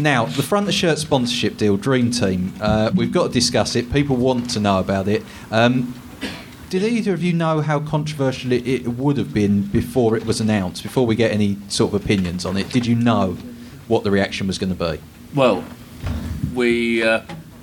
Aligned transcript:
Now, 0.00 0.24
the 0.24 0.42
front 0.42 0.66
of 0.66 0.72
shirt 0.72 0.98
sponsorship 0.98 1.58
deal, 1.58 1.76
Dream 1.76 2.10
Team. 2.10 2.54
Uh, 2.58 2.90
we've 2.94 3.12
got 3.12 3.28
to 3.28 3.32
discuss 3.32 3.76
it. 3.76 3.92
People 3.92 4.16
want 4.16 4.48
to 4.50 4.60
know 4.60 4.78
about 4.78 5.08
it. 5.08 5.22
Um, 5.50 5.94
did 6.70 6.82
either 6.82 7.12
of 7.12 7.22
you 7.22 7.34
know 7.34 7.60
how 7.60 7.80
controversial 7.80 8.52
it, 8.52 8.66
it 8.66 8.88
would 8.88 9.18
have 9.18 9.34
been 9.34 9.62
before 9.62 10.16
it 10.16 10.24
was 10.24 10.40
announced? 10.40 10.82
Before 10.82 11.04
we 11.04 11.16
get 11.16 11.32
any 11.32 11.58
sort 11.68 11.92
of 11.92 12.02
opinions 12.02 12.46
on 12.46 12.56
it, 12.56 12.70
did 12.70 12.86
you 12.86 12.94
know 12.94 13.36
what 13.88 14.04
the 14.04 14.10
reaction 14.10 14.46
was 14.46 14.56
going 14.56 14.74
to 14.74 14.92
be? 14.92 15.02
Well, 15.34 15.64
we 16.54 17.02
uh, 17.02 17.22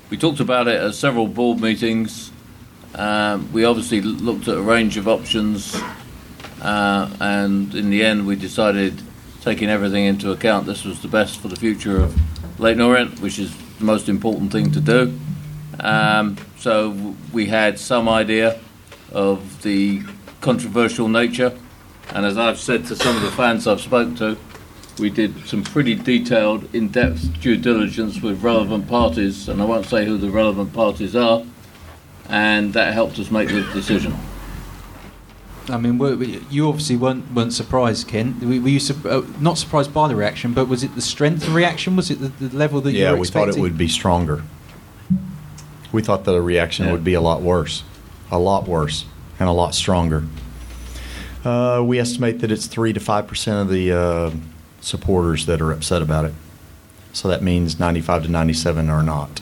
we 0.10 0.18
talked 0.18 0.40
about 0.40 0.68
it 0.68 0.80
at 0.80 0.94
several 0.94 1.28
board 1.28 1.60
meetings. 1.60 2.32
Um, 2.94 3.52
we 3.52 3.64
obviously 3.64 4.02
looked 4.02 4.48
at 4.48 4.58
a 4.58 4.62
range 4.62 4.98
of 4.98 5.08
options, 5.08 5.76
uh, 6.62 7.10
and 7.20 7.74
in 7.74 7.90
the 7.90 8.04
end, 8.04 8.28
we 8.28 8.36
decided, 8.36 9.02
taking 9.48 9.70
everything 9.70 10.04
into 10.04 10.30
account, 10.32 10.66
this 10.66 10.84
was 10.84 11.02
the 11.02 11.08
best 11.08 11.40
for 11.40 11.48
the 11.48 11.56
future 11.56 11.96
of 12.02 12.60
Leyton 12.60 12.82
Orient, 12.82 13.22
which 13.22 13.40
is 13.40 13.56
the 13.80 13.86
most 13.86 14.10
important 14.10 14.52
thing 14.52 14.74
to 14.74 14.82
do. 14.82 15.18
Um, 15.80 16.36
so 16.58 17.16
we 17.32 17.46
had 17.46 17.80
some 17.80 18.10
idea 18.10 18.60
of 19.14 19.62
the 19.62 20.02
controversial 20.42 21.08
nature, 21.08 21.58
and 22.10 22.26
as 22.26 22.38
I've 22.38 22.60
said 22.60 22.88
to 22.88 22.96
some 22.98 23.16
of 23.16 23.22
the 23.22 23.32
fans 23.32 23.68
I've 23.68 23.80
spoken 23.80 24.16
to, 24.16 24.38
we 25.00 25.10
did 25.10 25.48
some 25.48 25.64
pretty 25.64 25.96
detailed, 25.96 26.68
in-depth 26.76 27.40
due 27.40 27.56
diligence 27.56 28.22
with 28.22 28.44
relevant 28.44 28.90
parties, 28.90 29.48
and 29.48 29.62
I 29.62 29.66
won't 29.66 29.86
say 29.86 30.04
who 30.04 30.18
the 30.18 30.30
relevant 30.30 30.74
parties 30.74 31.16
are, 31.16 31.42
and 32.28 32.74
that 32.74 32.94
helped 32.94 33.18
us 33.18 33.32
make 33.32 33.48
the 33.48 33.62
decision. 33.72 34.14
I 35.70 35.78
mean, 35.78 35.98
were, 35.98 36.14
you 36.16 36.68
obviously 36.70 36.96
weren't 36.96 37.32
weren't 37.34 37.54
surprised, 37.54 38.08
Ken. 38.08 38.40
Were, 38.40 38.62
were 38.62 38.70
you 38.70 38.80
su- 38.80 39.10
uh, 39.10 39.26
not 39.40 39.58
surprised 39.58 39.94
by 39.94 40.08
the 40.08 40.16
reaction, 40.16 40.54
but 40.54 40.68
was 40.68 40.84
it 40.84 40.96
the 40.96 41.02
strength 41.02 41.44
of 41.44 41.50
the 41.50 41.56
reaction? 41.56 41.96
Was 41.96 42.10
it 42.10 42.20
the, 42.20 42.48
the 42.48 42.56
level 42.58 42.80
that 42.82 42.92
you 42.94 43.04
were 43.04 43.18
expecting? 43.18 43.18
Yeah, 43.18 43.46
we 43.46 43.52
thought 43.52 43.58
it 43.58 43.62
would 43.62 43.78
be 43.78 43.88
stronger. 43.88 44.44
We 45.92 46.02
thought 46.02 46.24
that 46.26 46.32
the 46.32 46.42
reaction 46.42 46.86
Yeah. 46.86 46.92
would 46.94 47.04
be 47.04 47.14
a 47.14 47.22
lot 47.22 47.42
worse, 47.42 47.84
a 48.32 48.40
lot 48.40 48.68
worse, 48.68 49.06
and 49.40 49.48
a 49.50 49.52
lot 49.52 49.74
stronger. 49.76 50.24
Uh, 51.46 51.82
we 51.86 52.00
estimate 52.00 52.40
that 52.40 52.52
it's 52.52 52.68
three 52.68 52.94
to 52.94 53.00
five 53.00 53.28
percent 53.28 53.60
of 53.60 53.70
the 53.70 53.92
uh, 53.92 54.32
supporters 54.82 55.46
that 55.46 55.62
are 55.62 55.72
upset 55.72 56.02
about 56.02 56.26
it. 56.26 56.34
So 57.14 57.28
that 57.30 57.42
means 57.42 57.80
ninety-five 57.80 58.24
to 58.24 58.30
ninety-seven 58.30 58.90
are 58.90 59.04
not. 59.04 59.42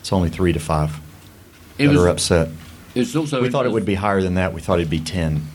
It's 0.00 0.12
only 0.12 0.28
three 0.28 0.52
to 0.52 0.60
five 0.60 1.00
It 1.78 1.86
that 1.86 1.92
was, 1.94 2.02
are 2.02 2.08
upset. 2.08 2.48
It's 2.94 3.16
also 3.16 3.42
We 3.42 3.50
thought 3.50 3.66
it 3.66 3.72
would 3.72 3.84
be 3.84 3.96
higher 3.96 4.22
than 4.22 4.34
that. 4.34 4.52
We 4.52 4.60
thought 4.60 4.78
it'd 4.78 4.90
be 4.90 5.00
ten. 5.00 5.48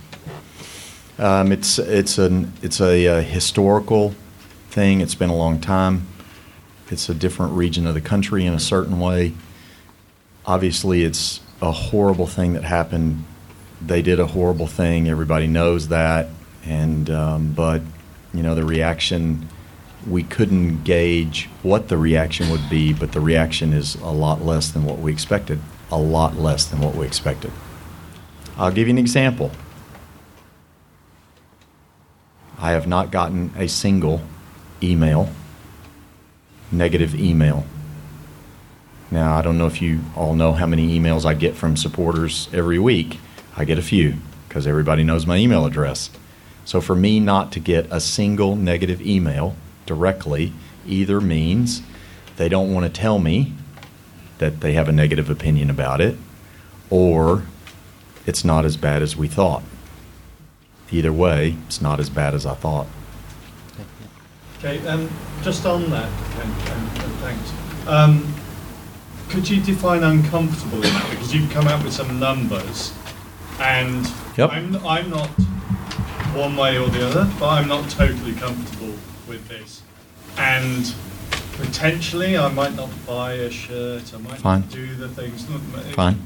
Um, 1.18 1.52
it's 1.52 1.80
it's 1.80 2.18
an 2.18 2.54
it's 2.62 2.82
a, 2.82 3.08
uh 3.08 3.22
historical 3.22 4.14
thing. 4.70 5.02
It's 5.02 5.16
been 5.16 5.30
a 5.30 5.36
long 5.36 5.60
time. 5.62 6.08
It's 6.90 7.08
a 7.08 7.14
different 7.14 7.54
region 7.54 7.88
of 7.88 7.94
the 7.94 8.02
country 8.02 8.45
in 8.45 8.54
a 8.54 8.60
certain 8.60 9.00
way. 9.00 9.34
Obviously, 10.45 11.04
it's 11.04 11.40
a 11.62 11.72
horrible 11.72 12.28
thing 12.28 12.54
that 12.54 12.64
happened. 12.64 13.23
They 13.82 14.02
did 14.02 14.20
a 14.20 14.26
horrible 14.26 14.67
thing. 14.67 15.08
Everybody 15.08 15.48
knows 15.48 15.90
that, 15.90 16.28
and 16.66 17.10
um, 17.10 17.54
but 17.54 17.82
you 18.34 18.44
know 18.44 18.56
the 18.56 18.66
reaction. 18.66 19.48
We 20.08 20.23
couldn't 20.23 20.86
gauge 20.86 21.50
what 21.62 21.90
the 21.90 21.98
reaction 21.98 22.50
would 22.50 22.70
be, 22.70 22.94
but 22.94 23.12
the 23.12 23.20
reaction 23.20 23.73
is 23.73 23.95
a 23.95 24.12
lot 24.12 24.42
less 24.42 24.72
than 24.72 24.86
what 24.86 25.00
we 25.00 25.12
expected. 25.12 25.60
A 25.92 25.98
lot 25.98 26.38
less 26.38 26.66
than 26.66 26.82
what 26.82 26.95
we 26.95 27.06
expected. 27.06 27.52
I'll 28.58 28.72
give 28.72 28.88
you 28.88 28.94
an 28.94 28.98
example. 28.98 29.52
I 32.59 32.72
have 32.72 32.88
not 32.88 33.09
gotten 33.09 33.54
a 33.58 33.68
single 33.68 34.22
email, 34.84 35.30
negative 36.72 37.16
email. 37.16 37.66
Now, 39.12 39.38
I 39.38 39.42
don't 39.42 39.58
know 39.58 39.66
if 39.66 39.82
you 39.82 40.02
all 40.16 40.36
know 40.36 40.54
how 40.54 40.67
many 40.67 41.00
emails 41.00 41.26
I 41.26 41.34
get 41.34 41.56
from 41.56 41.78
supporters 41.78 42.50
every 42.54 42.78
week. 42.78 43.20
I 43.58 43.66
get 43.66 43.80
a 43.80 43.82
few 43.82 44.16
because 44.48 44.67
everybody 44.67 45.04
knows 45.04 45.26
my 45.26 45.38
email 45.38 45.66
address. 45.66 46.11
So, 46.66 46.82
for 46.82 46.95
me 46.95 47.20
not 47.20 47.52
to 47.54 47.60
get 47.60 47.88
a 47.89 47.99
single 47.99 48.55
negative 48.55 49.02
email 49.02 49.55
directly 49.86 50.54
either 50.86 51.20
means 51.20 51.82
they 52.38 52.49
don't 52.49 52.73
want 52.73 52.86
to 52.86 53.02
tell 53.02 53.20
me 53.20 53.54
that 54.39 54.61
they 54.61 54.73
have 54.73 54.89
a 54.89 54.92
negative 54.92 55.30
opinion 55.30 55.70
about 55.70 56.02
it, 56.02 56.17
or 56.89 57.44
it's 58.26 58.44
not 58.44 58.66
as 58.66 58.76
bad 58.76 59.02
as 59.02 59.16
we 59.16 59.27
thought. 59.27 59.64
Either 60.92 61.14
way, 61.14 61.55
it's 61.67 61.82
not 61.82 62.00
as 62.00 62.10
bad 62.10 62.33
as 62.33 62.45
I 62.45 62.55
thought. 62.55 62.88
Okay, 64.58 64.86
um, 64.88 65.10
just 65.42 65.66
on 65.66 65.89
that, 65.92 66.10
Ken, 66.33 66.48
and 66.73 67.14
thanks. 67.22 67.54
Um, 67.88 68.33
could 69.30 69.48
you 69.48 69.61
define 69.61 70.04
uncomfortable 70.04 70.78
in 70.78 70.94
that? 70.94 71.10
Because 71.11 71.33
you've 71.33 71.49
come 71.52 71.67
out 71.67 71.83
with 71.83 71.94
some 71.94 72.20
numbers, 72.20 72.94
and 73.60 74.05
Yep. 74.38 74.52
I'm, 74.52 74.76
I'm 74.86 75.10
not 75.10 75.28
one 76.36 76.55
way 76.55 76.78
or 76.78 76.88
the 76.89 77.05
other, 77.08 77.30
but 77.39 77.49
I'm 77.49 77.67
not 77.67 77.89
totally 77.89 78.33
comfortable 78.33 78.94
with 79.28 79.48
this. 79.48 79.82
And 80.38 80.94
potentially, 81.59 82.37
I 82.37 82.47
might 82.49 82.75
not 82.75 82.89
buy 83.08 83.33
a 83.33 83.49
shirt. 83.49 84.14
I 84.14 84.17
might 84.17 84.37
Fine. 84.39 84.61
not 84.61 84.70
do 84.71 84.95
the 84.95 85.08
things. 85.09 85.47
Look, 85.49 85.61
it- 85.86 85.93
Fine. 85.95 86.20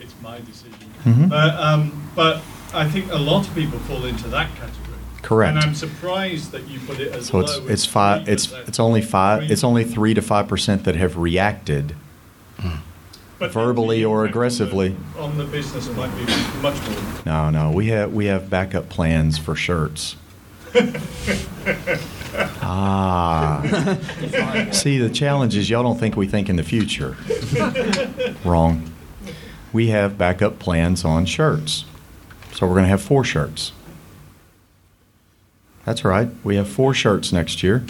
It's 0.00 0.14
my 0.22 0.38
decision. 0.40 0.74
Mhm. 1.04 1.28
But 1.28 1.54
um, 1.54 2.10
but 2.14 2.42
I 2.74 2.88
think 2.88 3.10
a 3.12 3.18
lot 3.18 3.46
of 3.48 3.54
people 3.54 3.78
fall 3.80 4.04
into 4.04 4.28
that 4.28 4.48
category. 4.56 4.76
Correct. 5.22 5.54
And 5.56 5.64
I'm 5.64 5.74
surprised 5.74 6.50
that 6.52 6.66
you 6.68 6.80
put 6.80 6.98
it 6.98 7.12
as 7.12 7.26
So 7.26 7.40
it's 7.40 7.56
it's 7.68 7.84
five. 7.86 8.28
It's 8.28 8.50
it's 8.66 8.80
only 8.80 9.02
five. 9.02 9.50
It's 9.50 9.62
only 9.64 9.84
three 9.84 10.14
to 10.14 10.22
five 10.22 10.48
percent 10.48 10.84
that 10.84 10.96
have 10.96 11.16
reacted. 11.16 11.94
but 13.38 13.52
verbally 13.52 14.04
or 14.04 14.20
impact 14.20 14.20
on 14.20 14.22
the- 14.22 14.28
aggressively. 14.30 14.96
On 15.18 15.38
the 15.38 15.44
business 15.44 15.88
might 15.96 16.14
be 16.16 16.24
much 16.60 16.76
more. 16.88 16.98
No, 17.26 17.50
no, 17.50 17.70
we 17.70 17.86
have 17.88 18.12
we 18.12 18.26
have 18.26 18.48
backup 18.50 18.88
plans 18.88 19.38
for 19.38 19.54
shirts. 19.54 20.16
ah, 22.62 23.62
see, 24.72 24.98
the 24.98 25.10
challenge 25.10 25.56
is 25.56 25.70
y'all 25.70 25.82
don't 25.82 25.98
think 25.98 26.16
we 26.16 26.26
think 26.26 26.48
in 26.48 26.56
the 26.56 26.62
future. 26.62 27.16
Wrong. 28.44 28.90
We 29.72 29.88
have 29.88 30.18
backup 30.18 30.58
plans 30.58 31.04
on 31.04 31.26
shirts, 31.26 31.84
so 32.52 32.66
we're 32.66 32.74
going 32.74 32.84
to 32.84 32.90
have 32.90 33.02
four 33.02 33.24
shirts. 33.24 33.72
That's 35.84 36.04
right. 36.04 36.28
We 36.44 36.56
have 36.56 36.68
four 36.68 36.92
shirts 36.92 37.32
next 37.32 37.62
year. 37.62 37.84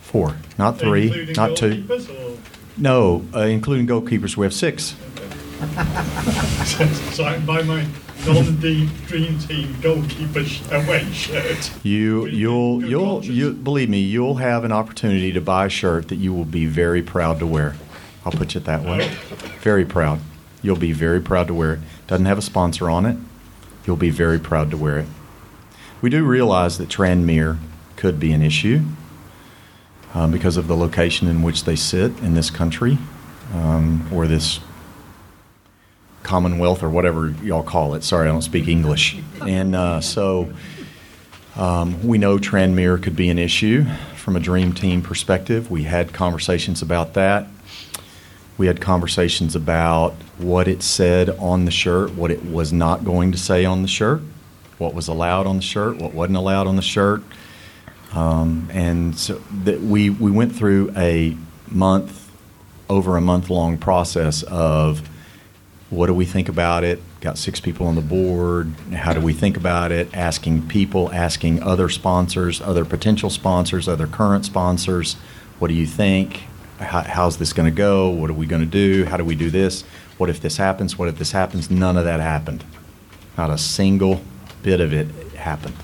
Four, 0.00 0.36
not 0.58 0.78
three, 0.78 1.32
not 1.36 1.56
two. 1.56 1.86
No, 2.76 3.24
uh, 3.34 3.40
including 3.40 3.86
goalkeepers, 3.86 4.36
we 4.36 4.46
have 4.46 4.54
six. 4.54 4.96
so 7.14 7.24
I 7.24 7.34
can 7.34 7.44
buy 7.44 7.62
my 8.26 8.34
non-dream 8.34 9.38
team 9.38 9.76
goalkeeper 9.80 10.44
away 10.74 11.04
shirt. 11.12 11.70
You, 11.84 12.26
you'll, 12.26 12.84
you'll 12.84 13.24
you 13.24 13.52
believe 13.52 13.88
me, 13.88 14.00
you'll 14.00 14.36
have 14.36 14.64
an 14.64 14.72
opportunity 14.72 15.32
to 15.32 15.40
buy 15.40 15.66
a 15.66 15.68
shirt 15.68 16.08
that 16.08 16.16
you 16.16 16.32
will 16.32 16.44
be 16.44 16.66
very 16.66 17.02
proud 17.02 17.38
to 17.38 17.46
wear. 17.46 17.76
I'll 18.24 18.32
put 18.32 18.54
it 18.54 18.64
that 18.64 18.82
way. 18.82 19.08
Very 19.60 19.84
proud. 19.84 20.20
You'll 20.62 20.76
be 20.76 20.92
very 20.92 21.20
proud 21.20 21.46
to 21.46 21.54
wear 21.54 21.74
it. 21.74 21.80
Doesn't 22.06 22.26
have 22.26 22.38
a 22.38 22.42
sponsor 22.42 22.90
on 22.90 23.06
it. 23.06 23.16
You'll 23.86 23.96
be 23.96 24.10
very 24.10 24.38
proud 24.38 24.70
to 24.72 24.76
wear 24.76 24.98
it. 24.98 25.06
We 26.02 26.10
do 26.10 26.24
realize 26.24 26.78
that 26.78 26.88
Tranmere 26.88 27.58
could 27.96 28.20
be 28.20 28.32
an 28.32 28.42
issue 28.42 28.82
um, 30.14 30.30
because 30.30 30.56
of 30.56 30.66
the 30.66 30.76
location 30.76 31.28
in 31.28 31.42
which 31.42 31.64
they 31.64 31.76
sit 31.76 32.18
in 32.18 32.34
this 32.34 32.50
country 32.50 32.98
um, 33.54 34.08
or 34.12 34.26
this 34.26 34.60
Commonwealth 36.22 36.82
or 36.82 36.90
whatever 36.90 37.30
y'all 37.42 37.62
call 37.62 37.94
it. 37.94 38.04
Sorry, 38.04 38.28
I 38.28 38.32
don't 38.32 38.42
speak 38.42 38.68
English. 38.68 39.16
And 39.40 39.74
uh, 39.74 40.00
so 40.00 40.52
um, 41.56 42.06
we 42.06 42.18
know 42.18 42.38
Tranmere 42.38 43.02
could 43.02 43.16
be 43.16 43.28
an 43.30 43.38
issue 43.38 43.84
from 44.16 44.36
a 44.36 44.40
dream 44.40 44.72
team 44.72 45.02
perspective. 45.02 45.70
We 45.70 45.84
had 45.84 46.12
conversations 46.12 46.82
about 46.82 47.14
that. 47.14 47.46
We 48.58 48.66
had 48.66 48.80
conversations 48.80 49.56
about 49.56 50.12
what 50.36 50.68
it 50.68 50.82
said 50.82 51.30
on 51.30 51.64
the 51.64 51.70
shirt, 51.70 52.14
what 52.14 52.30
it 52.30 52.44
was 52.44 52.72
not 52.72 53.04
going 53.04 53.32
to 53.32 53.38
say 53.38 53.64
on 53.64 53.82
the 53.82 53.88
shirt, 53.88 54.20
what 54.76 54.92
was 54.92 55.08
allowed 55.08 55.46
on 55.46 55.56
the 55.56 55.62
shirt, 55.62 55.96
what 55.96 56.12
wasn't 56.12 56.36
allowed 56.36 56.66
on 56.66 56.76
the 56.76 56.82
shirt. 56.82 57.22
Um, 58.12 58.68
and 58.72 59.16
so 59.16 59.40
that 59.64 59.80
we, 59.80 60.10
we 60.10 60.30
went 60.30 60.54
through 60.54 60.92
a 60.96 61.36
month, 61.70 62.30
over 62.88 63.16
a 63.16 63.20
month 63.20 63.50
long 63.50 63.78
process 63.78 64.42
of 64.42 65.08
what 65.90 66.06
do 66.06 66.14
we 66.14 66.24
think 66.24 66.48
about 66.48 66.84
it? 66.84 67.00
Got 67.20 67.36
six 67.36 67.60
people 67.60 67.86
on 67.86 67.96
the 67.96 68.00
board. 68.00 68.68
How 68.94 69.12
do 69.12 69.20
we 69.20 69.32
think 69.32 69.56
about 69.56 69.90
it? 69.90 70.14
Asking 70.14 70.68
people, 70.68 71.12
asking 71.12 71.62
other 71.62 71.88
sponsors, 71.88 72.60
other 72.60 72.84
potential 72.84 73.28
sponsors, 73.28 73.88
other 73.88 74.06
current 74.06 74.44
sponsors, 74.44 75.14
what 75.58 75.68
do 75.68 75.74
you 75.74 75.86
think? 75.86 76.44
How, 76.78 77.02
how's 77.02 77.38
this 77.38 77.52
going 77.52 77.68
to 77.68 77.76
go? 77.76 78.08
What 78.08 78.30
are 78.30 78.34
we 78.34 78.46
going 78.46 78.62
to 78.62 78.68
do? 78.68 79.04
How 79.04 79.16
do 79.16 79.24
we 79.24 79.34
do 79.34 79.50
this? 79.50 79.82
What 80.16 80.30
if 80.30 80.40
this 80.40 80.56
happens? 80.56 80.96
What 80.96 81.08
if 81.08 81.18
this 81.18 81.32
happens? 81.32 81.70
None 81.70 81.96
of 81.96 82.04
that 82.04 82.20
happened. 82.20 82.64
Not 83.36 83.50
a 83.50 83.58
single 83.58 84.22
bit 84.62 84.80
of 84.80 84.92
it 84.92 85.08
happened. 85.32 85.74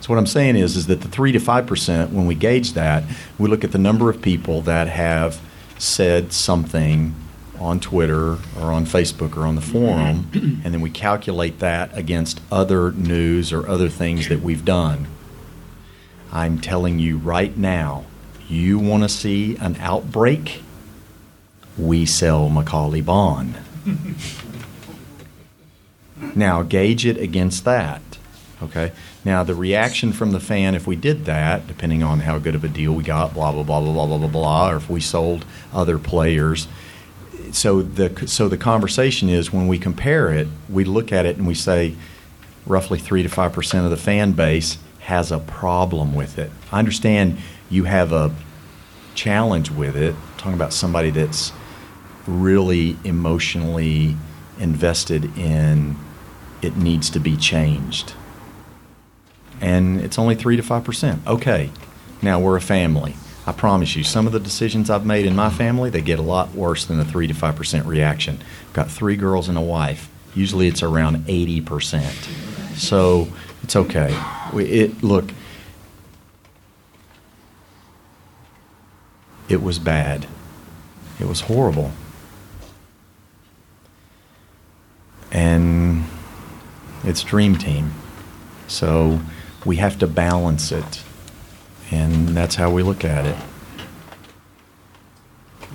So 0.00 0.08
what 0.08 0.18
I'm 0.18 0.26
saying 0.26 0.54
is, 0.54 0.76
is 0.76 0.86
that 0.86 1.00
the 1.00 1.08
three 1.08 1.32
to 1.32 1.40
five 1.40 1.66
percent, 1.66 2.12
when 2.12 2.26
we 2.26 2.36
gauge 2.36 2.74
that, 2.74 3.02
we 3.38 3.48
look 3.48 3.64
at 3.64 3.72
the 3.72 3.78
number 3.78 4.08
of 4.08 4.22
people 4.22 4.62
that 4.62 4.86
have 4.86 5.40
said 5.78 6.32
something 6.32 7.14
on 7.60 7.80
Twitter 7.80 8.38
or 8.58 8.72
on 8.72 8.86
Facebook 8.86 9.36
or 9.36 9.46
on 9.46 9.54
the 9.54 9.60
forum, 9.60 10.30
and 10.64 10.74
then 10.74 10.80
we 10.80 10.90
calculate 10.90 11.60
that 11.60 11.96
against 11.96 12.40
other 12.50 12.92
news 12.92 13.52
or 13.52 13.68
other 13.68 13.88
things 13.88 14.28
that 14.28 14.40
we've 14.40 14.64
done. 14.64 15.06
I'm 16.32 16.60
telling 16.60 16.98
you 16.98 17.18
right 17.18 17.56
now, 17.56 18.04
you 18.48 18.78
want 18.78 19.02
to 19.02 19.08
see 19.08 19.56
an 19.56 19.76
outbreak? 19.76 20.62
We 21.78 22.06
sell 22.06 22.48
Macauley 22.48 23.04
Bonne. 23.04 23.58
now 26.34 26.62
gauge 26.62 27.06
it 27.06 27.16
against 27.16 27.64
that. 27.64 28.02
Okay. 28.62 28.92
Now 29.24 29.44
the 29.44 29.54
reaction 29.54 30.12
from 30.12 30.32
the 30.32 30.40
fan, 30.40 30.74
if 30.74 30.86
we 30.86 30.96
did 30.96 31.26
that, 31.26 31.66
depending 31.66 32.02
on 32.02 32.20
how 32.20 32.38
good 32.38 32.54
of 32.54 32.64
a 32.64 32.68
deal 32.68 32.94
we 32.94 33.02
got, 33.02 33.34
blah 33.34 33.52
blah 33.52 33.62
blah 33.62 33.80
blah 33.80 33.92
blah 33.92 34.06
blah 34.06 34.18
blah 34.18 34.28
blah, 34.28 34.70
or 34.70 34.76
if 34.76 34.88
we 34.88 35.00
sold 35.00 35.44
other 35.72 35.98
players. 35.98 36.66
So 37.52 37.82
the 37.82 38.26
so 38.26 38.48
the 38.48 38.56
conversation 38.56 39.28
is 39.28 39.52
when 39.52 39.68
we 39.68 39.78
compare 39.78 40.32
it, 40.32 40.48
we 40.68 40.84
look 40.84 41.12
at 41.12 41.26
it 41.26 41.36
and 41.36 41.46
we 41.46 41.54
say, 41.54 41.94
roughly 42.66 42.98
three 42.98 43.22
to 43.22 43.28
five 43.28 43.52
percent 43.52 43.84
of 43.84 43.90
the 43.90 43.96
fan 43.96 44.32
base 44.32 44.78
has 45.00 45.30
a 45.30 45.38
problem 45.38 46.14
with 46.14 46.38
it. 46.38 46.50
I 46.72 46.78
understand 46.78 47.38
you 47.70 47.84
have 47.84 48.12
a 48.12 48.34
challenge 49.14 49.70
with 49.70 49.96
it. 49.96 50.14
I'm 50.14 50.36
talking 50.36 50.54
about 50.54 50.72
somebody 50.72 51.10
that's 51.10 51.52
really 52.26 52.96
emotionally 53.04 54.16
invested 54.58 55.24
in 55.38 55.96
it 56.62 56.76
needs 56.76 57.10
to 57.10 57.20
be 57.20 57.36
changed 57.36 58.14
and 59.60 60.00
it's 60.00 60.18
only 60.18 60.34
3 60.34 60.56
to 60.56 60.62
5%. 60.62 61.26
Okay, 61.26 61.70
now 62.22 62.38
we're 62.38 62.56
a 62.56 62.60
family. 62.60 63.14
I 63.46 63.52
promise 63.52 63.94
you, 63.94 64.02
some 64.02 64.26
of 64.26 64.32
the 64.32 64.40
decisions 64.40 64.90
I've 64.90 65.06
made 65.06 65.24
in 65.24 65.36
my 65.36 65.50
family, 65.50 65.88
they 65.88 66.00
get 66.00 66.18
a 66.18 66.22
lot 66.22 66.52
worse 66.52 66.84
than 66.84 66.98
a 66.98 67.04
3 67.04 67.28
to 67.28 67.34
5% 67.34 67.86
reaction. 67.86 68.38
I've 68.66 68.72
got 68.72 68.90
three 68.90 69.14
girls 69.14 69.48
and 69.48 69.56
a 69.56 69.60
wife. 69.60 70.10
Usually 70.34 70.66
it's 70.66 70.82
around 70.82 71.18
80%. 71.26 72.76
So 72.76 73.28
it's 73.62 73.76
okay. 73.76 74.20
We, 74.52 74.64
it, 74.64 75.02
look, 75.02 75.30
it 79.48 79.62
was 79.62 79.78
bad. 79.78 80.26
It 81.20 81.26
was 81.26 81.42
horrible. 81.42 81.92
And 85.30 86.04
it's 87.04 87.22
Dream 87.22 87.56
Team. 87.56 87.94
So 88.66 89.20
we 89.64 89.76
have 89.76 89.98
to 90.00 90.08
balance 90.08 90.72
it. 90.72 91.04
And 91.90 92.28
that's 92.28 92.54
how 92.54 92.70
we 92.70 92.82
look 92.82 93.04
at 93.04 93.26
it. 93.26 93.36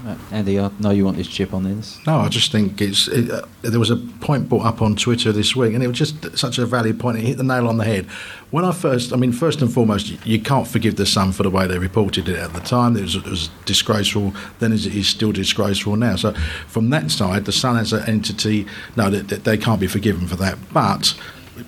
Uh, 0.05 0.15
Andy, 0.31 0.59
I 0.59 0.71
know 0.79 0.89
you 0.89 1.05
want 1.05 1.17
this 1.17 1.27
chip 1.27 1.53
on 1.53 1.63
this. 1.63 1.99
No, 2.07 2.17
I 2.17 2.27
just 2.27 2.51
think 2.51 2.81
it's. 2.81 3.07
It, 3.07 3.29
uh, 3.29 3.45
there 3.61 3.79
was 3.79 3.91
a 3.91 3.97
point 3.97 4.49
brought 4.49 4.65
up 4.65 4.81
on 4.81 4.95
Twitter 4.95 5.31
this 5.31 5.55
week, 5.55 5.75
and 5.75 5.83
it 5.83 5.87
was 5.87 5.97
just 5.97 6.37
such 6.37 6.57
a 6.57 6.65
valid 6.65 6.99
point. 6.99 7.19
It 7.19 7.23
hit 7.25 7.37
the 7.37 7.43
nail 7.43 7.67
on 7.67 7.77
the 7.77 7.85
head. 7.85 8.05
When 8.49 8.65
I 8.65 8.71
first, 8.71 9.13
I 9.13 9.15
mean, 9.15 9.31
first 9.31 9.61
and 9.61 9.71
foremost, 9.71 10.09
you, 10.09 10.17
you 10.25 10.41
can't 10.41 10.67
forgive 10.67 10.95
the 10.95 11.05
Sun 11.05 11.33
for 11.33 11.43
the 11.43 11.51
way 11.51 11.67
they 11.67 11.77
reported 11.77 12.27
it 12.27 12.39
at 12.39 12.51
the 12.53 12.61
time. 12.61 12.97
It 12.97 13.01
was, 13.01 13.15
it 13.15 13.27
was 13.27 13.49
disgraceful. 13.65 14.33
Then 14.57 14.73
it 14.73 14.87
is 14.87 15.07
still 15.07 15.31
disgraceful 15.31 15.95
now. 15.95 16.15
So, 16.15 16.33
from 16.67 16.89
that 16.89 17.11
side, 17.11 17.45
the 17.45 17.51
Sun 17.51 17.77
as 17.77 17.93
an 17.93 18.03
entity, 18.09 18.65
no, 18.95 19.11
they, 19.11 19.21
they 19.21 19.57
can't 19.57 19.79
be 19.79 19.87
forgiven 19.87 20.27
for 20.27 20.35
that. 20.37 20.57
But 20.73 21.13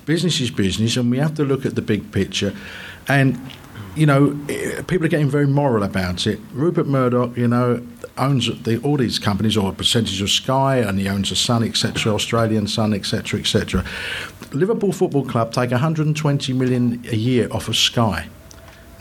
business 0.06 0.40
is 0.40 0.50
business, 0.50 0.96
and 0.96 1.08
we 1.08 1.18
have 1.18 1.34
to 1.36 1.44
look 1.44 1.64
at 1.64 1.76
the 1.76 1.82
big 1.82 2.10
picture. 2.10 2.52
And 3.06 3.38
you 3.96 4.06
know, 4.06 4.38
people 4.86 5.06
are 5.06 5.08
getting 5.08 5.30
very 5.30 5.46
moral 5.46 5.82
about 5.82 6.26
it. 6.26 6.40
Rupert 6.52 6.86
Murdoch, 6.86 7.36
you 7.36 7.48
know, 7.48 7.86
owns 8.18 8.62
the, 8.62 8.78
all 8.82 8.96
these 8.96 9.18
companies 9.18 9.56
or 9.56 9.70
a 9.70 9.74
percentage 9.74 10.20
of 10.20 10.30
Sky, 10.30 10.76
and 10.76 10.98
he 10.98 11.08
owns 11.08 11.30
the 11.30 11.36
Sun, 11.36 11.62
etc., 11.62 12.12
Australian 12.14 12.66
Sun, 12.66 12.94
etc., 12.94 13.40
etc. 13.40 13.84
Liverpool 14.52 14.92
Football 14.92 15.24
Club 15.24 15.52
take 15.52 15.70
120 15.70 16.52
million 16.52 17.02
a 17.10 17.16
year 17.16 17.48
off 17.50 17.68
of 17.68 17.76
Sky. 17.76 18.28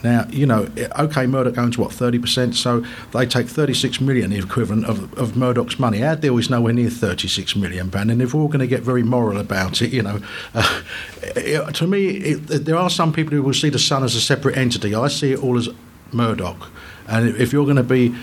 Now, 0.03 0.27
you 0.29 0.45
know, 0.45 0.67
OK, 0.97 1.25
Murdoch 1.27 1.57
owns 1.57 1.77
what, 1.77 1.91
30%, 1.91 2.53
so 2.53 2.83
they 3.17 3.25
take 3.25 3.47
36 3.47 4.01
million, 4.01 4.31
the 4.31 4.38
equivalent 4.38 4.85
of, 4.85 5.13
of 5.17 5.38
Murdoch's 5.38 5.79
money. 5.79 6.03
Our 6.03 6.17
deal 6.17 6.38
is 6.38 6.50
nowhere 6.50 6.73
near 6.73 6.89
36 6.89 7.55
million 7.55 7.89
pound, 7.89 8.11
and 8.11 8.21
if 8.21 8.33
we're 8.33 8.41
all 8.41 8.47
going 8.47 8.59
to 8.59 8.67
get 8.67 8.81
very 8.81 9.03
moral 9.03 9.39
about 9.39 9.81
it, 9.81 9.91
you 9.91 10.01
know, 10.01 10.19
uh, 10.53 11.71
to 11.71 11.88
me, 11.88 12.07
it, 12.09 12.65
there 12.65 12.77
are 12.77 12.89
some 12.89 13.13
people 13.13 13.33
who 13.33 13.41
will 13.41 13.53
see 13.53 13.69
the 13.69 13.79
Sun 13.79 14.03
as 14.03 14.15
a 14.15 14.21
separate 14.21 14.57
entity. 14.57 14.94
I 14.94 15.07
see 15.07 15.31
it 15.31 15.41
all 15.41 15.57
as 15.57 15.69
Murdoch, 16.11 16.69
and 17.07 17.29
if 17.38 17.53
you're 17.53 17.65
going 17.65 17.77
to 17.77 17.83
be, 17.83 18.13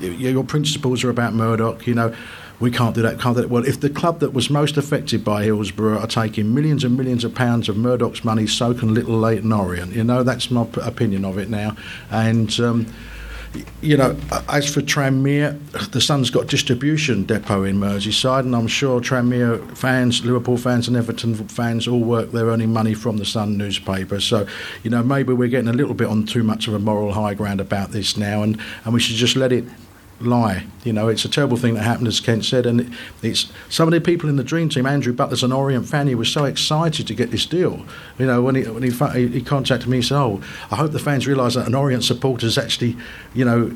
your 0.00 0.44
principles 0.44 1.02
are 1.02 1.10
about 1.10 1.34
Murdoch, 1.34 1.86
you 1.86 1.94
know 1.94 2.14
we 2.60 2.70
can't 2.70 2.94
do 2.94 3.02
that, 3.02 3.20
can't 3.20 3.36
do 3.36 3.42
that. 3.42 3.50
Well, 3.50 3.64
if 3.64 3.80
the 3.80 3.90
club 3.90 4.20
that 4.20 4.32
was 4.32 4.50
most 4.50 4.76
affected 4.76 5.24
by 5.24 5.44
Hillsborough 5.44 5.98
are 5.98 6.06
taking 6.06 6.54
millions 6.54 6.84
and 6.84 6.96
millions 6.96 7.24
of 7.24 7.34
pounds 7.34 7.68
of 7.68 7.76
Murdoch's 7.76 8.24
money, 8.24 8.46
so 8.46 8.74
can 8.74 8.94
Little 8.94 9.16
Leyton 9.16 9.52
Orient. 9.52 9.92
You 9.92 10.04
know, 10.04 10.22
that's 10.22 10.50
my 10.50 10.66
opinion 10.82 11.24
of 11.24 11.38
it 11.38 11.48
now. 11.48 11.76
And. 12.10 12.58
Um, 12.60 12.86
you 13.80 13.96
know, 13.96 14.16
as 14.48 14.72
for 14.72 14.82
Tranmere, 14.82 15.58
the 15.92 16.00
Sun's 16.00 16.30
got 16.30 16.48
distribution 16.48 17.24
depot 17.24 17.64
in 17.64 17.78
Merseyside, 17.78 18.40
and 18.40 18.54
I'm 18.54 18.66
sure 18.66 19.00
Tranmere 19.00 19.76
fans, 19.76 20.24
Liverpool 20.24 20.58
fans, 20.58 20.88
and 20.88 20.96
Everton 20.96 21.34
fans 21.34 21.88
all 21.88 22.00
work 22.00 22.30
their 22.32 22.46
earning 22.46 22.72
money 22.72 22.94
from 22.94 23.16
the 23.16 23.24
Sun 23.24 23.56
newspaper. 23.56 24.20
So, 24.20 24.46
you 24.82 24.90
know, 24.90 25.02
maybe 25.02 25.32
we're 25.32 25.48
getting 25.48 25.68
a 25.68 25.72
little 25.72 25.94
bit 25.94 26.08
on 26.08 26.26
too 26.26 26.42
much 26.42 26.68
of 26.68 26.74
a 26.74 26.78
moral 26.78 27.12
high 27.12 27.34
ground 27.34 27.60
about 27.60 27.90
this 27.90 28.16
now, 28.16 28.42
and, 28.42 28.60
and 28.84 28.92
we 28.92 29.00
should 29.00 29.16
just 29.16 29.36
let 29.36 29.52
it 29.52 29.64
lie. 30.20 30.66
You 30.84 30.92
know, 30.92 31.08
it's 31.08 31.24
a 31.24 31.28
terrible 31.28 31.56
thing 31.56 31.74
that 31.74 31.82
happened, 31.82 32.08
as 32.08 32.20
Kent 32.20 32.44
said, 32.44 32.66
and 32.66 32.94
it's 33.22 33.52
some 33.68 33.88
of 33.88 33.92
the 33.92 34.00
people 34.00 34.28
in 34.28 34.36
the 34.36 34.44
dream 34.44 34.68
team. 34.68 34.86
Andrew 34.86 35.12
Butler's 35.12 35.42
an 35.42 35.52
Orient 35.52 35.88
fan. 35.88 36.06
He 36.06 36.14
was 36.14 36.32
so 36.32 36.44
excited 36.44 37.06
to 37.06 37.14
get 37.14 37.30
this 37.30 37.46
deal. 37.46 37.84
You 38.18 38.26
know, 38.26 38.42
when 38.42 38.54
he 38.54 38.62
when 38.64 38.82
he, 38.82 39.28
he 39.28 39.40
contacted 39.42 39.88
me, 39.88 39.98
he 39.98 40.02
said, 40.02 40.18
"Oh, 40.18 40.40
I 40.70 40.76
hope 40.76 40.92
the 40.92 40.98
fans 40.98 41.26
realise 41.26 41.54
that 41.54 41.66
an 41.66 41.74
Orient 41.74 42.04
supporter 42.04 42.46
is 42.46 42.58
actually, 42.58 42.96
you 43.34 43.44
know." 43.44 43.72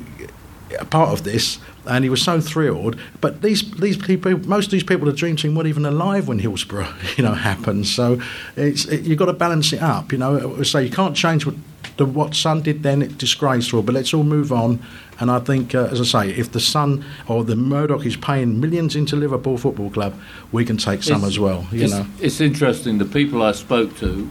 A 0.79 0.85
part 0.85 1.09
of 1.09 1.23
this, 1.23 1.59
and 1.85 2.03
he 2.03 2.09
was 2.09 2.23
so 2.23 2.41
thrilled. 2.41 2.97
But 3.21 3.43
these 3.43 3.69
these 3.73 3.95
people, 3.95 4.39
most 4.47 4.65
of 4.65 4.71
these 4.71 4.83
people, 4.83 5.05
the 5.05 5.13
dream 5.13 5.35
team, 5.35 5.53
weren't 5.53 5.67
even 5.67 5.85
alive 5.85 6.27
when 6.27 6.39
Hillsborough, 6.39 6.91
you 7.15 7.23
know, 7.23 7.33
happened. 7.33 7.85
So 7.85 8.19
it's 8.55 8.85
it, 8.85 9.01
you've 9.01 9.19
got 9.19 9.27
to 9.27 9.33
balance 9.33 9.71
it 9.71 9.83
up. 9.83 10.11
You 10.11 10.17
know, 10.17 10.63
so 10.63 10.79
you 10.79 10.89
can't 10.89 11.15
change 11.15 11.45
what 11.45 11.53
the, 11.97 12.05
what 12.05 12.35
Sun 12.35 12.61
did 12.63 12.83
then, 12.83 13.01
it's 13.01 13.13
disgraceful. 13.15 13.83
But 13.83 13.95
let's 13.95 14.13
all 14.13 14.23
move 14.23 14.51
on. 14.51 14.79
And 15.19 15.29
I 15.29 15.39
think, 15.39 15.75
uh, 15.75 15.89
as 15.91 16.01
I 16.01 16.25
say, 16.25 16.33
if 16.33 16.51
the 16.51 16.59
Sun 16.59 17.05
or 17.27 17.43
the 17.43 17.55
Murdoch 17.55 18.05
is 18.05 18.15
paying 18.15 18.59
millions 18.59 18.95
into 18.95 19.15
Liverpool 19.15 19.57
Football 19.57 19.91
Club, 19.91 20.19
we 20.51 20.65
can 20.65 20.77
take 20.77 21.03
some 21.03 21.17
it's, 21.17 21.27
as 21.27 21.39
well. 21.39 21.67
You 21.71 21.83
it's, 21.83 21.93
know, 21.93 22.07
it's 22.19 22.41
interesting. 22.41 22.97
The 22.97 23.05
people 23.05 23.43
I 23.43 23.51
spoke 23.51 23.95
to, 23.97 24.29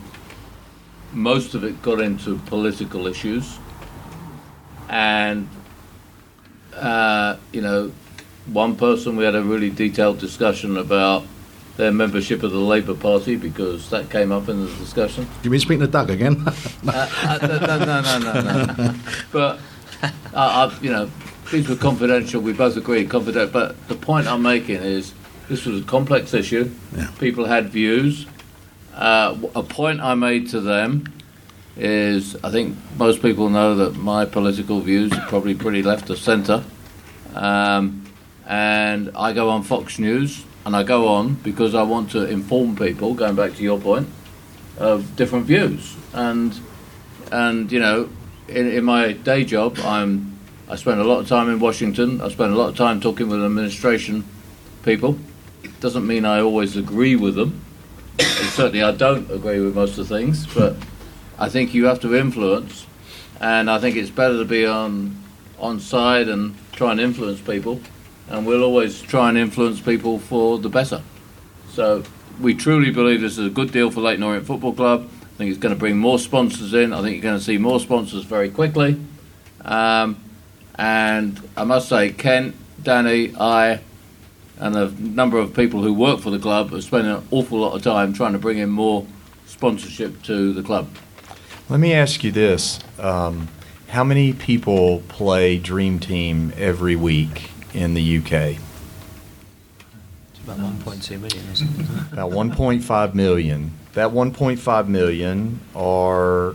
most 1.12 1.54
of 1.54 1.62
it 1.62 1.80
got 1.82 2.00
into 2.00 2.38
political 2.46 3.06
issues, 3.06 3.58
and 4.88 5.48
uh, 6.74 7.36
you 7.52 7.60
know, 7.60 7.92
one 8.46 8.76
person 8.76 9.16
we 9.16 9.24
had 9.24 9.34
a 9.34 9.42
really 9.42 9.70
detailed 9.70 10.18
discussion 10.18 10.76
about 10.76 11.24
their 11.76 11.92
membership 11.92 12.42
of 12.42 12.52
the 12.52 12.58
Labour 12.58 12.94
Party 12.94 13.36
because 13.36 13.88
that 13.90 14.10
came 14.10 14.30
up 14.30 14.48
in 14.48 14.64
the 14.64 14.72
discussion. 14.76 15.26
You 15.42 15.50
mean 15.50 15.60
speaking 15.60 15.80
to 15.80 15.86
Doug 15.86 16.10
again? 16.10 16.44
uh, 16.46 17.08
uh, 17.22 17.38
no, 17.42 17.58
no, 17.58 18.00
no, 18.00 18.18
no, 18.18 18.74
no. 18.74 18.94
But 19.32 19.60
uh, 20.34 20.74
you 20.82 20.90
know, 20.90 21.10
these 21.50 21.68
were 21.68 21.76
confidential. 21.76 22.40
We 22.40 22.52
both 22.52 22.76
agreed 22.76 23.10
confidential. 23.10 23.52
But 23.52 23.88
the 23.88 23.94
point 23.94 24.26
I'm 24.26 24.42
making 24.42 24.76
is 24.76 25.14
this 25.48 25.64
was 25.64 25.82
a 25.82 25.84
complex 25.84 26.34
issue. 26.34 26.70
Yeah. 26.94 27.10
People 27.18 27.46
had 27.46 27.70
views. 27.70 28.26
Uh, 28.94 29.38
a 29.54 29.62
point 29.62 30.00
I 30.00 30.14
made 30.14 30.50
to 30.50 30.60
them 30.60 31.12
is 31.76 32.36
I 32.44 32.50
think 32.50 32.76
most 32.98 33.22
people 33.22 33.48
know 33.48 33.74
that 33.76 33.96
my 33.96 34.26
political 34.26 34.80
views 34.80 35.12
are 35.12 35.26
probably 35.28 35.54
pretty 35.54 35.82
left 35.82 36.10
of 36.10 36.18
centre. 36.18 36.62
Um, 37.34 38.04
and 38.46 39.10
I 39.16 39.32
go 39.32 39.48
on 39.48 39.62
Fox 39.62 39.98
News 39.98 40.44
and 40.64 40.76
I 40.76 40.82
go 40.82 41.08
on 41.08 41.34
because 41.34 41.74
I 41.74 41.82
want 41.82 42.10
to 42.12 42.24
inform 42.24 42.76
people, 42.76 43.14
going 43.14 43.34
back 43.34 43.54
to 43.56 43.62
your 43.62 43.78
point, 43.78 44.08
of 44.78 45.16
different 45.16 45.46
views. 45.46 45.96
And 46.12 46.58
and 47.30 47.72
you 47.72 47.80
know, 47.80 48.10
in, 48.48 48.70
in 48.70 48.84
my 48.84 49.12
day 49.12 49.44
job, 49.44 49.78
I'm 49.80 50.38
I 50.68 50.76
spend 50.76 51.00
a 51.00 51.04
lot 51.04 51.20
of 51.20 51.28
time 51.28 51.48
in 51.50 51.58
Washington. 51.58 52.20
I 52.20 52.28
spend 52.28 52.52
a 52.52 52.56
lot 52.56 52.68
of 52.68 52.76
time 52.76 53.00
talking 53.00 53.28
with 53.28 53.44
administration 53.44 54.24
people. 54.84 55.18
Doesn't 55.80 56.06
mean 56.06 56.24
I 56.24 56.40
always 56.40 56.76
agree 56.76 57.16
with 57.16 57.34
them. 57.34 57.60
certainly, 58.18 58.82
I 58.82 58.92
don't 58.92 59.30
agree 59.30 59.60
with 59.60 59.74
most 59.74 59.98
of 59.98 60.08
the 60.08 60.16
things, 60.16 60.46
but 60.54 60.76
I 61.38 61.48
think 61.48 61.74
you 61.74 61.86
have 61.86 62.00
to 62.00 62.14
influence, 62.14 62.86
and 63.40 63.70
I 63.70 63.78
think 63.78 63.96
it's 63.96 64.10
better 64.10 64.38
to 64.38 64.44
be 64.44 64.64
on 64.66 65.18
on 65.58 65.80
side 65.80 66.28
and 66.28 66.54
try 66.72 66.90
and 66.90 67.00
influence 67.00 67.40
people 67.40 67.80
and 68.32 68.46
we'll 68.46 68.64
always 68.64 69.00
try 69.02 69.28
and 69.28 69.36
influence 69.36 69.80
people 69.80 70.18
for 70.18 70.58
the 70.58 70.70
better. 70.70 71.02
So 71.70 72.02
we 72.40 72.54
truly 72.54 72.90
believe 72.90 73.20
this 73.20 73.36
is 73.38 73.46
a 73.46 73.50
good 73.50 73.72
deal 73.72 73.90
for 73.90 74.00
Leyton 74.00 74.22
Orient 74.22 74.46
Football 74.46 74.72
Club. 74.72 75.08
I 75.22 75.36
think 75.36 75.50
it's 75.50 75.58
going 75.58 75.74
to 75.74 75.78
bring 75.78 75.98
more 75.98 76.18
sponsors 76.18 76.72
in. 76.72 76.94
I 76.94 77.02
think 77.02 77.16
you're 77.16 77.22
going 77.22 77.38
to 77.38 77.44
see 77.44 77.58
more 77.58 77.78
sponsors 77.78 78.24
very 78.24 78.48
quickly. 78.50 78.98
Um, 79.64 80.16
and 80.76 81.38
I 81.58 81.64
must 81.64 81.90
say, 81.90 82.10
Ken, 82.10 82.54
Danny, 82.82 83.34
I, 83.38 83.80
and 84.58 84.76
a 84.76 84.90
number 84.90 85.36
of 85.38 85.54
people 85.54 85.82
who 85.82 85.92
work 85.92 86.20
for 86.20 86.30
the 86.30 86.38
club 86.38 86.70
have 86.70 86.82
spent 86.82 87.06
an 87.06 87.22
awful 87.30 87.58
lot 87.58 87.74
of 87.74 87.82
time 87.82 88.14
trying 88.14 88.32
to 88.32 88.38
bring 88.38 88.56
in 88.56 88.70
more 88.70 89.06
sponsorship 89.46 90.22
to 90.22 90.54
the 90.54 90.62
club. 90.62 90.88
Let 91.68 91.80
me 91.80 91.92
ask 91.92 92.24
you 92.24 92.32
this. 92.32 92.80
Um, 92.98 93.48
how 93.88 94.04
many 94.04 94.32
people 94.32 95.02
play 95.08 95.58
Dream 95.58 95.98
Team 95.98 96.52
every 96.56 96.96
week 96.96 97.51
in 97.74 97.94
the 97.94 98.18
UK? 98.18 98.58
It's 100.30 100.40
about 100.44 100.58
1.2 100.58 101.20
million, 101.20 101.44
isn't 101.52 101.80
it? 101.80 102.12
About 102.12 102.30
1.5 102.30 103.14
million. 103.14 103.72
That 103.94 104.10
1.5 104.10 104.88
million 104.88 105.60
are 105.74 106.54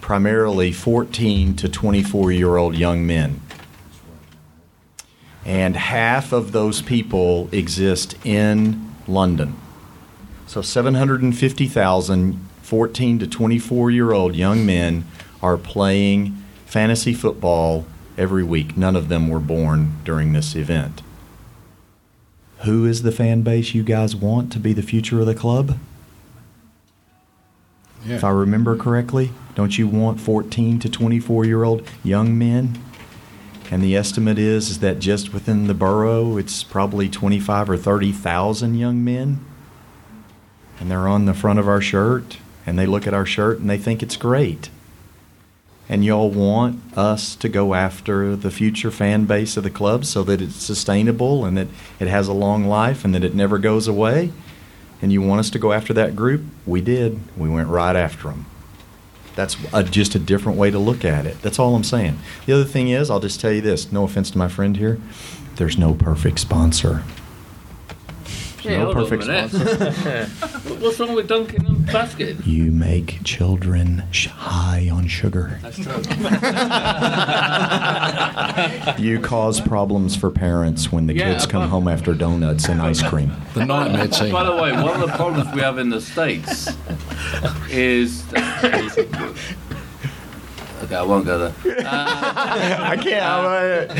primarily 0.00 0.72
14 0.72 1.56
to 1.56 1.68
24 1.68 2.32
year 2.32 2.56
old 2.56 2.74
young 2.76 3.06
men. 3.06 3.40
And 5.44 5.76
half 5.76 6.32
of 6.32 6.52
those 6.52 6.82
people 6.82 7.48
exist 7.52 8.16
in 8.24 8.94
London. 9.06 9.56
So 10.46 10.62
750,000 10.62 12.46
14 12.66 13.20
to 13.20 13.28
24 13.28 13.92
year 13.92 14.12
old 14.12 14.34
young 14.34 14.66
men 14.66 15.04
are 15.40 15.56
playing 15.56 16.42
fantasy 16.64 17.14
football 17.14 17.86
every 18.16 18.42
week. 18.42 18.76
None 18.76 18.96
of 18.96 19.08
them 19.08 19.28
were 19.28 19.40
born 19.40 19.96
during 20.04 20.32
this 20.32 20.54
event. 20.54 21.02
Who 22.64 22.86
is 22.86 23.02
the 23.02 23.12
fan 23.12 23.42
base 23.42 23.74
you 23.74 23.82
guys 23.82 24.16
want 24.16 24.50
to 24.52 24.58
be 24.58 24.72
the 24.72 24.82
future 24.82 25.20
of 25.20 25.26
the 25.26 25.34
club? 25.34 25.78
Yeah. 28.04 28.16
If 28.16 28.24
I 28.24 28.30
remember 28.30 28.76
correctly, 28.76 29.32
don't 29.54 29.76
you 29.76 29.88
want 29.88 30.20
14 30.20 30.78
to 30.80 30.88
24 30.88 31.44
year 31.44 31.64
old 31.64 31.86
young 32.04 32.38
men? 32.38 32.78
And 33.70 33.82
the 33.82 33.96
estimate 33.96 34.38
is, 34.38 34.70
is 34.70 34.78
that 34.78 35.00
just 35.00 35.34
within 35.34 35.66
the 35.66 35.74
borough, 35.74 36.36
it's 36.36 36.62
probably 36.62 37.08
25 37.08 37.70
or 37.70 37.76
30,000 37.76 38.74
young 38.76 39.04
men. 39.04 39.44
And 40.78 40.90
they're 40.90 41.08
on 41.08 41.24
the 41.24 41.34
front 41.34 41.58
of 41.58 41.66
our 41.66 41.80
shirt, 41.80 42.36
and 42.64 42.78
they 42.78 42.86
look 42.86 43.06
at 43.06 43.14
our 43.14 43.26
shirt 43.26 43.58
and 43.58 43.68
they 43.68 43.78
think 43.78 44.02
it's 44.02 44.16
great. 44.16 44.70
And 45.88 46.04
y'all 46.04 46.30
want 46.30 46.80
us 46.96 47.36
to 47.36 47.48
go 47.48 47.74
after 47.74 48.34
the 48.34 48.50
future 48.50 48.90
fan 48.90 49.24
base 49.24 49.56
of 49.56 49.62
the 49.62 49.70
club 49.70 50.04
so 50.04 50.24
that 50.24 50.42
it's 50.42 50.56
sustainable 50.56 51.44
and 51.44 51.56
that 51.56 51.68
it 52.00 52.08
has 52.08 52.26
a 52.26 52.32
long 52.32 52.66
life 52.66 53.04
and 53.04 53.14
that 53.14 53.22
it 53.22 53.34
never 53.34 53.58
goes 53.58 53.86
away? 53.86 54.32
And 55.00 55.12
you 55.12 55.22
want 55.22 55.40
us 55.40 55.50
to 55.50 55.58
go 55.58 55.72
after 55.72 55.92
that 55.94 56.16
group? 56.16 56.42
We 56.64 56.80
did. 56.80 57.20
We 57.36 57.48
went 57.48 57.68
right 57.68 57.94
after 57.94 58.28
them. 58.28 58.46
That's 59.36 59.56
a, 59.72 59.84
just 59.84 60.14
a 60.14 60.18
different 60.18 60.58
way 60.58 60.70
to 60.70 60.78
look 60.78 61.04
at 61.04 61.26
it. 61.26 61.40
That's 61.42 61.58
all 61.58 61.76
I'm 61.76 61.84
saying. 61.84 62.18
The 62.46 62.54
other 62.54 62.64
thing 62.64 62.88
is, 62.88 63.10
I'll 63.10 63.20
just 63.20 63.40
tell 63.40 63.52
you 63.52 63.60
this 63.60 63.92
no 63.92 64.04
offense 64.04 64.30
to 64.30 64.38
my 64.38 64.48
friend 64.48 64.76
here, 64.76 64.98
there's 65.56 65.78
no 65.78 65.94
perfect 65.94 66.40
sponsor. 66.40 67.04
Yeah, 68.66 68.78
no 68.78 68.84
hold 68.86 68.96
on 68.96 69.02
a 69.02 69.06
perfect 69.06 69.26
minute. 69.26 69.50
sponsor. 69.50 70.26
What's 70.80 70.98
wrong 71.00 71.14
with 71.14 71.28
Dunkin' 71.28 71.64
and 71.66 71.86
Baskin? 71.86 72.44
You 72.46 72.70
make 72.72 73.20
children 73.24 74.02
sh- 74.10 74.26
high 74.26 74.88
on 74.92 75.06
sugar. 75.08 75.58
That's 75.62 75.78
true. 75.78 76.02
You 79.06 79.20
cause 79.20 79.60
problems 79.60 80.16
for 80.16 80.30
parents 80.30 80.90
when 80.90 81.06
the 81.06 81.14
Yeah, 81.14 81.32
kids 81.32 81.46
come 81.46 81.68
home 81.68 81.86
after 81.88 82.14
donuts 82.14 82.68
and 82.68 82.80
ice 82.80 83.02
cream. 83.02 83.30
The 83.54 83.64
nightmare 83.64 84.08
team. 84.08 84.32
By 84.32 84.44
the 84.44 84.54
way, 84.56 84.72
one 84.72 85.00
of 85.00 85.08
the 85.08 85.14
problems 85.16 85.52
we 85.54 85.60
have 85.60 85.78
in 85.78 85.90
the 85.90 86.00
States 86.00 86.68
is. 87.70 88.24
Okay, 90.84 90.94
I 90.94 91.02
won't 91.02 91.24
go 91.26 91.38
there. 91.50 91.54
I 91.86 92.96
can't. 93.00 93.24
I, 93.24 93.70
uh, 93.72 93.96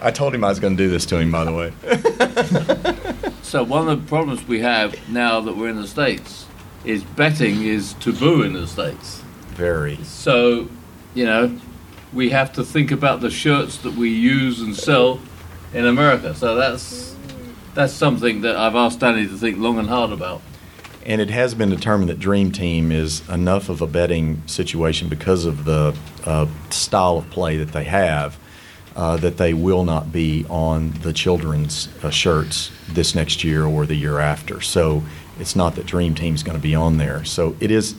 I 0.00 0.10
told 0.10 0.34
him 0.34 0.44
I 0.44 0.48
was 0.48 0.60
going 0.60 0.76
to 0.76 0.82
do 0.82 0.88
this 0.90 1.04
to 1.06 1.18
him, 1.18 1.30
by 1.30 1.44
the 1.44 1.52
way. 1.52 1.72
So, 3.48 3.62
one 3.62 3.88
of 3.88 4.02
the 4.02 4.06
problems 4.06 4.46
we 4.46 4.60
have 4.60 5.08
now 5.08 5.40
that 5.40 5.56
we're 5.56 5.70
in 5.70 5.76
the 5.76 5.88
States 5.88 6.44
is 6.84 7.02
betting 7.02 7.64
is 7.64 7.94
taboo 7.94 8.42
in 8.42 8.52
the 8.52 8.66
States. 8.66 9.22
Very. 9.52 9.96
So, 10.04 10.68
you 11.14 11.24
know, 11.24 11.58
we 12.12 12.28
have 12.28 12.52
to 12.52 12.62
think 12.62 12.90
about 12.90 13.22
the 13.22 13.30
shirts 13.30 13.78
that 13.78 13.94
we 13.94 14.10
use 14.10 14.60
and 14.60 14.76
sell 14.76 15.18
in 15.72 15.86
America. 15.86 16.34
So, 16.34 16.56
that's. 16.56 17.16
That's 17.72 17.92
something 17.92 18.40
that 18.40 18.56
I've 18.56 18.74
asked 18.74 19.00
Danny 19.00 19.26
to 19.26 19.36
think 19.38 19.56
long 19.56 19.78
and 19.78 19.88
hard 19.88 20.10
about. 20.10 20.42
And 21.06 21.20
it 21.20 21.30
has 21.30 21.54
been 21.54 21.70
determined 21.70 22.10
that 22.10 22.18
Dream 22.18 22.50
Team 22.50 22.90
is 22.90 23.26
enough 23.28 23.68
of 23.68 23.80
a 23.80 23.86
betting 23.86 24.42
situation 24.46 25.08
because 25.08 25.44
of 25.44 25.64
the 25.64 25.96
uh, 26.26 26.46
style 26.70 27.18
of 27.18 27.30
play 27.30 27.56
that 27.56 27.72
they 27.72 27.84
have 27.84 28.36
uh, 28.98 29.16
that 29.16 29.36
they 29.36 29.54
will 29.54 29.84
not 29.84 30.10
be 30.10 30.44
on 30.50 30.90
the 31.02 31.12
children's 31.12 31.88
uh, 32.02 32.10
shirts 32.10 32.72
this 32.88 33.14
next 33.14 33.44
year 33.44 33.64
or 33.64 33.86
the 33.86 33.94
year 33.94 34.18
after. 34.18 34.60
So 34.60 35.04
it's 35.38 35.54
not 35.54 35.76
that 35.76 35.86
Dream 35.86 36.16
Team's 36.16 36.42
going 36.42 36.58
to 36.58 36.62
be 36.62 36.74
on 36.74 36.96
there. 36.96 37.24
So 37.24 37.56
it 37.60 37.70
is. 37.70 37.94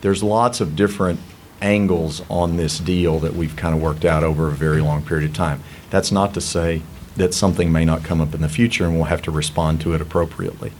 There's 0.00 0.22
lots 0.22 0.60
of 0.60 0.76
different 0.76 1.18
angles 1.60 2.22
on 2.30 2.56
this 2.56 2.78
deal 2.78 3.18
that 3.18 3.34
we've 3.34 3.56
kind 3.56 3.74
of 3.74 3.82
worked 3.82 4.04
out 4.04 4.22
over 4.22 4.46
a 4.46 4.52
very 4.52 4.80
long 4.80 5.04
period 5.04 5.28
of 5.28 5.36
time. 5.36 5.60
That's 5.90 6.12
not 6.12 6.34
to 6.34 6.40
say 6.40 6.82
that 7.16 7.34
something 7.34 7.72
may 7.72 7.84
not 7.84 8.04
come 8.04 8.20
up 8.20 8.32
in 8.32 8.40
the 8.40 8.48
future 8.48 8.84
and 8.84 8.94
we'll 8.94 9.04
have 9.04 9.22
to 9.22 9.32
respond 9.32 9.80
to 9.80 9.92
it 9.92 10.00
appropriately. 10.00 10.72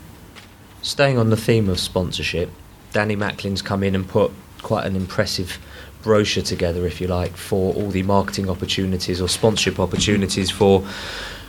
Staying 0.82 1.18
on 1.18 1.30
the 1.30 1.36
theme 1.36 1.68
of 1.68 1.80
sponsorship, 1.80 2.50
Danny 2.92 3.16
Macklin's 3.16 3.62
come 3.62 3.82
in 3.82 3.96
and 3.96 4.06
put 4.06 4.30
quite 4.62 4.86
an 4.86 4.94
impressive 4.94 5.58
brochure 6.04 6.42
together, 6.44 6.86
if 6.86 7.00
you 7.00 7.08
like, 7.08 7.36
for 7.36 7.74
all 7.74 7.88
the 7.90 8.02
marketing 8.04 8.48
opportunities 8.48 9.20
or 9.20 9.28
sponsorship 9.28 9.80
opportunities 9.80 10.50
for 10.50 10.82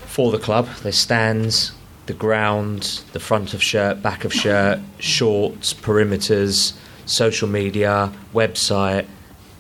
for 0.08 0.32
the 0.32 0.40
club. 0.40 0.68
There's 0.82 0.98
stands, 0.98 1.74
the 2.06 2.14
ground, 2.14 3.02
the 3.12 3.20
front 3.20 3.54
of 3.54 3.62
shirt, 3.62 4.02
back 4.02 4.24
of 4.24 4.34
shirt, 4.34 4.80
shorts, 5.00 5.74
perimeters, 5.74 6.74
social 7.06 7.50
media, 7.50 8.12
website. 8.34 9.06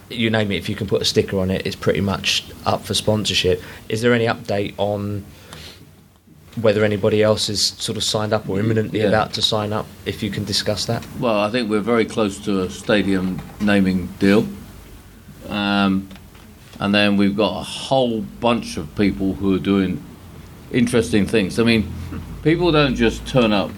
You 0.09 0.29
name 0.29 0.51
it, 0.51 0.55
if 0.57 0.69
you 0.69 0.75
can 0.75 0.87
put 0.87 1.01
a 1.01 1.05
sticker 1.05 1.37
on 1.39 1.51
it, 1.51 1.67
it's 1.67 1.75
pretty 1.75 1.99
much 2.01 2.45
up 2.65 2.85
for 2.85 2.93
sponsorship. 2.93 3.61
Is 3.89 4.01
there 4.01 4.13
any 4.13 4.25
update 4.27 4.73
on 4.77 5.25
whether 6.61 6.85
anybody 6.85 7.21
else 7.21 7.49
is 7.49 7.67
sort 7.67 7.97
of 7.97 8.03
signed 8.03 8.31
up 8.31 8.47
or 8.47 8.59
imminently 8.59 8.99
Yeah. 9.01 9.07
about 9.07 9.33
to 9.33 9.41
sign 9.41 9.73
up, 9.73 9.87
if 10.05 10.23
you 10.23 10.29
can 10.29 10.45
discuss 10.45 10.85
that. 10.85 11.03
Well, 11.19 11.37
I 11.37 11.49
think 11.51 11.69
we're 11.69 11.81
very 11.81 12.05
close 12.05 12.37
to 12.45 12.61
a 12.61 12.69
stadium 12.69 13.41
naming 13.59 14.07
deal. 14.19 14.47
Um, 15.85 16.09
and 16.79 16.93
then 16.93 17.17
we've 17.17 17.35
got 17.35 17.59
a 17.59 17.63
whole 17.63 18.21
bunch 18.21 18.77
of 18.77 18.93
people 18.95 19.33
who 19.33 19.55
are 19.55 19.59
doing 19.59 20.03
interesting 20.71 21.25
things. 21.25 21.59
I 21.59 21.63
mean, 21.63 21.91
people 22.43 22.71
don't 22.71 22.95
just 22.95 23.25
turn 23.25 23.53
up. 23.53 23.71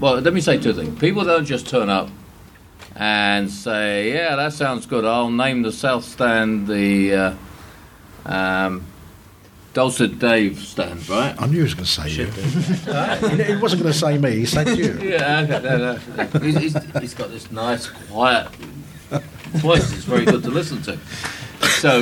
Well, 0.00 0.20
let 0.20 0.32
me 0.32 0.40
say 0.40 0.58
two 0.58 0.72
things. 0.72 0.98
People 0.98 1.24
don't 1.24 1.44
just 1.44 1.68
turn 1.68 1.90
up 1.90 2.08
and 2.96 3.50
say, 3.50 4.12
"Yeah, 4.12 4.36
that 4.36 4.54
sounds 4.54 4.86
good. 4.86 5.04
I'll 5.04 5.30
name 5.30 5.62
the 5.62 5.72
South 5.72 6.04
Stand 6.04 6.66
the 6.66 7.14
uh, 7.14 7.34
um, 8.24 8.86
Dulcet 9.74 10.18
Dave 10.18 10.58
stand, 10.60 11.06
right?" 11.10 11.34
I 11.38 11.46
knew 11.46 11.58
he 11.58 11.62
was 11.62 11.74
going 11.74 11.84
to 11.84 11.90
say 11.90 12.08
you. 12.08 12.24
he 13.44 13.56
wasn't 13.56 13.82
going 13.82 13.92
to 13.92 13.98
say 13.98 14.16
me. 14.16 14.36
He 14.36 14.46
said 14.46 14.78
you. 14.78 14.98
Yeah, 15.02 15.40
okay, 15.42 15.62
no, 15.62 15.76
no, 15.76 15.98
no. 16.16 16.40
He's, 16.40 16.56
he's, 16.56 16.92
he's 16.94 17.14
got 17.14 17.30
this 17.30 17.52
nice, 17.52 17.86
quiet 17.86 18.48
voice. 19.58 19.92
It's 19.92 20.04
very 20.04 20.24
good 20.24 20.42
to 20.44 20.50
listen 20.50 20.80
to. 20.82 20.98
So 21.80 21.98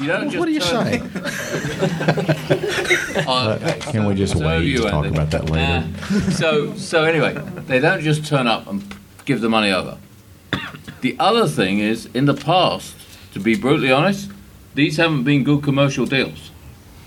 you 0.00 0.06
don't 0.06 0.30
just. 0.30 0.38
What 0.38 0.48
are 0.48 0.52
you 0.52 0.60
turn- 0.60 1.10
saying? 1.10 1.10
Okay. 3.18 3.78
Can 3.80 4.04
we 4.06 4.14
just 4.14 4.34
So 4.38 4.46
wait 4.46 4.64
you, 4.64 4.78
to 4.82 4.90
talk 4.90 5.06
about 5.06 5.30
that 5.32 5.50
later? 5.50 5.86
Uh, 6.10 6.20
so, 6.30 6.74
so 6.76 7.04
anyway, 7.04 7.34
they 7.66 7.80
don't 7.80 8.00
just 8.00 8.26
turn 8.26 8.46
up 8.46 8.66
and 8.66 8.82
give 9.24 9.40
the 9.40 9.48
money 9.48 9.70
over. 9.72 9.98
The 11.00 11.16
other 11.18 11.46
thing 11.46 11.78
is, 11.80 12.06
in 12.14 12.24
the 12.26 12.34
past, 12.34 12.94
to 13.34 13.40
be 13.40 13.56
brutally 13.56 13.90
honest, 13.92 14.30
these 14.74 14.96
haven't 14.96 15.24
been 15.24 15.44
good 15.44 15.62
commercial 15.62 16.06
deals. 16.06 16.50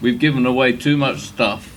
We've 0.01 0.19
given 0.19 0.45
away 0.45 0.73
too 0.73 0.97
much 0.97 1.19
stuff, 1.21 1.75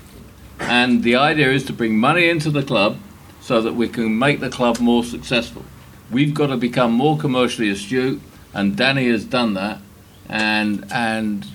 and 0.61 1.03
the 1.03 1.17
idea 1.17 1.51
is 1.53 1.65
to 1.67 1.73
bring 1.73 1.97
money 1.97 2.29
into 2.29 2.51
the 2.51 2.63
club 2.63 2.97
so 3.41 3.61
that 3.63 3.75
we 3.75 3.89
can 3.89 4.19
make 4.19 4.41
the 4.41 4.51
club 4.51 4.79
more 4.81 5.05
successful. 5.05 5.65
We've 6.11 6.35
got 6.35 6.49
to 6.49 6.57
become 6.57 6.93
more 6.93 7.17
commercially 7.17 7.71
astute, 7.71 8.21
and 8.53 8.77
Danny 8.77 9.09
has 9.09 9.25
done 9.25 9.55
that. 9.55 9.81
And 10.29 10.91
and 10.93 11.47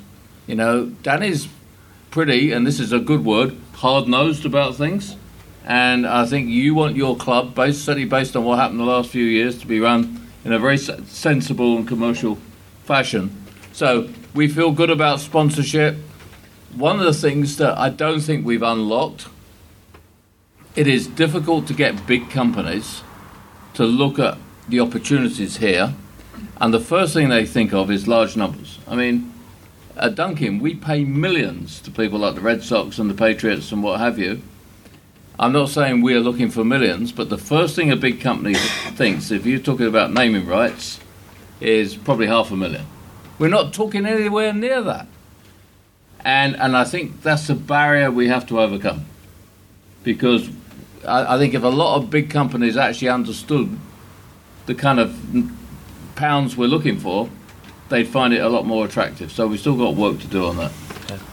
you 0.47 0.55
know, 0.55 0.87
Danny's 1.03 1.47
pretty, 2.09 2.51
and 2.51 2.65
this 2.65 2.79
is 2.79 2.91
a 2.91 2.99
good 2.99 3.23
word, 3.23 3.55
hard 3.73 4.07
nosed 4.07 4.45
about 4.45 4.75
things. 4.75 5.15
And 5.63 6.07
I 6.07 6.25
think 6.25 6.49
you 6.49 6.73
want 6.73 6.95
your 6.95 7.15
club, 7.15 7.53
based, 7.53 7.85
certainly 7.85 8.07
based 8.07 8.35
on 8.35 8.43
what 8.43 8.57
happened 8.57 8.79
the 8.79 8.85
last 8.85 9.11
few 9.11 9.23
years, 9.23 9.59
to 9.59 9.67
be 9.67 9.79
run 9.79 10.27
in 10.43 10.51
a 10.51 10.57
very 10.57 10.77
sensible 10.77 11.77
and 11.77 11.87
commercial 11.87 12.39
fashion. 12.85 13.45
So 13.71 14.09
we 14.33 14.47
feel 14.47 14.71
good 14.71 14.89
about 14.89 15.19
sponsorship. 15.19 15.97
One 16.75 16.99
of 16.99 17.05
the 17.05 17.13
things 17.13 17.57
that 17.57 17.77
I 17.77 17.89
don't 17.89 18.21
think 18.21 18.45
we've 18.45 18.63
unlocked, 18.63 19.27
it 20.75 20.87
is 20.87 21.05
difficult 21.05 21.67
to 21.67 21.73
get 21.73 22.07
big 22.07 22.31
companies 22.31 23.03
to 23.73 23.85
look 23.85 24.19
at 24.19 24.37
the 24.67 24.79
opportunities 24.79 25.57
here, 25.57 25.93
and 26.61 26.73
the 26.73 26.79
first 26.79 27.13
thing 27.13 27.29
they 27.29 27.45
think 27.45 27.73
of 27.73 27.89
is 27.89 28.07
large 28.07 28.35
numbers. 28.35 28.79
I 28.87 28.95
mean, 28.95 29.33
at 29.95 30.15
Dunkin', 30.15 30.59
we 30.59 30.75
pay 30.75 31.03
millions 31.03 31.81
to 31.81 31.91
people 31.91 32.19
like 32.19 32.35
the 32.35 32.41
Red 32.41 32.63
Sox 32.63 32.99
and 32.99 33.09
the 33.09 33.13
Patriots 33.13 33.71
and 33.71 33.83
what 33.83 33.99
have 33.99 34.17
you. 34.17 34.41
I'm 35.37 35.53
not 35.53 35.69
saying 35.69 36.01
we 36.01 36.13
are 36.15 36.19
looking 36.19 36.49
for 36.49 36.65
millions, 36.65 37.11
but 37.11 37.29
the 37.29 37.37
first 37.37 37.75
thing 37.75 37.91
a 37.91 37.95
big 37.95 38.19
company 38.19 38.55
thinks, 38.95 39.31
if 39.31 39.45
you're 39.45 39.59
talking 39.59 39.87
about 39.87 40.11
naming 40.11 40.45
rights, 40.45 40.99
is 41.61 41.95
probably 41.95 42.27
half 42.27 42.51
a 42.51 42.55
million. 42.55 42.85
We're 43.37 43.49
not 43.49 43.73
talking 43.73 44.05
anywhere 44.05 44.53
near 44.53 44.81
that. 44.81 45.07
And, 46.21 46.57
and 46.57 46.75
I 46.75 46.83
think 46.83 47.21
that's 47.21 47.49
a 47.49 47.55
barrier 47.55 48.11
we 48.11 48.27
have 48.27 48.45
to 48.47 48.59
overcome. 48.59 49.05
Because 50.03 50.49
I, 51.07 51.35
I 51.35 51.37
think 51.37 51.53
if 51.53 51.63
a 51.63 51.67
lot 51.67 51.97
of 51.97 52.09
big 52.09 52.29
companies 52.29 52.77
actually 52.77 53.09
understood 53.09 53.77
the 54.65 54.75
kind 54.75 54.99
of 54.99 55.15
pounds 56.15 56.55
we're 56.57 56.67
looking 56.67 56.99
for, 56.99 57.29
they'd 57.89 58.07
find 58.07 58.33
it 58.33 58.39
a 58.39 58.49
lot 58.49 58.65
more 58.65 58.85
attractive. 58.85 59.31
So 59.31 59.47
we've 59.47 59.59
still 59.59 59.77
got 59.77 59.95
work 59.95 60.19
to 60.19 60.27
do 60.27 60.45
on 60.45 60.57
that. 60.57 60.71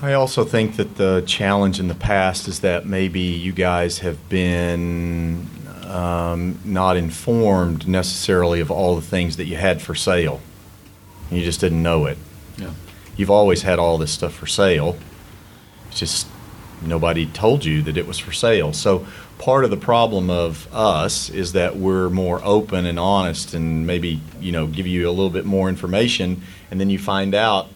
I 0.01 0.15
also 0.15 0.45
think 0.45 0.77
that 0.77 0.97
the 0.97 1.23
challenge 1.27 1.79
in 1.79 1.89
the 1.89 1.95
past 1.95 2.49
is 2.49 2.61
that 2.61 2.87
maybe 2.87 3.21
you 3.21 3.53
guys 3.53 3.99
have 3.99 4.29
been 4.29 5.49
um, 5.85 6.59
not 6.65 6.97
informed 6.97 7.87
necessarily 7.87 8.61
of 8.61 8.71
all 8.71 8.97
the 8.97 9.03
things 9.03 9.37
that 9.37 9.45
you 9.45 9.57
had 9.57 9.83
for 9.83 9.95
sale. 9.95 10.41
You 11.31 11.43
just 11.43 11.61
didn't 11.61 11.83
know 11.83 12.07
it. 12.07 12.19
Yeah. 12.57 12.71
You've 13.17 13.31
always 13.31 13.63
had 13.63 13.79
all 13.79 13.99
this 13.99 14.13
stuff 14.13 14.33
for 14.33 14.47
sale. 14.47 14.97
It's 15.89 15.99
just 15.99 16.27
nobody 16.83 17.27
told 17.27 17.65
you 17.65 17.83
that 17.83 17.97
it 17.97 18.07
was 18.07 18.19
for 18.19 18.33
sale. 18.33 18.73
So 18.73 19.07
part 19.39 19.65
of 19.65 19.71
the 19.71 19.77
problem 19.77 20.31
of 20.31 20.73
us 20.75 21.29
is 21.31 21.53
that 21.53 21.77
we're 21.77 22.09
more 22.09 22.41
open 22.43 22.87
and 22.87 22.99
honest 22.99 23.55
and 23.55 23.87
maybe, 23.87 24.21
you 24.41 24.53
know, 24.53 24.67
give 24.67 24.87
you 24.87 25.09
a 25.09 25.11
little 25.11 25.31
bit 25.31 25.45
more 25.45 25.69
information 25.69 26.43
and 26.71 26.81
then 26.81 26.91
you 26.91 26.99
find 26.99 27.35
out 27.35 27.69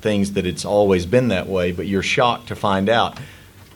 things 0.00 0.32
that 0.32 0.44
it's 0.46 0.64
always 0.64 1.06
been 1.06 1.28
that 1.28 1.46
way, 1.46 1.72
but 1.72 1.86
you're 1.86 2.02
shocked 2.02 2.48
to 2.48 2.56
find 2.56 2.88
out 2.88 3.18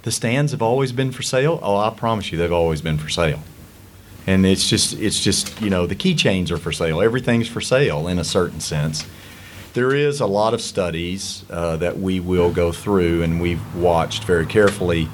the 0.03 0.11
stands 0.11 0.53
have 0.53 0.63
always 0.63 0.93
been 0.93 1.11
for 1.11 1.23
sale. 1.23 1.59
Oh, 1.63 1.77
I 1.77 1.91
promise 1.91 2.31
you, 2.31 2.39
they've 2.39 2.53
always 2.53 2.81
been 2.81 2.99
for 2.99 3.09
sale. 3.09 3.43
And 4.27 4.45
it's 4.45 4.69
just, 4.69 4.95
it's 4.95 5.23
just, 5.23 5.61
you 5.61 5.71
know, 5.71 5.87
the 5.87 5.95
keychains 5.95 6.51
are 6.51 6.59
for 6.59 6.73
sale. 6.73 7.01
Everything's 7.01 7.49
for 7.49 7.61
sale 7.61 8.09
in 8.09 8.19
a 8.19 8.25
certain 8.25 8.61
sense. 8.61 9.07
There 9.73 9.95
is 9.95 10.21
a 10.21 10.27
lot 10.27 10.55
of 10.55 10.61
studies 10.61 11.45
uh, 11.51 11.77
that 11.77 11.99
we 11.99 12.19
will 12.19 12.51
go 12.51 12.73
through, 12.73 13.23
and 13.23 13.41
we've 13.41 13.61
watched 13.77 14.25
very 14.25 14.47
carefully 14.47 15.09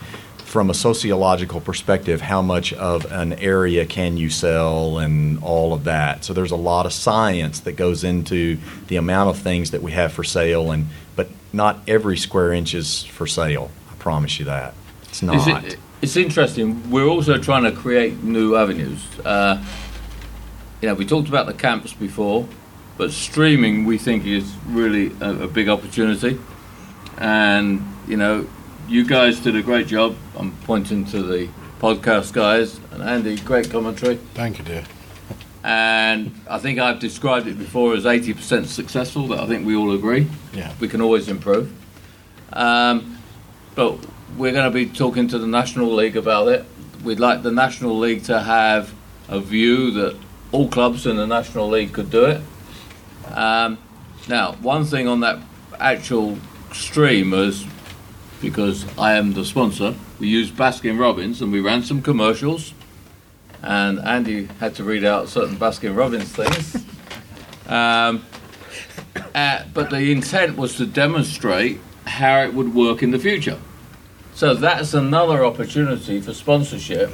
from 0.53 0.69
a 0.69 0.75
sociological 0.75 1.63
perspective 1.63 2.21
how 2.21 2.43
much 2.43 2.75
of 2.75 3.11
an 3.11 3.33
area 3.33 3.87
can 3.87 4.19
you 4.19 4.29
sell 4.29 4.99
and 4.99 5.43
all 5.43 5.73
of 5.73 5.85
that. 5.85 6.23
So 6.27 6.35
there's 6.35 6.51
a 6.51 6.57
lot 6.57 6.85
of 6.85 6.93
science 6.93 7.61
that 7.61 7.73
goes 7.73 8.05
into 8.05 8.59
the 8.89 8.97
amount 8.97 9.31
of 9.31 9.39
things 9.39 9.71
that 9.71 9.81
we 9.83 9.93
have 9.93 10.13
for 10.13 10.23
sale, 10.23 10.71
and 10.71 10.89
but 11.17 11.31
not 11.55 11.79
every 11.89 12.19
square 12.19 12.53
inch 12.53 12.75
is 12.75 13.03
for 13.03 13.27
sale. 13.27 13.71
I 13.91 13.95
promise 13.95 14.39
you 14.39 14.45
that 14.45 14.75
it's 15.05 15.23
not. 15.23 15.65
it- 15.65 15.79
it's 16.03 16.17
interesting. 16.17 16.91
We're 16.91 17.07
also 17.07 17.39
trying 17.39 17.63
to 17.63 17.73
create 17.73 18.23
new 18.25 18.55
avenues. 18.57 19.01
Uh, 19.25 19.65
you 20.83 20.89
know, 20.89 20.95
we 20.95 21.07
talked 21.07 21.29
about 21.29 21.47
the 21.47 21.55
camps 21.55 21.95
before, 21.95 22.47
but 22.99 23.11
streaming 23.13 23.87
we 23.87 23.97
think 23.99 24.27
is 24.27 24.45
really 24.67 25.13
a, 25.23 25.45
a 25.45 25.49
big 25.49 25.69
opportunity. 25.71 26.39
And 27.17 27.83
you 28.07 28.17
know, 28.19 28.47
you 28.89 29.05
guys 29.05 29.41
did 29.41 29.57
a 29.57 29.63
great 29.63 29.87
job. 29.87 30.17
I'm 30.37 30.53
pointing 30.65 31.05
to 31.07 31.23
the 31.23 31.49
podcast 31.81 32.33
guys 32.33 32.79
and 32.93 33.03
Andy, 33.03 33.37
great 33.37 33.71
commentary. 33.71 34.17
Thank 34.35 34.59
you, 34.59 34.65
dear. 34.65 34.85
And 35.65 36.35
I 36.49 36.59
think 36.59 36.79
I've 36.79 36.99
described 36.99 37.47
it 37.47 37.59
before 37.59 37.95
as 37.95 38.05
80% 38.05 38.67
successful. 38.67 39.29
That 39.29 39.41
I 39.41 39.47
think 39.47 39.67
we 39.67 39.77
all 39.77 39.93
agree. 39.93 40.29
Yeah. 40.53 40.73
We 40.81 40.89
can 40.89 41.01
always 41.01 41.29
improve. 41.29 41.73
Um, 42.53 43.19
but 43.75 43.99
we're 44.37 44.53
going 44.53 44.71
to 44.71 44.71
be 44.71 44.87
talking 44.87 45.29
to 45.29 45.39
the 45.39 45.47
National 45.47 45.93
League 45.95 46.17
about 46.17 46.49
it. 46.49 46.65
We'd 47.05 47.21
like 47.21 47.43
the 47.43 47.53
National 47.53 47.99
League 47.99 48.25
to 48.25 48.41
have 48.41 48.93
a 49.29 49.41
view 49.41 49.91
that 49.93 50.17
all 50.51 50.69
clubs 50.69 51.07
in 51.07 51.17
the 51.17 51.27
National 51.27 51.69
League 51.69 51.93
could 51.93 52.11
do 52.11 52.25
it. 52.27 52.41
Um, 53.33 53.79
now, 54.29 54.53
one 54.55 54.85
thing 54.85 55.09
on 55.09 55.21
that 55.21 55.39
actual 55.79 56.39
stream 56.73 57.33
is 57.35 57.65
because 58.43 58.85
I 58.99 59.15
am 59.15 59.33
the 59.33 59.45
sponsor, 59.45 59.95
we 60.19 60.27
used 60.27 60.55
Baskin 60.55 60.99
Robbins 60.99 61.41
and 61.41 61.53
we 61.53 61.61
ran 61.61 61.83
some 61.85 62.03
commercials. 62.03 62.75
And 63.63 64.01
Andy 64.01 64.47
had 64.59 64.75
to 64.75 64.85
read 64.85 65.05
out 65.05 65.29
certain 65.29 65.57
Baskin 65.57 65.97
Robbins 65.97 66.31
things. 66.31 66.85
Um, 67.65 68.27
uh, 69.35 69.63
but 69.73 69.89
the 69.89 70.13
intent 70.13 70.59
was 70.59 70.77
to 70.77 70.85
demonstrate 70.85 71.81
how 72.05 72.41
it 72.41 72.53
would 72.53 72.75
work 72.75 73.03
in 73.03 73.13
the 73.13 73.19
future. 73.19 73.59
So 74.35 74.53
that's 74.53 74.93
another 74.93 75.45
opportunity 75.45 76.21
for 76.21 76.35
sponsorship 76.35 77.11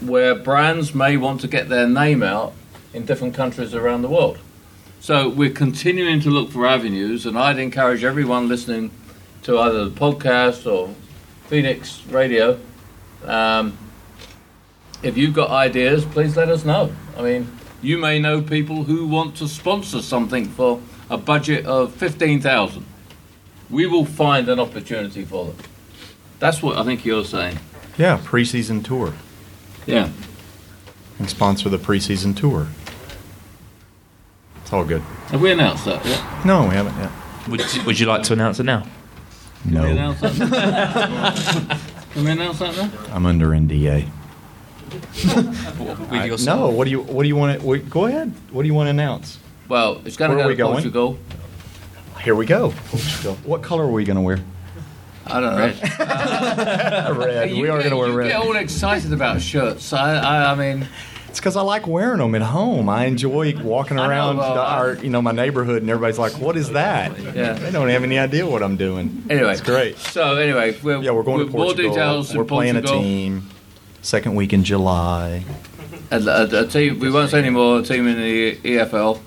where 0.00 0.34
brands 0.34 0.94
may 0.94 1.16
want 1.16 1.42
to 1.42 1.48
get 1.48 1.68
their 1.68 1.86
name 1.86 2.22
out 2.22 2.54
in 2.92 3.04
different 3.04 3.34
countries 3.34 3.74
around 3.74 4.02
the 4.02 4.08
world. 4.08 4.38
So 5.00 5.28
we're 5.28 5.50
continuing 5.50 6.20
to 6.20 6.30
look 6.30 6.50
for 6.50 6.66
avenues, 6.66 7.26
and 7.26 7.38
I'd 7.38 7.58
encourage 7.58 8.02
everyone 8.02 8.48
listening 8.48 8.90
to 9.42 9.58
either 9.58 9.84
the 9.88 9.90
podcast 9.98 10.70
or 10.70 10.94
Phoenix 11.46 12.04
Radio. 12.06 12.58
Um, 13.24 13.76
if 15.02 15.16
you've 15.16 15.34
got 15.34 15.50
ideas, 15.50 16.04
please 16.04 16.36
let 16.36 16.48
us 16.48 16.64
know. 16.64 16.92
I 17.16 17.22
mean, 17.22 17.50
you 17.82 17.98
may 17.98 18.18
know 18.18 18.42
people 18.42 18.84
who 18.84 19.06
want 19.06 19.36
to 19.36 19.48
sponsor 19.48 20.02
something 20.02 20.46
for 20.46 20.80
a 21.10 21.16
budget 21.16 21.64
of 21.66 21.94
fifteen 21.94 22.40
thousand. 22.40 22.84
We 23.70 23.86
will 23.86 24.04
find 24.04 24.48
an 24.48 24.58
opportunity 24.58 25.24
for 25.24 25.46
them. 25.46 25.56
That's 26.38 26.62
what 26.62 26.78
I 26.78 26.84
think 26.84 27.04
you're 27.04 27.24
saying. 27.24 27.58
yeah, 27.98 28.18
preseason 28.18 28.84
tour. 28.84 29.12
Yeah. 29.86 30.10
And 31.18 31.28
sponsor 31.28 31.68
the 31.68 31.78
preseason 31.78 32.36
tour. 32.36 32.68
It's 34.62 34.72
all 34.72 34.84
good. 34.84 35.00
Have 35.30 35.40
we 35.40 35.50
announced 35.50 35.84
that 35.86 36.04
yet? 36.06 36.44
No, 36.44 36.62
we 36.68 36.74
haven't 36.74 36.96
yet. 36.96 37.10
Would 37.48 37.74
you, 37.74 37.84
would 37.84 37.98
you 38.00 38.06
like 38.06 38.22
to 38.24 38.34
announce 38.34 38.60
it 38.60 38.64
now? 38.64 38.86
Can 39.62 39.72
we 39.72 39.78
No, 39.78 39.84
announce 39.86 40.20
that? 40.20 41.80
Can 42.14 42.24
we 42.24 42.30
announce 42.30 42.58
that? 42.60 42.90
I'm 43.12 43.26
under 43.26 43.48
NDA. 43.48 44.08
With 44.90 46.12
I- 46.12 46.28
no, 46.46 46.68
what 46.70 46.84
do 46.84 46.90
you 46.90 47.00
what 47.02 47.22
do 47.22 47.28
you 47.28 47.36
want 47.36 47.60
to 47.60 47.78
go 47.90 48.06
ahead? 48.06 48.32
What 48.50 48.62
do 48.62 48.68
you 48.68 48.74
want 48.74 48.86
to 48.86 48.90
announce? 48.90 49.38
Well, 49.68 50.00
it's 50.04 50.16
going 50.16 50.30
to 50.30 50.36
Where 50.36 50.44
go 50.44 50.48
are 50.48 50.52
to 50.52 50.54
we 50.54 50.56
going? 50.56 50.72
Portugal. 50.74 51.18
Here 52.22 52.34
we 52.34 52.46
go. 52.46 52.70
what 53.44 53.62
color 53.62 53.84
are 53.84 53.90
we 53.90 54.04
going 54.04 54.16
to 54.16 54.22
wear? 54.22 54.38
I 55.26 55.40
don't 55.40 55.56
know. 55.56 57.18
red. 57.26 57.50
You 57.50 57.62
we 57.62 57.68
are 57.68 57.82
get- 57.82 57.90
going 57.90 57.90
to 57.90 57.96
wear 57.96 58.08
you 58.08 58.14
red. 58.16 58.28
get 58.28 58.36
all 58.40 58.56
excited 58.56 59.12
about 59.12 59.42
shirts. 59.42 59.92
I, 59.92 60.14
I, 60.16 60.52
I 60.52 60.54
mean, 60.54 60.88
It's 61.28 61.38
because 61.38 61.56
I 61.56 61.60
like 61.62 61.86
wearing 61.86 62.18
them 62.18 62.34
at 62.34 62.42
home. 62.42 62.88
I 62.88 63.04
enjoy 63.04 63.54
walking 63.62 63.98
around 63.98 64.38
our, 64.40 64.94
you 64.94 65.10
know, 65.10 65.20
my 65.20 65.32
neighborhood, 65.32 65.82
and 65.82 65.90
everybody's 65.90 66.18
like, 66.18 66.32
"What 66.40 66.56
is 66.56 66.70
that?" 66.70 67.18
Yeah. 67.34 67.52
They 67.52 67.70
don't 67.70 67.88
have 67.88 68.02
any 68.02 68.18
idea 68.18 68.46
what 68.46 68.62
I'm 68.62 68.76
doing. 68.76 69.24
anyway, 69.28 69.52
it's 69.52 69.60
great. 69.60 69.98
So 69.98 70.36
anyway, 70.36 70.76
we're, 70.82 71.02
Yeah, 71.02 71.10
we're 71.12 71.22
going 71.22 71.44
to 71.46 71.52
Portugal. 71.52 71.94
We're 72.34 72.40
in 72.42 72.46
playing 72.46 72.74
Portugal. 72.74 73.00
a 73.00 73.02
team. 73.02 73.48
Second 74.00 74.36
week 74.36 74.52
in 74.52 74.64
July. 74.64 75.44
A, 76.10 76.16
a, 76.18 76.64
a 76.64 76.66
team. 76.66 76.98
We 76.98 77.10
won't 77.10 77.30
say 77.30 77.40
any 77.40 77.50
more. 77.50 77.80
A 77.80 77.82
team 77.82 78.06
in 78.06 78.16
the 78.16 78.56
EFL. 78.56 79.20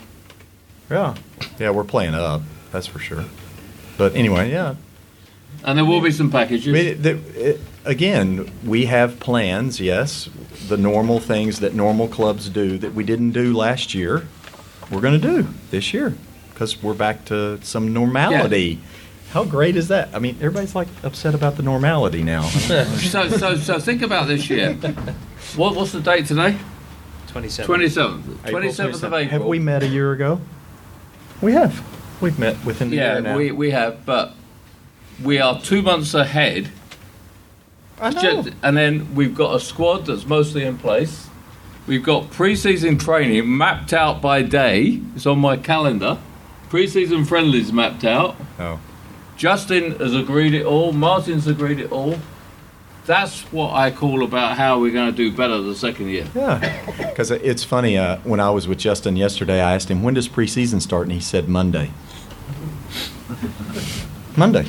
Yeah, 0.90 1.16
yeah, 1.60 1.70
we're 1.70 1.84
playing 1.84 2.16
up. 2.16 2.42
That's 2.72 2.88
for 2.88 3.00
sure. 3.00 3.26
But 3.98 4.16
anyway, 4.16 4.50
yeah. 4.52 4.76
And 5.64 5.78
there 5.78 5.86
will 5.86 6.02
be 6.02 6.12
some 6.12 6.32
packages. 6.32 6.68
I 6.68 6.72
mean, 6.72 7.02
the, 7.02 7.12
it, 7.52 7.62
again, 7.86 8.52
we 8.65 8.86
have 8.86 9.20
plans. 9.20 9.80
Yes, 9.80 10.30
the 10.67 10.78
normal 10.78 11.20
things 11.20 11.60
that 11.60 11.74
normal 11.74 12.08
clubs 12.08 12.50
do 12.50 12.78
that 12.78 12.94
we 12.94 13.04
didn't 13.04 13.32
do 13.32 13.54
last 13.54 13.94
year, 13.94 14.28
we're 14.89 15.02
going 15.02 15.20
to 15.20 15.28
do 15.28 15.48
this 15.70 15.94
year 15.94 16.15
because 16.50 16.82
we're 16.82 16.94
back 16.94 17.26
to 17.26 17.62
some 17.63 17.94
normality. 17.94 18.80
How 19.32 19.46
great 19.46 19.78
is 19.78 19.88
that? 19.88 20.10
I 20.13 20.20
mean, 20.20 20.36
everybody's 20.36 20.76
like 20.76 20.89
upset 21.04 21.34
about 21.34 21.56
the 21.56 21.63
normality 21.63 22.22
now. 22.22 22.41
so, 22.50 23.30
so, 23.30 23.56
so 23.56 23.80
think 23.80 24.02
about 24.02 24.28
this 24.28 24.50
year. 24.50 24.74
What, 25.56 25.76
what's 25.76 25.94
the 25.94 26.02
date 26.02 26.26
today? 26.26 26.58
27. 27.28 27.65
Twenty 27.65 27.88
seventh. 27.88 28.28
April 28.28 28.52
Twenty 28.52 28.72
seventh 28.74 29.04
of 29.04 29.13
April. 29.13 29.39
Have 29.39 29.46
we 29.46 29.58
met 29.58 29.84
a 29.84 29.88
year 29.88 30.12
ago? 30.12 30.41
We 31.41 31.54
have. 31.54 31.82
We've 32.22 32.38
met 32.38 32.63
within 32.65 32.89
the 32.89 32.98
Yeah, 32.98 33.13
year 33.13 33.22
now. 33.22 33.30
Yeah, 33.32 33.36
we, 33.38 33.52
we 33.54 33.72
have, 33.72 34.06
but 34.06 34.34
we 35.24 35.39
are 35.39 35.60
two 35.62 35.82
months 35.82 36.13
ahead. 36.13 36.70
I 38.02 38.10
know. 38.10 38.46
And 38.64 38.76
then 38.76 39.14
we've 39.16 39.36
got 39.36 39.56
a 39.56 39.60
squad 39.60 40.06
that's 40.08 40.26
mostly 40.26 40.64
in 40.66 40.78
place. 40.78 41.28
We've 41.88 42.04
got 42.04 42.30
pre-season 42.32 42.98
training 42.98 43.58
mapped 43.58 43.94
out 43.94 44.22
by 44.22 44.42
day. 44.42 45.02
It's 45.16 45.26
on 45.26 45.40
my 45.40 45.58
calendar. 45.58 46.18
Pre-season 46.70 47.26
friendlies 47.26 47.72
mapped 47.72 48.04
out. 48.04 48.36
Oh. 48.60 48.80
Justin 49.38 49.98
has 50.00 50.16
agreed 50.16 50.54
it 50.54 50.66
all. 50.66 50.94
Martin's 50.94 51.48
agreed 51.48 51.80
it 51.80 51.92
all. 51.92 52.18
that's 53.06 53.42
what 53.52 53.74
I 53.74 53.90
call 53.92 54.24
about 54.24 54.58
how 54.58 54.80
we're 54.80 54.94
going 54.94 55.10
to 55.12 55.16
do 55.16 55.36
better 55.36 55.60
the 55.62 55.76
second 55.76 56.10
year. 56.10 56.28
Yeah, 56.36 56.86
because 57.10 57.32
it's 57.32 57.64
funny. 57.64 57.98
Uh, 57.98 58.18
when 58.24 58.40
I 58.40 58.52
was 58.52 58.68
with 58.68 58.78
Justin 58.78 59.16
yesterday, 59.16 59.60
I 59.62 59.74
asked 59.76 59.90
him 59.90 60.04
when 60.04 60.14
does 60.14 60.30
preseason 60.30 60.82
start, 60.82 61.04
and 61.04 61.12
he 61.12 61.20
said 61.20 61.50
Monday. 61.50 61.92
Monday. 64.38 64.66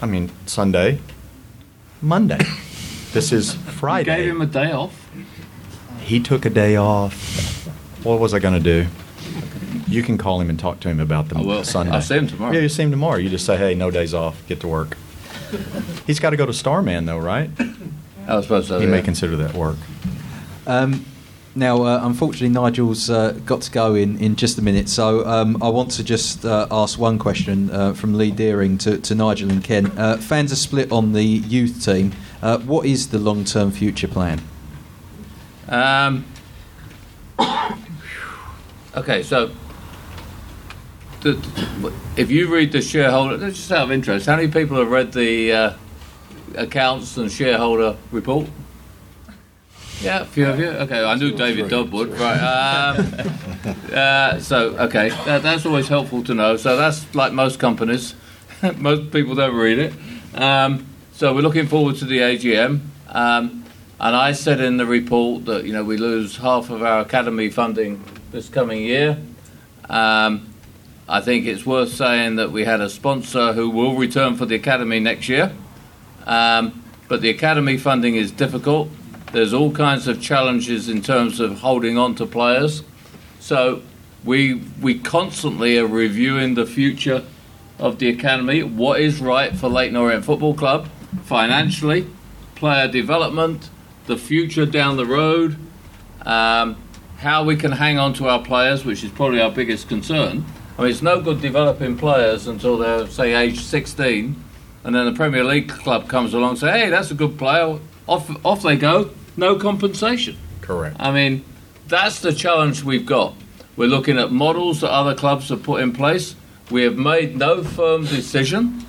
I 0.00 0.06
mean 0.06 0.30
Sunday. 0.46 1.00
Monday. 2.02 2.38
This 3.12 3.30
is 3.32 3.54
You 3.54 3.60
Friday. 3.60 4.16
gave 4.16 4.28
him 4.30 4.40
a 4.42 4.46
day 4.46 4.72
off. 4.72 5.10
he 6.00 6.18
took 6.20 6.44
a 6.44 6.50
day 6.50 6.76
off. 6.76 7.66
What 8.04 8.18
was 8.20 8.34
I 8.34 8.38
going 8.38 8.54
to 8.54 8.60
do? 8.60 8.88
You 9.86 10.02
can 10.02 10.18
call 10.18 10.40
him 10.40 10.48
and 10.50 10.58
talk 10.58 10.80
to 10.80 10.88
him 10.88 10.98
about 10.98 11.28
the 11.28 11.36
I 11.36 11.42
will. 11.42 11.64
Sunday. 11.64 11.92
I'll 11.92 12.00
see 12.02 12.16
him 12.16 12.26
tomorrow. 12.26 12.52
Yeah, 12.52 12.60
you 12.60 12.68
see 12.68 12.82
him 12.82 12.90
tomorrow. 12.90 13.16
You 13.18 13.28
just 13.28 13.44
say, 13.46 13.56
"Hey, 13.56 13.74
no 13.74 13.90
days 13.90 14.14
off. 14.14 14.42
Get 14.48 14.60
to 14.60 14.68
work." 14.68 14.96
He's 16.06 16.18
got 16.18 16.30
to 16.30 16.36
go 16.36 16.46
to 16.46 16.52
Starman 16.52 17.04
though, 17.06 17.18
right? 17.18 17.50
I 18.26 18.36
was 18.36 18.46
supposed 18.46 18.68
to. 18.68 18.78
he 18.78 18.84
yeah. 18.86 18.90
may 18.90 19.02
consider 19.02 19.36
that 19.36 19.54
work. 19.54 19.76
Um, 20.66 21.04
now, 21.54 21.82
uh, 21.82 22.00
unfortunately, 22.02 22.48
Nigel's 22.48 23.10
uh, 23.10 23.32
got 23.44 23.60
to 23.62 23.70
go 23.70 23.94
in, 23.94 24.18
in 24.18 24.36
just 24.36 24.56
a 24.56 24.62
minute, 24.62 24.88
so 24.88 25.26
um, 25.26 25.62
I 25.62 25.68
want 25.68 25.90
to 25.92 26.04
just 26.04 26.46
uh, 26.46 26.66
ask 26.70 26.98
one 26.98 27.18
question 27.18 27.70
uh, 27.70 27.92
from 27.92 28.14
Lee 28.14 28.30
Deering 28.30 28.78
to, 28.78 28.96
to 28.98 29.14
Nigel 29.14 29.50
and 29.50 29.62
Ken. 29.62 29.86
Uh, 29.98 30.16
fans 30.16 30.50
are 30.50 30.56
split 30.56 30.90
on 30.90 31.12
the 31.12 31.22
youth 31.22 31.84
team. 31.84 32.12
Uh, 32.40 32.58
what 32.60 32.86
is 32.86 33.08
the 33.08 33.18
long 33.18 33.44
term 33.44 33.70
future 33.70 34.08
plan? 34.08 34.40
Um, 35.68 36.24
okay, 38.96 39.22
so 39.22 39.50
the, 41.20 41.92
if 42.16 42.30
you 42.30 42.52
read 42.52 42.72
the 42.72 42.80
shareholder, 42.80 43.50
just 43.50 43.70
out 43.70 43.84
of 43.84 43.92
interest, 43.92 44.24
how 44.24 44.36
many 44.36 44.48
people 44.48 44.78
have 44.78 44.90
read 44.90 45.12
the 45.12 45.76
accounts 46.54 47.18
and 47.18 47.30
shareholder 47.30 47.98
report? 48.10 48.48
Yeah, 50.02 50.22
a 50.22 50.24
few 50.24 50.48
of 50.48 50.58
you. 50.58 50.66
Okay, 50.66 51.04
I 51.04 51.14
knew 51.14 51.30
David 51.30 51.68
Dodd 51.68 51.92
would. 51.92 52.08
Right. 52.18 52.38
Um, 52.38 53.76
uh, 53.92 54.40
so, 54.40 54.76
okay, 54.78 55.10
that, 55.10 55.42
that's 55.44 55.64
always 55.64 55.86
helpful 55.86 56.24
to 56.24 56.34
know. 56.34 56.56
So 56.56 56.76
that's 56.76 57.14
like 57.14 57.32
most 57.32 57.60
companies. 57.60 58.16
most 58.78 59.12
people 59.12 59.36
don't 59.36 59.54
read 59.54 59.78
it. 59.78 59.94
Um, 60.34 60.86
so 61.12 61.32
we're 61.32 61.42
looking 61.42 61.68
forward 61.68 61.96
to 61.96 62.04
the 62.04 62.18
AGM. 62.18 62.80
Um, 63.10 63.64
and 64.00 64.16
I 64.16 64.32
said 64.32 64.60
in 64.60 64.76
the 64.76 64.86
report 64.86 65.44
that 65.44 65.64
you 65.64 65.72
know 65.72 65.84
we 65.84 65.96
lose 65.96 66.36
half 66.36 66.70
of 66.70 66.82
our 66.82 67.02
academy 67.02 67.48
funding 67.48 68.02
this 68.32 68.48
coming 68.48 68.82
year. 68.82 69.18
Um, 69.88 70.52
I 71.08 71.20
think 71.20 71.46
it's 71.46 71.64
worth 71.64 71.92
saying 71.92 72.36
that 72.36 72.50
we 72.50 72.64
had 72.64 72.80
a 72.80 72.90
sponsor 72.90 73.52
who 73.52 73.70
will 73.70 73.94
return 73.94 74.34
for 74.34 74.46
the 74.46 74.56
academy 74.56 74.98
next 74.98 75.28
year. 75.28 75.52
Um, 76.26 76.82
but 77.06 77.20
the 77.20 77.30
academy 77.30 77.76
funding 77.76 78.16
is 78.16 78.32
difficult. 78.32 78.88
There's 79.32 79.54
all 79.54 79.72
kinds 79.72 80.08
of 80.08 80.20
challenges 80.20 80.90
in 80.90 81.00
terms 81.00 81.40
of 81.40 81.60
holding 81.60 81.96
on 81.96 82.14
to 82.16 82.26
players. 82.26 82.82
So 83.40 83.80
we 84.24 84.62
we 84.80 84.98
constantly 84.98 85.78
are 85.78 85.86
reviewing 85.86 86.54
the 86.54 86.66
future 86.66 87.24
of 87.78 87.98
the 87.98 88.10
academy. 88.10 88.62
What 88.62 89.00
is 89.00 89.20
right 89.20 89.56
for 89.56 89.70
Leyton 89.70 89.96
Orient 89.96 90.26
Football 90.26 90.52
Club 90.52 90.86
financially, 91.24 92.06
player 92.54 92.88
development, 92.88 93.70
the 94.06 94.18
future 94.18 94.66
down 94.66 94.98
the 94.98 95.06
road, 95.06 95.56
um, 96.26 96.76
how 97.18 97.42
we 97.42 97.56
can 97.56 97.72
hang 97.72 97.98
on 97.98 98.12
to 98.14 98.28
our 98.28 98.42
players, 98.42 98.84
which 98.84 99.02
is 99.02 99.10
probably 99.10 99.40
our 99.40 99.50
biggest 99.50 99.88
concern. 99.88 100.44
I 100.76 100.82
mean, 100.82 100.90
it's 100.90 101.02
no 101.02 101.22
good 101.22 101.40
developing 101.40 101.96
players 101.96 102.46
until 102.46 102.76
they're 102.76 103.06
say 103.06 103.32
age 103.32 103.60
16, 103.60 104.36
and 104.84 104.94
then 104.94 105.06
the 105.06 105.12
Premier 105.12 105.42
League 105.42 105.70
club 105.70 106.06
comes 106.06 106.34
along 106.34 106.50
and 106.50 106.58
say, 106.58 106.70
"Hey, 106.70 106.90
that's 106.90 107.10
a 107.10 107.14
good 107.14 107.38
player." 107.38 107.78
Off 108.08 108.30
off 108.44 108.62
they 108.62 108.76
go, 108.76 109.10
no 109.36 109.56
compensation. 109.56 110.36
Correct. 110.60 110.96
I 110.98 111.12
mean, 111.12 111.44
that's 111.86 112.20
the 112.20 112.32
challenge 112.32 112.82
we've 112.82 113.06
got. 113.06 113.34
We're 113.76 113.88
looking 113.88 114.18
at 114.18 114.30
models 114.30 114.80
that 114.82 114.90
other 114.90 115.14
clubs 115.14 115.48
have 115.48 115.62
put 115.62 115.82
in 115.82 115.92
place. 115.92 116.36
We 116.70 116.82
have 116.82 116.96
made 116.96 117.36
no 117.36 117.62
firm 117.62 118.04
decision. 118.04 118.84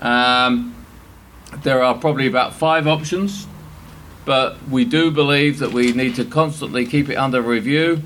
Um, 0.00 0.74
there 1.62 1.82
are 1.82 1.94
probably 1.94 2.26
about 2.26 2.54
five 2.54 2.86
options, 2.86 3.46
but 4.24 4.62
we 4.68 4.84
do 4.84 5.10
believe 5.10 5.58
that 5.60 5.72
we 5.72 5.92
need 5.92 6.16
to 6.16 6.24
constantly 6.24 6.86
keep 6.86 7.08
it 7.08 7.14
under 7.14 7.40
review. 7.40 8.02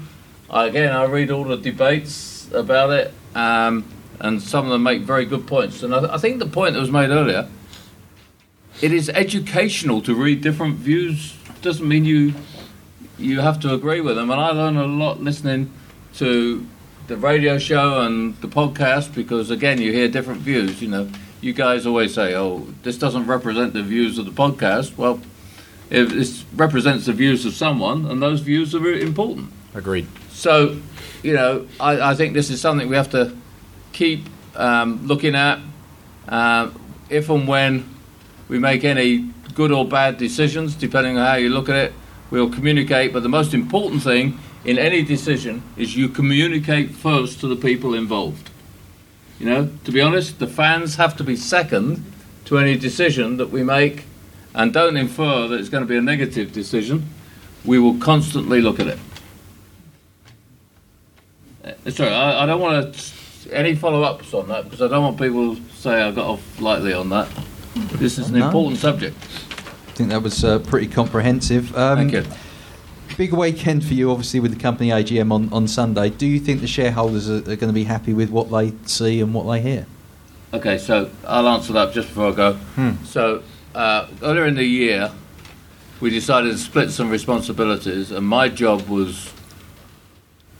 Again, 0.50 0.92
I 0.92 1.04
read 1.04 1.30
all 1.30 1.44
the 1.44 1.56
debates 1.56 2.50
about 2.52 2.90
it, 2.90 3.14
um, 3.34 3.84
and 4.20 4.40
some 4.42 4.66
of 4.66 4.70
them 4.70 4.82
make 4.82 5.02
very 5.02 5.24
good 5.24 5.46
points. 5.46 5.82
And 5.82 5.94
I, 5.94 6.14
I 6.14 6.18
think 6.18 6.38
the 6.38 6.46
point 6.46 6.74
that 6.74 6.80
was 6.80 6.90
made 6.90 7.10
earlier 7.10 7.48
it 8.82 8.92
is 8.92 9.08
educational 9.10 10.00
to 10.02 10.14
read 10.14 10.40
different 10.40 10.76
views. 10.76 11.36
Doesn't 11.62 11.86
mean 11.86 12.04
you 12.04 12.34
you 13.18 13.40
have 13.40 13.60
to 13.60 13.74
agree 13.74 14.00
with 14.00 14.16
them. 14.16 14.30
And 14.30 14.40
I 14.40 14.50
learn 14.50 14.76
a 14.76 14.86
lot 14.86 15.20
listening 15.22 15.70
to 16.14 16.66
the 17.06 17.16
radio 17.16 17.58
show 17.58 18.00
and 18.00 18.36
the 18.40 18.48
podcast 18.48 19.14
because 19.14 19.50
again, 19.50 19.80
you 19.80 19.92
hear 19.92 20.08
different 20.08 20.40
views. 20.40 20.80
You 20.80 20.88
know, 20.88 21.10
you 21.40 21.52
guys 21.52 21.86
always 21.86 22.14
say, 22.14 22.34
"Oh, 22.34 22.66
this 22.82 22.96
doesn't 22.96 23.26
represent 23.26 23.74
the 23.74 23.82
views 23.82 24.18
of 24.18 24.24
the 24.24 24.32
podcast." 24.32 24.96
Well, 24.96 25.20
it, 25.90 26.12
it 26.12 26.44
represents 26.54 27.06
the 27.06 27.12
views 27.12 27.44
of 27.44 27.52
someone, 27.52 28.06
and 28.06 28.22
those 28.22 28.40
views 28.40 28.74
are 28.74 28.92
important. 28.94 29.52
Agreed. 29.74 30.06
So, 30.30 30.80
you 31.22 31.34
know, 31.34 31.66
I, 31.78 32.12
I 32.12 32.14
think 32.14 32.32
this 32.32 32.48
is 32.48 32.60
something 32.60 32.88
we 32.88 32.96
have 32.96 33.10
to 33.10 33.36
keep 33.92 34.26
um, 34.56 35.06
looking 35.06 35.34
at. 35.34 35.58
Um, 36.28 36.80
if 37.10 37.28
and 37.28 37.46
when 37.48 37.99
we 38.50 38.58
make 38.58 38.82
any 38.82 39.30
good 39.54 39.70
or 39.70 39.86
bad 39.86 40.18
decisions, 40.18 40.74
depending 40.74 41.16
on 41.16 41.24
how 41.24 41.36
you 41.36 41.48
look 41.48 41.68
at 41.68 41.76
it, 41.76 41.92
we'll 42.30 42.50
communicate. 42.50 43.12
But 43.12 43.22
the 43.22 43.28
most 43.28 43.54
important 43.54 44.02
thing 44.02 44.40
in 44.64 44.76
any 44.76 45.02
decision 45.04 45.62
is 45.76 45.96
you 45.96 46.08
communicate 46.08 46.90
first 46.90 47.38
to 47.40 47.46
the 47.46 47.54
people 47.54 47.94
involved. 47.94 48.50
You 49.38 49.46
know, 49.46 49.70
to 49.84 49.92
be 49.92 50.00
honest, 50.00 50.40
the 50.40 50.48
fans 50.48 50.96
have 50.96 51.16
to 51.18 51.24
be 51.24 51.36
second 51.36 52.04
to 52.46 52.58
any 52.58 52.76
decision 52.76 53.36
that 53.36 53.50
we 53.50 53.62
make, 53.62 54.04
and 54.52 54.72
don't 54.72 54.96
infer 54.96 55.46
that 55.46 55.60
it's 55.60 55.68
going 55.68 55.84
to 55.84 55.88
be 55.88 55.96
a 55.96 56.02
negative 56.02 56.52
decision. 56.52 57.08
We 57.64 57.78
will 57.78 57.98
constantly 57.98 58.60
look 58.60 58.80
at 58.80 58.88
it. 58.88 58.98
Uh, 61.64 61.90
Sorry, 61.90 62.10
I, 62.10 62.42
I 62.42 62.46
don't 62.46 62.60
want 62.60 62.94
to 62.94 63.52
any 63.52 63.76
follow-ups 63.76 64.34
on 64.34 64.48
that 64.48 64.64
because 64.64 64.82
I 64.82 64.88
don't 64.88 65.04
want 65.04 65.18
people 65.18 65.54
to 65.54 65.62
say 65.72 66.02
I 66.02 66.10
got 66.10 66.26
off 66.26 66.60
lightly 66.60 66.92
on 66.92 67.10
that. 67.10 67.28
This 67.74 68.18
is 68.18 68.28
an 68.30 68.38
No. 68.38 68.46
important 68.46 68.78
subject. 68.78 69.16
I 69.20 69.92
think 69.92 70.08
that 70.10 70.22
was 70.22 70.44
uh, 70.44 70.58
pretty 70.60 70.86
comprehensive. 70.88 71.76
Um, 71.76 71.98
Thank 72.10 72.12
you. 72.12 72.24
Big 73.16 73.32
weekend 73.32 73.84
for 73.84 73.92
you, 73.94 74.10
obviously, 74.10 74.40
with 74.40 74.52
the 74.54 74.58
company 74.60 74.88
AGM 74.90 75.30
on, 75.32 75.52
on 75.52 75.68
Sunday. 75.68 76.08
Do 76.10 76.26
you 76.26 76.40
think 76.40 76.60
the 76.62 76.66
shareholders 76.66 77.28
are, 77.28 77.38
are 77.38 77.56
going 77.56 77.66
to 77.68 77.72
be 77.72 77.84
happy 77.84 78.14
with 78.14 78.30
what 78.30 78.50
they 78.50 78.72
see 78.86 79.20
and 79.20 79.34
what 79.34 79.50
they 79.52 79.60
hear? 79.60 79.86
Okay, 80.54 80.78
so 80.78 81.10
I'll 81.26 81.46
answer 81.48 81.72
that 81.74 81.92
just 81.92 82.08
before 82.08 82.28
I 82.28 82.34
go. 82.34 82.56
So 83.04 83.42
uh, 83.74 84.06
earlier 84.22 84.46
in 84.46 84.54
the 84.54 84.64
year, 84.64 85.12
we 86.00 86.08
decided 86.10 86.50
to 86.52 86.58
split 86.58 86.90
some 86.92 87.10
responsibilities, 87.10 88.10
and 88.10 88.26
my 88.26 88.48
job 88.48 88.88
was, 88.88 89.32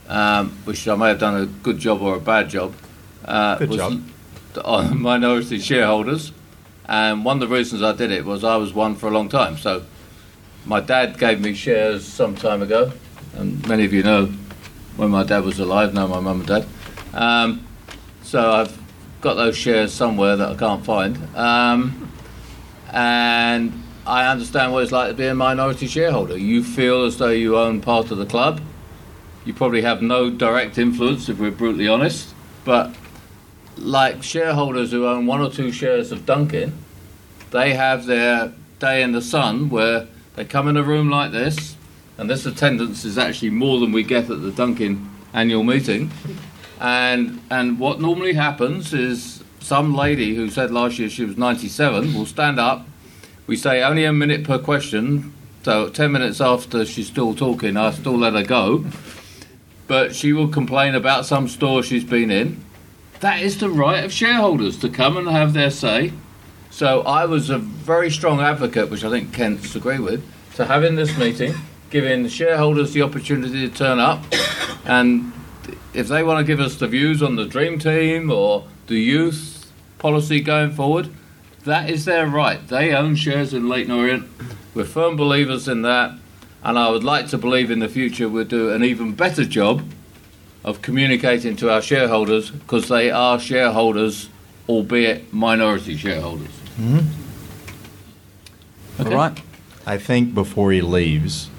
um, 0.07 0.51
which 0.65 0.87
I 0.87 0.95
may 0.95 1.07
have 1.09 1.19
done 1.19 1.41
a 1.41 1.45
good 1.47 1.79
job 1.79 2.01
or 2.01 2.15
a 2.15 2.19
bad 2.19 2.49
job, 2.49 2.73
uh, 3.25 3.57
Good 3.57 3.69
was 3.69 3.77
job. 3.77 4.03
on 4.63 5.01
minority 5.01 5.57
shareholders. 5.59 6.31
And 6.91 7.23
one 7.23 7.41
of 7.41 7.47
the 7.47 7.55
reasons 7.55 7.81
I 7.81 7.93
did 7.93 8.11
it 8.11 8.25
was 8.25 8.43
I 8.43 8.57
was 8.57 8.73
one 8.73 8.95
for 8.95 9.07
a 9.07 9.11
long 9.11 9.29
time. 9.29 9.57
So 9.57 9.85
my 10.65 10.81
dad 10.81 11.17
gave 11.17 11.39
me 11.39 11.53
shares 11.53 12.05
some 12.05 12.35
time 12.35 12.61
ago, 12.61 12.91
and 13.33 13.65
many 13.65 13.85
of 13.85 13.93
you 13.93 14.03
know 14.03 14.25
when 14.97 15.09
my 15.09 15.23
dad 15.23 15.45
was 15.45 15.57
alive, 15.57 15.93
know 15.93 16.05
my 16.05 16.19
mum 16.19 16.41
and 16.41 16.47
dad. 16.49 16.67
Um, 17.13 17.65
so 18.23 18.51
I've 18.51 18.77
got 19.21 19.35
those 19.35 19.55
shares 19.55 19.93
somewhere 19.93 20.35
that 20.35 20.49
I 20.49 20.55
can't 20.55 20.83
find. 20.83 21.17
Um, 21.33 22.11
and 22.91 23.71
I 24.05 24.27
understand 24.27 24.73
what 24.73 24.83
it's 24.83 24.91
like 24.91 25.11
to 25.11 25.13
be 25.13 25.27
a 25.27 25.33
minority 25.33 25.87
shareholder. 25.87 26.37
You 26.37 26.61
feel 26.61 27.05
as 27.05 27.17
though 27.17 27.29
you 27.29 27.57
own 27.57 27.79
part 27.79 28.11
of 28.11 28.17
the 28.17 28.25
club. 28.25 28.59
You 29.45 29.53
probably 29.53 29.83
have 29.83 30.01
no 30.01 30.29
direct 30.29 30.77
influence, 30.77 31.29
if 31.29 31.39
we're 31.39 31.51
brutally 31.51 31.87
honest. 31.87 32.33
But 32.65 32.93
like 33.77 34.23
shareholders 34.23 34.91
who 34.91 35.07
own 35.07 35.25
one 35.25 35.39
or 35.39 35.49
two 35.49 35.71
shares 35.71 36.11
of 36.11 36.25
Dunkin', 36.25 36.73
they 37.51 37.73
have 37.73 38.05
their 38.05 38.51
day 38.79 39.03
in 39.03 39.11
the 39.11 39.21
sun 39.21 39.69
where 39.69 40.07
they 40.35 40.45
come 40.45 40.67
in 40.67 40.77
a 40.77 40.83
room 40.83 41.09
like 41.09 41.31
this, 41.31 41.75
and 42.17 42.29
this 42.29 42.45
attendance 42.45 43.05
is 43.05 43.17
actually 43.17 43.51
more 43.51 43.79
than 43.79 43.91
we 43.91 44.03
get 44.03 44.29
at 44.29 44.41
the 44.41 44.51
Dunkin' 44.51 45.09
annual 45.33 45.63
meeting. 45.63 46.11
And 46.79 47.41
and 47.51 47.79
what 47.79 48.01
normally 48.01 48.33
happens 48.33 48.93
is 48.93 49.43
some 49.59 49.93
lady 49.93 50.35
who 50.35 50.49
said 50.49 50.71
last 50.71 50.97
year 50.97 51.09
she 51.09 51.23
was 51.23 51.37
97 51.37 52.13
will 52.13 52.25
stand 52.25 52.59
up. 52.59 52.87
We 53.47 53.55
say 53.55 53.83
only 53.83 54.05
a 54.05 54.13
minute 54.13 54.43
per 54.43 54.57
question, 54.57 55.33
so 55.63 55.89
10 55.89 56.11
minutes 56.11 56.41
after 56.41 56.85
she's 56.85 57.07
still 57.07 57.35
talking, 57.35 57.77
I 57.77 57.91
still 57.91 58.17
let 58.17 58.33
her 58.33 58.43
go. 58.43 58.85
But 59.87 60.15
she 60.15 60.33
will 60.33 60.47
complain 60.47 60.95
about 60.95 61.25
some 61.25 61.47
store 61.47 61.83
she's 61.83 62.03
been 62.03 62.31
in. 62.31 62.63
That 63.19 63.41
is 63.41 63.59
the 63.59 63.69
right 63.69 64.03
of 64.03 64.11
shareholders 64.11 64.77
to 64.79 64.89
come 64.89 65.17
and 65.17 65.27
have 65.27 65.53
their 65.53 65.69
say. 65.69 66.13
So 66.71 67.01
I 67.01 67.25
was 67.25 67.49
a 67.49 67.57
very 67.57 68.09
strong 68.09 68.39
advocate, 68.39 68.89
which 68.89 69.03
I 69.03 69.09
think 69.09 69.33
Kent 69.33 69.61
disagreed 69.61 69.99
with, 69.99 70.23
to 70.55 70.65
having 70.65 70.95
this 70.95 71.17
meeting, 71.17 71.53
giving 71.89 72.27
shareholders 72.29 72.93
the 72.93 73.01
opportunity 73.01 73.69
to 73.69 73.75
turn 73.75 73.99
up, 73.99 74.23
and 74.85 75.33
if 75.93 76.07
they 76.07 76.23
want 76.23 76.39
to 76.39 76.43
give 76.45 76.61
us 76.61 76.75
the 76.77 76.87
views 76.87 77.21
on 77.21 77.35
the 77.35 77.45
dream 77.45 77.77
team 77.77 78.31
or 78.31 78.65
the 78.87 78.99
youth 78.99 79.69
policy 79.99 80.39
going 80.39 80.71
forward, 80.71 81.09
that 81.65 81.89
is 81.89 82.05
their 82.05 82.25
right. 82.25 82.65
They 82.69 82.93
own 82.93 83.15
shares 83.15 83.53
in 83.53 83.67
Leyton 83.67 83.91
Orient. 83.91 84.27
We're 84.73 84.85
firm 84.85 85.17
believers 85.17 85.67
in 85.67 85.81
that, 85.81 86.13
and 86.63 86.79
I 86.79 86.89
would 86.89 87.03
like 87.03 87.27
to 87.27 87.37
believe 87.37 87.69
in 87.69 87.79
the 87.79 87.89
future 87.89 88.29
we'll 88.29 88.45
do 88.45 88.71
an 88.71 88.83
even 88.83 89.13
better 89.13 89.43
job 89.43 89.83
of 90.63 90.81
communicating 90.81 91.57
to 91.57 91.69
our 91.69 91.81
shareholders 91.81 92.49
because 92.49 92.87
they 92.87 93.11
are 93.11 93.39
shareholders, 93.39 94.29
albeit 94.69 95.33
minority 95.33 95.97
shareholders. 95.97 96.60
Hmm? 96.81 96.99
All 98.99 99.11
right. 99.11 99.39
I 99.85 99.97
think 99.99 100.33
before 100.33 100.71
he 100.71 100.81
leaves, 100.81 101.49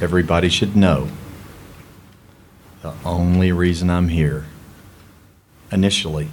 everybody 0.00 0.48
should 0.48 0.74
know 0.74 1.08
the 2.80 2.94
only 3.04 3.52
reason 3.52 3.90
I'm 3.90 4.08
here 4.08 4.46
initially 5.70 6.28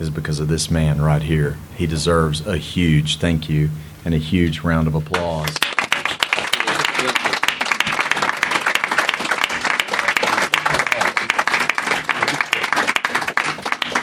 is 0.00 0.10
because 0.10 0.40
of 0.40 0.48
this 0.48 0.70
man 0.70 1.00
right 1.00 1.22
here. 1.22 1.56
He 1.76 1.86
deserves 1.86 2.44
a 2.46 2.56
huge 2.56 3.18
thank 3.18 3.48
you 3.48 3.70
and 4.04 4.12
a 4.12 4.18
huge 4.18 4.60
round 4.60 4.88
of 4.88 4.96
applause. 4.96 5.56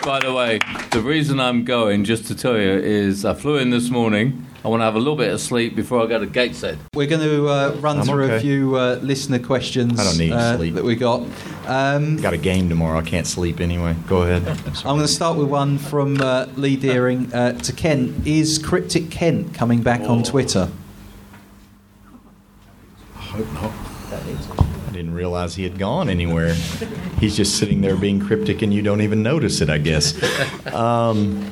By 0.08 0.22
the 0.22 0.32
way, 0.32 0.60
the 0.92 1.02
reason 1.02 1.38
I'm 1.38 1.66
going, 1.66 2.06
just 2.06 2.28
to 2.28 2.36
tell 2.36 2.58
you, 2.58 2.70
is 2.70 3.26
I 3.26 3.34
flew 3.34 3.58
in 3.58 3.72
this 3.72 3.90
morning. 3.90 4.46
I 4.64 4.70
want 4.70 4.80
to 4.80 4.86
have 4.86 4.96
a 4.96 5.00
little 5.00 5.18
bit 5.18 5.34
of 5.34 5.42
sleep 5.42 5.76
before 5.76 6.02
I 6.02 6.06
go 6.06 6.18
to 6.18 6.26
Gateshead. 6.26 6.80
We're 6.94 7.08
going 7.08 7.24
to 7.24 7.50
uh, 7.50 7.76
run 7.82 8.00
I'm 8.00 8.06
through 8.06 8.32
a 8.32 8.40
few 8.40 8.78
uh, 8.78 9.00
listener 9.02 9.38
questions 9.38 10.00
I 10.00 10.06
don't 10.06 10.18
need 10.18 10.32
uh, 10.32 10.56
sleep. 10.56 10.76
that 10.76 10.86
we 10.86 10.96
got. 10.96 11.24
Um, 11.66 12.16
Got 12.22 12.34
a 12.34 12.38
game 12.38 12.70
tomorrow. 12.70 13.00
I 13.00 13.02
can't 13.02 13.28
sleep 13.28 13.60
anyway. 13.60 13.98
Go 14.08 14.22
ahead. 14.22 14.48
I'm 14.78 14.96
going 14.96 15.02
to 15.02 15.10
start 15.10 15.38
with 15.38 15.50
one 15.50 15.78
from 15.78 16.22
uh, 16.22 16.46
Lee 16.56 16.78
Deering 16.78 17.34
uh, 17.34 17.60
to 17.60 17.74
Kent. 17.74 18.26
Is 18.26 18.60
Cryptic 18.60 19.12
Kent 19.12 19.54
coming 19.54 19.82
back 19.82 20.00
on 20.04 20.24
Twitter? 20.24 20.70
I 23.14 23.20
hope 23.20 23.52
not. 23.52 23.87
Realize 25.18 25.56
he 25.56 25.64
had 25.64 25.80
gone 25.80 26.10
anywhere. 26.10 26.54
He's 27.20 27.36
just 27.36 27.58
sitting 27.58 27.82
there 27.82 27.96
being 27.96 28.20
cryptic, 28.20 28.62
and 28.62 28.72
you 28.72 28.84
don't 28.84 29.02
even 29.02 29.24
notice 29.24 29.62
it, 29.62 29.70
I 29.70 29.80
guess. 29.80 30.14
Um, 30.72 31.50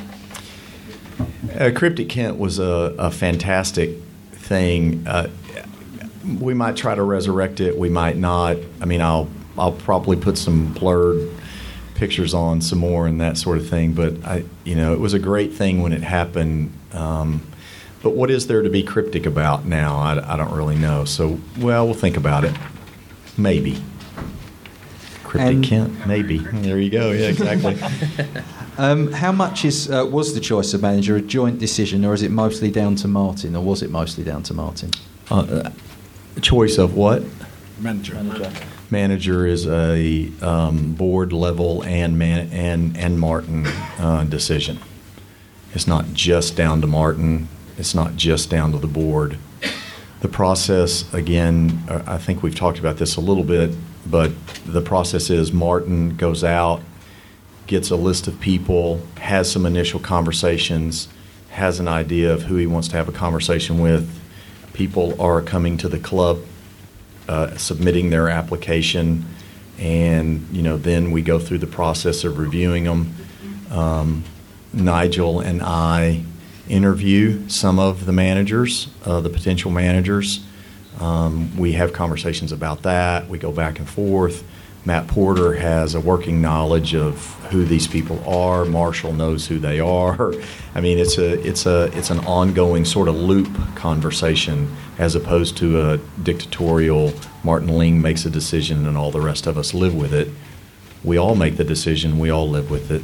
uh, 1.60 1.72
Cryptic 1.76 2.08
Kent 2.08 2.38
was 2.38 2.60
a, 2.60 2.94
a 3.00 3.10
fantastic 3.10 3.98
thing. 4.34 5.08
Uh, 5.08 5.32
we 6.40 6.54
might 6.54 6.76
try 6.76 6.94
to 6.94 7.02
resurrect 7.02 7.60
it. 7.60 7.76
We 7.76 7.90
might 7.90 8.18
not. 8.18 8.58
I 8.80 8.86
mean, 8.86 9.02
I'll 9.02 9.30
I'll 9.58 9.72
probably 9.72 10.18
put 10.18 10.38
some 10.38 10.72
blurred 10.74 11.28
pictures 11.96 12.36
on 12.36 12.62
some 12.62 12.78
more 12.78 13.08
and 13.08 13.20
that 13.22 13.36
sort 13.36 13.58
of 13.58 13.68
thing. 13.68 13.94
But 13.94 14.24
I, 14.24 14.44
you 14.64 14.76
know, 14.76 14.94
it 14.94 15.00
was 15.00 15.16
a 15.16 15.20
great 15.20 15.54
thing 15.54 15.82
when 15.82 15.92
it 15.92 16.04
happened. 16.04 16.72
Um, 16.94 17.42
but 18.04 18.12
what 18.12 18.30
is 18.30 18.46
there 18.46 18.62
to 18.62 18.70
be 18.70 18.84
cryptic 18.84 19.26
about 19.26 19.66
now? 19.66 19.98
I, 19.98 20.34
I 20.34 20.38
don't 20.38 20.54
really 20.54 20.76
know. 20.76 21.06
So, 21.06 21.40
well, 21.58 21.86
we'll 21.86 21.96
think 21.96 22.16
about 22.16 22.44
it. 22.44 22.54
Maybe. 23.38 23.82
Cryptic 25.24 25.56
And- 25.56 25.64
Kent, 25.64 26.08
maybe. 26.08 26.38
There 26.40 26.80
you 26.80 26.90
go. 26.90 27.12
Yeah, 27.12 27.28
exactly. 27.28 27.78
Um, 28.78 29.14
how 29.14 29.32
much 29.32 29.64
is 29.64 29.90
uh, 29.90 30.06
was 30.06 30.34
the 30.34 30.42
choice 30.42 30.74
of 30.74 30.82
manager 30.82 31.16
a 31.16 31.22
joint 31.22 31.60
decision, 31.60 32.04
or 32.04 32.14
is 32.14 32.22
it 32.24 32.30
mostly 32.32 32.70
down 32.70 32.96
to 32.98 33.08
Martin, 33.08 33.56
or 33.56 33.64
was 33.64 33.82
it 33.82 33.90
mostly 33.90 34.24
down 34.26 34.44
to 34.44 34.54
Martin? 34.54 34.92
uh, 35.32 35.70
choice 36.42 36.78
of 36.78 36.94
what? 36.94 37.24
Manager. 37.80 38.52
Manager 38.90 39.48
is 39.48 39.66
a 39.66 40.30
um, 40.42 40.94
board 40.94 41.32
level 41.32 41.84
and 41.86 42.20
man 42.20 42.50
and 42.52 42.98
and 42.98 43.18
Martin 43.18 43.66
uh, 43.98 44.26
decision. 44.28 44.80
It's 45.74 45.88
not 45.88 46.12
just 46.12 46.58
down 46.58 46.82
to 46.82 46.88
Martin. 46.88 47.48
It's 47.78 47.96
not 47.96 48.18
just 48.18 48.50
down 48.50 48.74
to 48.74 48.78
the 48.78 48.88
board. 48.88 49.38
The 50.26 50.32
process, 50.32 51.14
again, 51.14 51.84
uh, 51.88 52.02
I 52.08 52.18
think 52.18 52.42
we've 52.42 52.56
talked 52.56 52.80
about 52.80 52.98
this 52.98 53.16
a 53.16 53.22
little 53.22 53.44
bit, 53.44 53.76
but 54.08 54.32
the 54.66 54.82
process 54.82 55.30
is 55.30 55.54
Martin 55.54 56.16
goes 56.16 56.44
out, 56.44 56.82
gets 57.68 57.92
a 57.92 57.96
list 57.96 58.28
of 58.28 58.40
people, 58.40 59.02
has 59.18 59.52
some 59.52 59.68
initial 59.68 60.00
conversations, 60.00 61.10
has 61.52 61.80
an 61.80 61.88
idea 61.88 62.34
of 62.34 62.42
who 62.42 62.56
he 62.56 62.66
wants 62.66 62.88
to 62.88 62.98
have 62.98 63.08
a 63.08 63.12
conversation 63.12 63.78
with. 63.78 64.10
People 64.74 65.14
are 65.22 65.44
coming 65.44 65.78
to 65.78 65.88
the 65.88 66.00
club, 66.00 66.40
uh, 67.30 67.56
submitting 67.58 68.10
their 68.10 68.28
application, 68.28 69.26
and 69.78 70.48
you 70.52 70.64
know 70.64 70.76
then 70.76 71.12
we 71.12 71.22
go 71.22 71.38
through 71.38 71.60
the 71.60 71.68
process 71.68 72.24
of 72.24 72.40
reviewing 72.40 72.86
them. 72.86 73.14
Um, 73.70 74.24
Nigel 74.74 75.40
and 75.40 75.62
I 75.62 76.24
interview 76.70 77.48
some 77.50 77.80
of 77.80 78.06
the 78.06 78.12
managers, 78.12 78.88
uh, 79.06 79.22
the 79.22 79.30
potential 79.30 79.72
managers. 79.72 80.46
Um, 81.00 81.56
we 81.58 81.74
have 81.74 81.94
conversations 81.94 82.52
about 82.52 82.84
that. 82.84 83.28
We 83.28 83.38
go 83.38 83.52
back 83.52 83.80
and 83.80 83.88
forth. 83.88 84.44
Matt 84.86 85.08
Porter 85.08 85.56
has 85.56 85.96
a 85.96 86.00
working 86.00 86.42
knowledge 86.42 86.94
of 86.94 87.34
who 87.50 87.66
these 87.66 87.88
people 87.88 88.24
are. 88.30 88.66
Marshall 88.66 89.14
knows 89.14 89.48
who 89.48 89.58
they 89.58 89.80
are. 89.80 90.32
I 90.76 90.82
mean, 90.82 91.00
it's 91.00 91.18
a 91.18 91.42
it's 91.46 91.66
a 91.66 91.86
it's 91.98 92.12
an 92.12 92.20
ongoing 92.20 92.86
sort 92.86 93.08
of 93.08 93.16
loop 93.16 93.50
conversation 93.76 94.76
as 95.00 95.16
opposed 95.16 95.58
to 95.58 95.82
a 95.90 95.98
dictatorial. 96.22 97.14
Martin 97.44 97.76
Ling 97.76 98.00
makes 98.00 98.26
a 98.26 98.30
decision 98.30 98.86
and 98.86 98.96
all 98.96 99.10
the 99.10 99.22
rest 99.22 99.48
of 99.48 99.58
us 99.58 99.74
live 99.74 99.96
with 99.96 100.14
it. 100.14 100.30
We 101.04 101.18
all 101.18 101.36
make 101.36 101.58
the 101.58 101.64
decision. 101.64 102.20
We 102.20 102.30
all 102.30 102.48
live 102.48 102.70
with 102.70 102.92
it. 102.92 103.04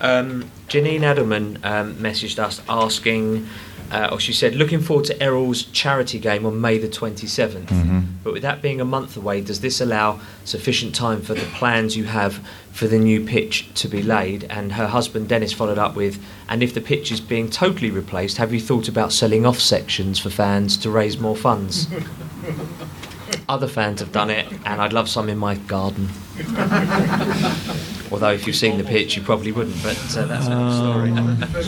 Um, 0.00 0.50
Janine 0.68 1.00
Adelman 1.00 1.62
um, 1.64 1.94
messaged 1.96 2.38
us 2.38 2.62
asking, 2.68 3.46
uh, 3.90 4.08
or 4.12 4.20
she 4.20 4.32
said, 4.32 4.54
looking 4.54 4.80
forward 4.80 5.04
to 5.06 5.22
Errol's 5.22 5.64
charity 5.64 6.18
game 6.18 6.46
on 6.46 6.60
May 6.60 6.78
the 6.78 6.88
27th. 6.88 7.66
Mhm. 7.68 8.04
But 8.22 8.32
with 8.32 8.42
that 8.42 8.62
being 8.62 8.80
a 8.80 8.84
month 8.84 9.16
away, 9.16 9.40
does 9.40 9.60
this 9.60 9.80
allow 9.80 10.20
sufficient 10.44 10.94
time 10.94 11.20
for 11.20 11.34
the 11.34 11.46
plans 11.58 11.96
you 11.96 12.04
have 12.04 12.40
for 12.72 12.86
the 12.86 12.98
new 12.98 13.20
pitch 13.24 13.68
to 13.74 13.88
be 13.88 14.02
laid? 14.02 14.44
And 14.48 14.72
her 14.72 14.86
husband 14.86 15.28
Dennis 15.28 15.52
followed 15.52 15.78
up 15.78 15.96
with, 15.96 16.18
and 16.48 16.62
if 16.62 16.72
the 16.72 16.80
pitch 16.80 17.10
is 17.12 17.20
being 17.20 17.50
totally 17.50 17.90
replaced, 17.90 18.36
have 18.38 18.52
you 18.54 18.60
thought 18.60 18.88
about 18.88 19.12
selling 19.12 19.44
off 19.44 19.58
sections 19.60 20.18
for 20.18 20.30
fans 20.30 20.76
to 20.78 20.90
raise 20.90 21.18
more 21.18 21.36
funds? 21.36 21.88
Other 23.48 23.66
fans 23.68 24.00
have 24.00 24.12
done 24.12 24.30
it, 24.30 24.46
and 24.64 24.80
I'd 24.80 24.92
love 24.92 25.08
some 25.08 25.28
in 25.28 25.36
my 25.38 25.56
garden. 25.56 26.08
Although 28.12 28.32
if 28.32 28.46
you've 28.46 28.56
seen 28.56 28.76
the 28.76 28.84
pitch, 28.84 29.16
you 29.16 29.22
probably 29.22 29.52
wouldn't. 29.52 29.80
But 29.82 29.96
uh, 30.16 30.24
that's 30.26 30.46
another 30.46 30.76
story. 30.76 31.10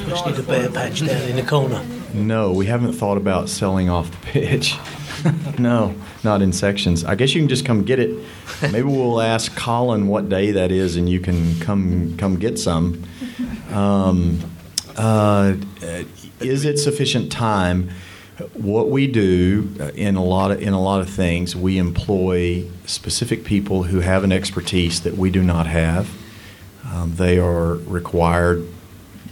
Just 0.09 0.27
need 0.27 0.39
a 0.39 0.43
bare 0.43 0.71
patch 0.71 1.07
down 1.07 1.23
in 1.29 1.37
the 1.37 1.43
corner. 1.43 1.85
No, 2.15 2.53
we 2.53 2.67
haven't 2.67 2.93
thought 2.95 3.17
about 3.17 3.49
selling 3.49 3.89
off 3.89 4.11
the 4.11 4.27
pitch. 4.27 4.77
no, 5.59 5.95
not 6.25 6.43
in 6.43 6.53
sections. 6.53 7.05
I 7.05 7.15
guess 7.15 7.35
you 7.35 7.41
can 7.41 7.49
just 7.49 7.65
come 7.65 7.85
get 7.85 7.99
it. 7.99 8.19
Maybe 8.63 8.83
we'll 8.83 9.21
ask 9.21 9.55
Colin 9.57 10.09
what 10.09 10.29
day 10.29 10.51
that 10.51 10.73
is, 10.73 10.97
and 10.97 11.09
you 11.09 11.21
can 11.21 11.59
come 11.61 12.17
come 12.17 12.39
get 12.39 12.59
some. 12.59 13.05
Um, 13.71 14.41
uh, 14.97 15.55
is 16.41 16.65
it 16.65 16.79
sufficient 16.79 17.31
time? 17.31 17.91
What 18.55 18.91
we 18.91 19.07
do 19.07 19.73
uh, 19.79 19.91
in 19.95 20.17
a 20.17 20.25
lot 20.25 20.51
of 20.51 20.61
in 20.61 20.73
a 20.73 20.83
lot 20.83 21.01
of 21.01 21.09
things, 21.09 21.55
we 21.55 21.79
employ 21.79 22.69
specific 22.87 23.45
people 23.45 23.85
who 23.85 24.01
have 24.01 24.25
an 24.25 24.33
expertise 24.33 25.03
that 25.03 25.17
we 25.17 25.31
do 25.31 25.43
not 25.43 25.67
have. 25.67 26.11
Um, 26.93 27.15
they 27.15 27.39
are 27.39 27.75
required 27.75 28.67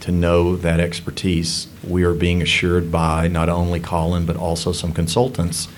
to 0.00 0.10
know 0.10 0.56
that 0.56 0.80
expertise. 0.80 1.68
We 1.86 2.04
are 2.04 2.14
being 2.14 2.40
assured 2.40 2.90
by 2.90 3.28
not 3.28 3.50
only 3.50 3.80
Colin 3.80 4.24
but 4.24 4.36
also 4.36 4.72
some 4.72 4.92
consultants 4.92 5.68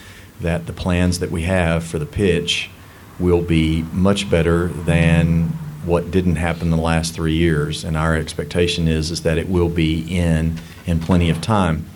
that 0.40 0.66
the 0.66 0.72
plans 0.72 1.18
that 1.18 1.32
we 1.32 1.42
have 1.42 1.82
for 1.84 1.98
the 1.98 2.06
pitch 2.06 2.70
will 3.18 3.42
be 3.42 3.82
much 3.92 4.30
better 4.30 4.68
than 4.68 5.48
what 5.84 6.12
didn't 6.12 6.36
happen 6.36 6.70
the 6.70 6.76
last 6.76 7.14
three 7.14 7.34
years. 7.34 7.82
And 7.82 7.96
our 7.96 8.16
expectation 8.16 8.86
is 8.86 9.10
is 9.10 9.22
that 9.22 9.36
it 9.36 9.48
will 9.48 9.68
be 9.68 10.02
in 10.16 10.58
in 10.86 11.00
plenty 11.00 11.30
of 11.30 11.40
time. 11.40 11.86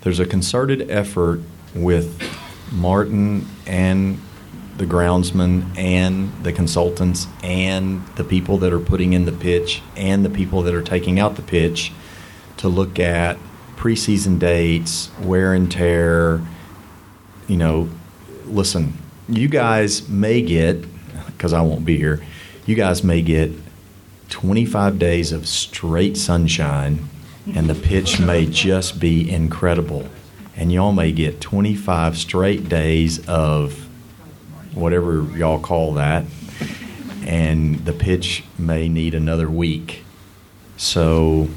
There's 0.00 0.18
a 0.18 0.26
concerted 0.26 0.90
effort 0.90 1.40
with 1.74 2.20
Martin 2.72 3.46
and 3.64 4.20
the 4.76 4.86
groundsman 4.86 5.76
and 5.76 6.32
the 6.44 6.52
consultants 6.52 7.26
and 7.42 8.06
the 8.16 8.24
people 8.24 8.58
that 8.58 8.72
are 8.72 8.80
putting 8.80 9.12
in 9.14 9.24
the 9.24 9.32
pitch 9.32 9.82
and 9.96 10.24
the 10.24 10.30
people 10.30 10.62
that 10.62 10.74
are 10.74 10.82
taking 10.82 11.18
out 11.18 11.36
the 11.36 11.42
pitch 11.42 11.92
to 12.58 12.68
look 12.68 12.98
at 12.98 13.38
preseason 13.76 14.38
dates, 14.38 15.10
wear 15.20 15.54
and 15.54 15.70
tear. 15.70 16.42
You 17.48 17.56
know, 17.56 17.88
listen, 18.44 18.94
you 19.28 19.48
guys 19.48 20.08
may 20.08 20.42
get, 20.42 20.84
because 21.26 21.52
I 21.52 21.62
won't 21.62 21.84
be 21.84 21.96
here, 21.96 22.22
you 22.66 22.74
guys 22.74 23.02
may 23.02 23.22
get 23.22 23.52
25 24.30 24.98
days 24.98 25.32
of 25.32 25.46
straight 25.46 26.16
sunshine, 26.16 27.08
and 27.54 27.70
the 27.70 27.74
pitch 27.74 28.18
may 28.18 28.44
just 28.44 28.98
be 28.98 29.30
incredible. 29.30 30.08
And 30.56 30.72
y'all 30.72 30.92
may 30.92 31.12
get 31.12 31.40
25 31.40 32.18
straight 32.18 32.68
days 32.68 33.26
of 33.28 33.85
whatever 34.76 35.26
y'all 35.36 35.58
call 35.58 35.94
that, 35.94 36.24
and 37.26 37.84
the 37.84 37.92
pitch 37.92 38.44
may 38.58 38.88
need 38.88 39.14
another 39.14 39.50
week. 39.50 40.04
So 40.76 41.48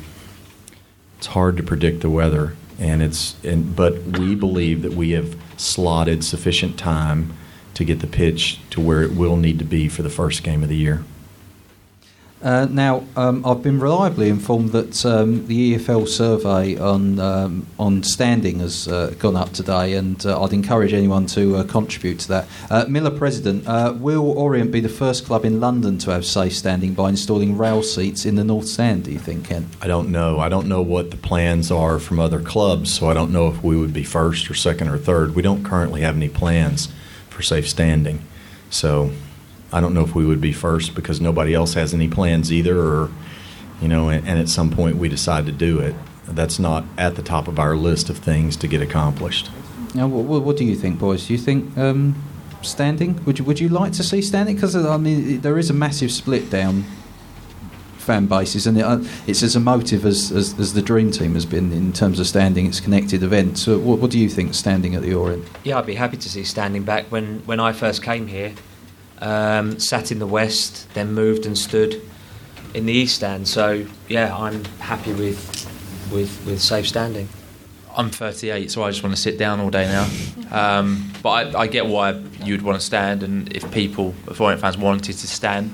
it's 1.17 1.27
hard 1.27 1.58
to 1.58 1.63
predict 1.63 2.01
the 2.01 2.10
weather, 2.10 2.55
and 2.79 3.01
it's 3.01 3.36
and, 3.43 3.75
but 3.75 4.01
we 4.17 4.36
believe 4.36 4.82
that 4.82 4.93
we 4.93 5.12
have 5.12 5.36
slotted 5.58 6.23
sufficient 6.23 6.79
time 6.79 7.34
to 7.73 7.84
get 7.84 7.99
the 7.99 8.08
pitch 8.08 8.60
to 8.71 8.82
where 8.82 9.03
it 9.03 9.12
will 9.12 9.38
need 9.38 9.60
to 9.60 9.65
be 9.65 9.88
for 9.89 10.01
the 10.01 10.10
first 10.10 10.43
game 10.43 10.63
of 10.63 10.69
the 10.69 10.75
year. 10.75 11.03
Uh, 12.41 12.65
now, 12.69 13.04
um, 13.17 13.45
I've 13.45 13.62
been 13.62 13.82
reliably 13.82 14.30
informed 14.30 14.69
that 14.69 15.06
um, 15.06 15.45
the 15.47 15.75
EFL 15.75 16.08
survey 16.08 16.78
on 16.78 17.19
um, 17.19 17.67
on 17.78 18.02
standing 18.04 18.60
has 18.60 18.88
uh, 18.88 19.13
gone 19.19 19.36
up 19.36 19.52
today, 19.52 19.95
and 19.95 20.25
uh, 20.25 20.41
I'd 20.41 20.54
encourage 20.54 20.93
anyone 20.93 21.25
to 21.28 21.58
uh, 21.58 21.63
contribute 21.65 22.19
to 22.19 22.28
that. 22.30 22.47
Uh, 22.69 22.86
Miller 22.88 23.12
President, 23.12 23.67
uh, 23.67 23.93
will 23.97 24.32
Orient 24.32 24.71
be 24.71 24.80
the 24.80 24.88
first 24.88 25.25
club 25.25 25.43
in 25.43 25.60
London 25.60 25.97
to 25.99 26.12
have 26.12 26.25
safe 26.25 26.54
standing 26.54 26.93
by 26.93 27.10
installing 27.10 27.58
rail 27.58 27.84
seats 27.84 28.25
in 28.25 28.36
the 28.36 28.43
North 28.45 28.67
Stand? 28.67 29.04
Do 29.04 29.12
you 29.12 29.19
think, 29.19 29.45
Kent? 29.45 29.67
I 29.82 29.88
don't 29.88 30.10
know. 30.10 30.39
I 30.39 30.47
don't 30.47 30.67
know 30.67 30.82
what 30.82 31.12
the 31.12 31.17
plans 31.17 31.71
are 31.71 31.99
from 31.99 32.21
other 32.21 32.39
clubs, 32.39 32.93
so 32.93 33.10
I 33.10 33.13
don't 33.13 33.34
know 33.34 33.49
if 33.49 33.62
we 33.62 33.75
would 33.75 33.93
be 33.93 34.04
first 34.06 34.49
or 34.49 34.54
second 34.54 34.88
or 34.88 34.97
third. 34.97 35.36
We 35.36 35.41
don't 35.41 35.65
currently 35.65 36.02
have 36.02 36.15
any 36.15 36.30
plans 36.30 36.88
for 37.28 37.41
safe 37.41 37.67
standing, 37.67 38.21
so 38.69 39.12
I 39.71 39.82
don't 39.82 39.93
know 39.93 40.03
if 40.03 40.15
we 40.15 40.25
would 40.25 40.41
be 40.41 40.53
first 40.53 40.95
because 40.95 41.21
nobody 41.21 41.53
else 41.53 41.73
has 41.75 41.93
any 41.93 42.08
plans 42.08 42.51
either, 42.51 42.79
or 42.79 43.12
you 43.82 43.88
know, 43.88 44.10
and, 44.10 44.27
and 44.27 44.39
at 44.39 44.49
some 44.49 44.71
point 44.71 44.97
we 44.97 45.10
decide 45.10 45.45
to 45.45 45.51
do 45.51 45.79
it. 45.79 45.95
That's 46.25 46.60
not 46.60 46.86
at 46.97 47.15
the 47.15 47.23
top 47.23 47.47
of 47.47 47.60
our 47.60 47.75
list 47.75 48.10
of 48.10 48.17
things 48.17 48.55
to 48.58 48.67
get 48.67 48.82
accomplished. 48.82 49.49
Now, 49.95 50.08
what, 50.08 50.43
what 50.43 50.58
do 50.58 50.65
you 50.65 50.75
think, 50.75 50.99
boys? 50.99 51.27
Do 51.27 51.34
you 51.34 51.39
think 51.39 51.75
um, 51.77 52.15
standing? 52.62 53.23
Would 53.25 53.39
you 53.39 53.45
would 53.45 53.60
you 53.60 53.69
like 53.69 53.93
to 53.93 54.03
see 54.03 54.21
standing? 54.21 54.55
Because 54.55 54.75
I 54.75 54.97
mean, 54.97 55.41
there 55.41 55.58
is 55.58 55.69
a 55.69 55.73
massive 55.73 56.12
split 56.12 56.49
down 56.49 56.86
fan 57.97 58.25
bases, 58.25 58.65
and 58.65 58.77
it, 58.77 58.82
uh, 58.82 58.99
it's 59.27 59.43
as 59.43 59.55
emotive 59.55 60.05
as, 60.05 60.32
as, 60.32 60.58
as 60.60 60.73
the 60.73 60.82
Dream 60.82 61.12
Team 61.12 61.36
has 61.36 61.45
been 61.45 61.71
in 61.71 61.93
terms 61.93 62.19
of 62.19 62.25
standing. 62.25 62.65
It's 62.65 62.79
connected 62.79 63.21
events. 63.23 63.62
So, 63.62 63.77
what, 63.77 63.99
what 63.99 64.12
do 64.12 64.17
you 64.17 64.29
think 64.29 64.55
standing 64.55 64.95
at 64.95 65.01
the 65.01 65.13
Orient? 65.13 65.45
Yeah, 65.63 65.77
I'd 65.77 65.86
be 65.86 65.95
happy 65.95 66.17
to 66.17 66.29
see 66.29 66.43
standing 66.43 66.84
back. 66.84 67.05
When 67.05 67.39
when 67.45 67.60
I 67.60 67.71
first 67.71 68.03
came 68.03 68.27
here, 68.27 68.53
um, 69.19 69.79
sat 69.79 70.12
in 70.12 70.19
the 70.19 70.27
west, 70.27 70.91
then 70.93 71.13
moved 71.13 71.45
and 71.45 71.58
stood 71.58 72.01
in 72.73 72.86
the 72.86 72.93
east 72.93 73.15
stand. 73.15 73.47
So 73.47 73.86
yeah, 74.08 74.36
I'm 74.36 74.65
happy 74.79 75.13
with 75.13 75.38
with 76.12 76.45
with 76.45 76.62
safe 76.62 76.88
standing. 76.88 77.29
I'm 77.95 78.12
38, 78.12 78.71
so 78.71 78.84
I 78.84 78.91
just 78.91 79.03
want 79.03 79.15
to 79.15 79.21
sit 79.21 79.38
down 79.38 79.60
all 79.60 79.71
day 79.71 79.86
now. 79.86 80.08
Um, 80.51 81.12
but 81.21 81.55
I, 81.55 81.62
I 81.62 81.67
get 81.67 81.88
why 81.88 82.12
you'd 82.43 82.62
want 82.62 82.79
to 82.79 82.86
stand, 82.86 83.23
and 83.23 83.51
if 83.53 83.69
people, 83.71 84.13
if 84.27 84.39
Orient 84.39 84.62
fans 84.62 84.77
wanted 84.77 85.17
to 85.17 85.27
stand, 85.27 85.73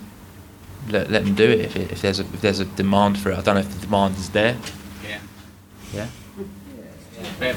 let, 0.89 1.12
let 1.12 1.25
them 1.25 1.36
do 1.36 1.43
it. 1.43 1.60
If, 1.60 1.75
it, 1.75 1.91
if 1.91 2.01
there's 2.01 2.19
a 2.19 2.23
if 2.23 2.41
there's 2.41 2.60
a 2.60 2.65
demand 2.65 3.19
for 3.19 3.31
it, 3.31 3.38
I 3.38 3.41
don't 3.41 3.55
know 3.55 3.62
if 3.62 3.73
the 3.73 3.86
demand 3.86 4.15
is 4.15 4.29
there. 4.29 4.58
Yeah. 5.03 5.19
Yeah. 5.93 6.08
But 7.39 7.55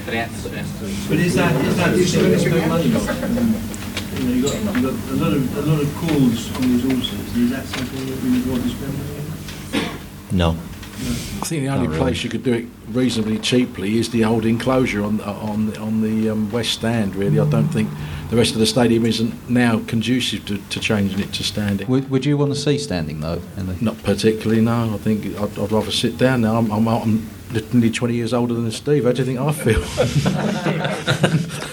But 1.09 1.18
is 1.18 1.35
that 1.35 1.64
is 1.64 1.77
that 1.77 3.78
is 4.12 4.18
there 4.18 4.29
any 4.33 4.49
spend 4.49 4.64
money 4.64 4.79
on? 4.79 4.83
You 4.83 4.83
know, 4.83 4.83
you 4.83 4.83
got 4.83 4.83
you 4.83 4.83
got 4.83 5.11
a 5.11 5.16
lot 5.16 5.33
of 5.33 5.57
a 5.57 5.62
lot 5.62 5.83
of 5.83 5.94
calls 5.97 6.57
on 6.57 6.62
these 6.62 6.83
horses. 6.83 7.37
Is 7.37 7.51
that 7.51 7.64
something 7.66 8.07
that 8.07 8.23
we 8.23 8.31
would 8.31 8.51
want 8.51 8.62
to 8.62 8.68
spend 8.68 8.92
money 8.99 9.90
on? 10.33 10.37
No. 10.37 10.57
I 11.01 11.47
think 11.47 11.62
the 11.62 11.68
only 11.68 11.87
Not 11.87 11.92
really. 11.92 11.99
place 11.99 12.25
you 12.25 12.31
could 12.31 12.42
do 12.42 12.53
it 12.55 12.66
reasonably 12.88 13.38
cheaply 13.38 13.99
is 13.99 14.11
the 14.11 14.25
old 14.25 14.44
enclosure 14.44 15.05
on 15.05 15.21
on 15.21 15.77
on 15.77 16.01
the 16.03 16.31
um, 16.31 16.51
west 16.51 16.73
stand. 16.73 17.14
Really, 17.14 17.38
I 17.38 17.49
don't 17.49 17.68
think 17.68 17.88
the 18.31 18.37
rest 18.37 18.53
of 18.53 18.59
the 18.59 18.66
stadium 18.66 19.07
isn't 19.07 19.49
now 19.49 19.81
conducive 19.87 20.44
to, 20.47 20.59
to 20.59 20.81
changing 20.81 21.21
it 21.21 21.33
to 21.35 21.44
standing. 21.44 21.87
Would, 21.88 22.11
would 22.11 22.27
you 22.27 22.37
want 22.37 22.53
to 22.53 22.59
see 22.59 22.77
standing 22.79 23.21
though? 23.21 23.40
In 23.57 23.66
the, 23.68 23.77
Not 23.81 24.03
particularly. 24.03 24.61
No, 24.61 24.92
I 24.94 24.99
think 24.99 25.25
I'd, 25.25 25.59
I'd 25.59 25.73
rather 25.73 25.92
sit 25.92 26.18
down 26.18 26.40
now. 26.42 26.57
I'm, 26.57 26.71
I'm, 26.71 26.87
I'm 26.88 27.31
literally 27.53 27.90
20 27.90 28.14
years 28.14 28.35
older 28.35 28.55
than 28.55 28.71
Steve. 28.71 29.05
How 29.05 29.12
do 29.12 29.23
you 29.23 29.25
think 29.25 29.38
I 29.38 29.53
feel? 29.53 29.83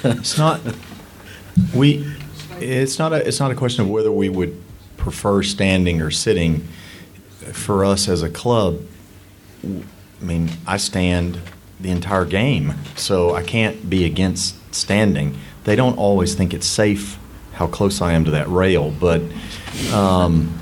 It's 0.20 0.38
not. 0.38 0.62
We. 1.74 2.06
It's 2.60 2.98
not 3.00 3.14
a. 3.14 3.28
It's 3.28 3.40
not 3.40 3.52
a 3.52 3.56
question 3.56 3.84
of 3.84 3.90
whether 3.90 4.12
we 4.12 4.30
would 4.30 4.62
prefer 4.98 5.44
standing 5.44 6.02
or 6.02 6.12
sitting. 6.12 6.68
For 7.52 7.86
us 7.86 8.08
as 8.08 8.24
a 8.24 8.30
club, 8.30 8.82
I 9.64 10.24
mean, 10.24 10.50
I 10.66 10.78
stand 10.78 11.40
the 11.80 11.92
entire 11.92 12.26
game, 12.26 12.74
so 12.96 13.36
I 13.36 13.44
can't 13.44 13.88
be 13.88 14.04
against 14.04 14.56
standing. 14.74 15.38
They 15.64 15.76
don't 15.76 15.98
always 15.98 16.34
think 16.34 16.54
it's 16.54 16.66
safe 16.66 17.20
how 17.54 17.68
close 17.68 18.02
I 18.02 18.14
am 18.14 18.26
to 18.26 18.32
that 18.32 18.50
rail, 18.50 18.90
but 19.00 19.22
um, 19.94 20.58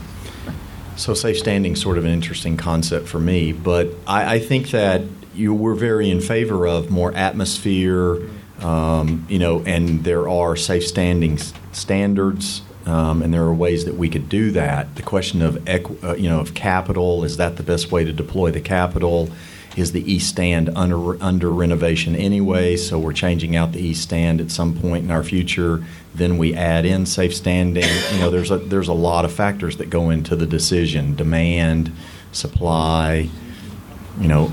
so 0.98 1.14
safe 1.14 1.40
standing 1.40 1.72
is 1.74 1.82
sort 1.82 1.98
of 1.98 2.04
an 2.04 2.12
interesting 2.12 2.58
concept 2.58 3.08
for 3.08 3.20
me. 3.20 3.54
But 3.54 3.90
I, 4.06 4.36
I 4.36 4.40
think 4.40 4.72
that 4.72 5.04
you 5.34 5.54
were 5.54 5.76
very 5.76 6.10
in 6.12 6.20
favor 6.20 6.68
of 6.68 6.92
more 6.92 7.14
atmosphere, 7.14 8.30
um, 8.60 9.26
you 9.30 9.40
know, 9.40 9.64
and 9.66 10.04
there 10.04 10.28
are 10.28 10.58
safe 10.58 10.86
standing 10.86 11.36
s- 11.36 11.54
standards. 11.76 12.62
Um, 12.86 13.22
and 13.22 13.34
there 13.34 13.44
are 13.44 13.54
ways 13.54 13.86
that 13.86 13.96
we 13.96 14.10
could 14.10 14.28
do 14.28 14.52
that. 14.52 14.96
The 14.96 15.04
question 15.04 15.42
of, 15.42 15.56
equ- 15.66 16.04
uh, 16.04 16.16
you 16.16 16.30
know, 16.30 16.42
of 16.42 16.54
capital 16.54 17.24
is 17.24 17.38
that 17.38 17.56
the 17.56 17.64
best 17.64 17.92
way 17.92 18.04
to 18.04 18.12
deploy 18.12 18.52
the 18.52 18.62
capital? 18.62 19.30
Is 19.76 19.92
the 19.92 20.12
east 20.12 20.30
stand 20.30 20.70
under 20.76 21.22
under 21.24 21.50
renovation 21.50 22.16
anyway? 22.16 22.78
So 22.78 23.00
we're 23.00 23.14
changing 23.14 23.56
out 23.56 23.72
the 23.72 23.82
east 23.82 24.04
stand 24.04 24.40
at 24.40 24.52
some 24.52 24.78
point 24.78 25.04
in 25.04 25.10
our 25.10 25.24
future. 25.24 25.84
Then 26.14 26.38
we 26.38 26.54
add 26.54 26.86
in 26.86 27.08
safe 27.08 27.34
standing. 27.34 27.90
You 28.12 28.20
know, 28.20 28.30
there's 28.30 28.52
a 28.52 28.60
there's 28.60 28.88
a 28.88 28.94
lot 28.94 29.26
of 29.26 29.34
factors 29.34 29.78
that 29.78 29.90
go 29.90 30.12
into 30.12 30.36
the 30.36 30.46
decision: 30.46 31.16
demand, 31.16 31.92
supply, 32.32 33.30
you 34.20 34.28
know, 34.28 34.52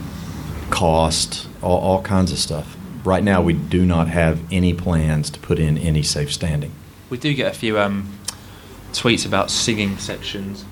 cost, 0.70 1.48
all, 1.61 1.78
all 1.78 2.02
kinds 2.02 2.33
of 2.33 2.38
stuff. 2.38 2.78
Right 3.04 3.22
now, 3.22 3.42
we 3.42 3.52
do 3.52 3.85
not 3.85 4.09
have 4.09 4.40
any 4.50 4.72
plans 4.72 5.28
to 5.30 5.40
put 5.40 5.59
in 5.59 5.76
any 5.76 6.02
safe 6.02 6.33
standing. 6.33 6.72
We 7.11 7.18
do 7.18 7.35
get 7.35 7.53
a 7.53 7.57
few 7.57 7.79
um, 7.79 8.09
tweets 8.92 9.27
about 9.27 9.51
singing 9.51 9.99
sections. 9.99 10.64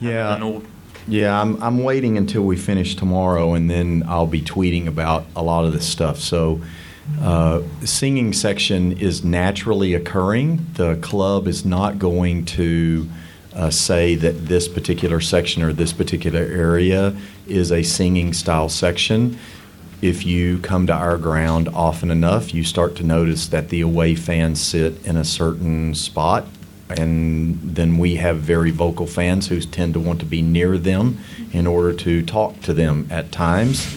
Yeah. 0.00 0.42
All. 0.42 0.62
Yeah, 1.06 1.40
I'm, 1.40 1.62
I'm 1.62 1.82
waiting 1.82 2.16
until 2.16 2.42
we 2.42 2.56
finish 2.56 2.94
tomorrow, 2.94 3.54
and 3.54 3.70
then 3.70 4.04
I'll 4.06 4.26
be 4.26 4.42
tweeting 4.42 4.86
about 4.86 5.26
a 5.36 5.42
lot 5.42 5.64
of 5.64 5.72
this 5.72 5.86
stuff. 5.86 6.18
So, 6.18 6.60
uh, 7.20 7.62
the 7.80 7.86
singing 7.86 8.32
section 8.32 8.92
is 8.92 9.24
naturally 9.24 9.94
occurring. 9.94 10.66
The 10.74 10.96
club 10.96 11.48
is 11.48 11.64
not 11.64 11.98
going 11.98 12.44
to 12.46 13.08
uh, 13.54 13.70
say 13.70 14.14
that 14.14 14.46
this 14.46 14.68
particular 14.68 15.20
section 15.20 15.62
or 15.62 15.72
this 15.72 15.92
particular 15.92 16.40
area 16.40 17.16
is 17.48 17.72
a 17.72 17.82
singing 17.82 18.32
style 18.32 18.68
section. 18.68 19.38
If 20.02 20.24
you 20.24 20.58
come 20.58 20.86
to 20.86 20.94
our 20.94 21.18
ground 21.18 21.68
often 21.68 22.10
enough, 22.10 22.54
you 22.54 22.64
start 22.64 22.96
to 22.96 23.02
notice 23.02 23.48
that 23.48 23.68
the 23.68 23.82
away 23.82 24.14
fans 24.14 24.60
sit 24.60 25.04
in 25.06 25.16
a 25.16 25.24
certain 25.24 25.94
spot 25.94 26.46
and 26.90 27.58
then 27.62 27.98
we 27.98 28.16
have 28.16 28.38
very 28.38 28.70
vocal 28.70 29.06
fans 29.06 29.48
who 29.48 29.60
tend 29.60 29.94
to 29.94 30.00
want 30.00 30.20
to 30.20 30.26
be 30.26 30.42
near 30.42 30.76
them 30.76 31.18
in 31.52 31.66
order 31.66 31.92
to 31.92 32.22
talk 32.22 32.60
to 32.62 32.72
them 32.72 33.06
at 33.10 33.30
times. 33.30 33.96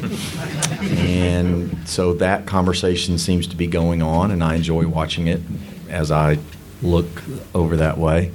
and 0.81 1.87
so 1.87 2.13
that 2.13 2.45
conversation 2.45 3.17
seems 3.17 3.47
to 3.47 3.55
be 3.55 3.67
going 3.67 4.01
on, 4.01 4.31
and 4.31 4.43
I 4.43 4.55
enjoy 4.55 4.87
watching 4.87 5.27
it 5.27 5.41
as 5.89 6.11
I 6.11 6.37
look 6.81 7.23
over 7.55 7.77
that 7.77 7.97
way. 7.97 8.31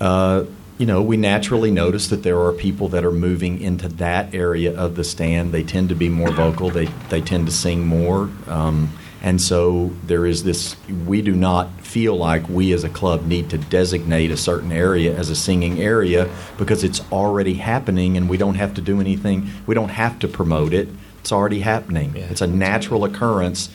Uh, 0.00 0.44
you 0.80 0.86
know, 0.86 1.02
we 1.02 1.18
naturally 1.18 1.70
notice 1.70 2.08
that 2.08 2.22
there 2.22 2.40
are 2.40 2.54
people 2.54 2.88
that 2.88 3.04
are 3.04 3.12
moving 3.12 3.60
into 3.60 3.86
that 3.86 4.34
area 4.34 4.74
of 4.74 4.96
the 4.96 5.04
stand. 5.04 5.52
They 5.52 5.62
tend 5.62 5.90
to 5.90 5.94
be 5.94 6.08
more 6.08 6.30
vocal. 6.30 6.70
They 6.70 6.86
they 7.10 7.20
tend 7.20 7.44
to 7.48 7.52
sing 7.52 7.86
more, 7.86 8.30
um, 8.46 8.90
and 9.20 9.42
so 9.42 9.90
there 10.06 10.24
is 10.24 10.42
this. 10.42 10.76
We 11.06 11.20
do 11.20 11.34
not 11.34 11.68
feel 11.82 12.16
like 12.16 12.48
we 12.48 12.72
as 12.72 12.82
a 12.82 12.88
club 12.88 13.26
need 13.26 13.50
to 13.50 13.58
designate 13.58 14.30
a 14.30 14.38
certain 14.38 14.72
area 14.72 15.14
as 15.14 15.28
a 15.28 15.36
singing 15.36 15.82
area 15.82 16.30
because 16.56 16.82
it's 16.82 17.02
already 17.12 17.54
happening, 17.54 18.16
and 18.16 18.26
we 18.26 18.38
don't 18.38 18.54
have 18.54 18.72
to 18.72 18.80
do 18.80 19.00
anything. 19.00 19.50
We 19.66 19.74
don't 19.74 19.90
have 19.90 20.18
to 20.20 20.28
promote 20.28 20.72
it. 20.72 20.88
It's 21.18 21.30
already 21.30 21.60
happening. 21.60 22.16
Yeah. 22.16 22.28
It's 22.30 22.40
a 22.40 22.46
natural 22.46 23.04
occurrence 23.04 23.68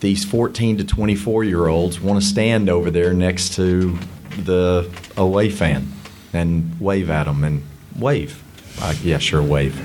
these 0.00 0.24
14 0.24 0.78
to 0.78 0.84
24 0.84 1.44
year 1.44 1.66
olds 1.66 2.00
want 2.00 2.20
to 2.20 2.26
stand 2.26 2.68
over 2.68 2.90
there 2.90 3.12
next 3.12 3.54
to 3.54 3.98
the 4.44 4.90
away 5.16 5.50
fan 5.50 5.92
and 6.32 6.78
wave 6.80 7.10
at 7.10 7.24
them 7.24 7.44
and 7.44 7.62
wave. 7.98 8.42
Uh, 8.80 8.94
yeah, 9.02 9.18
sure, 9.18 9.42
wave. 9.42 9.76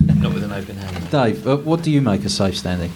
Not 0.20 0.34
with 0.34 0.44
an 0.44 0.52
open 0.52 0.76
hand. 0.76 1.10
Dave, 1.10 1.46
uh, 1.46 1.56
what 1.56 1.82
do 1.82 1.90
you 1.90 2.00
make 2.00 2.24
of 2.24 2.30
safe 2.30 2.56
standing? 2.56 2.92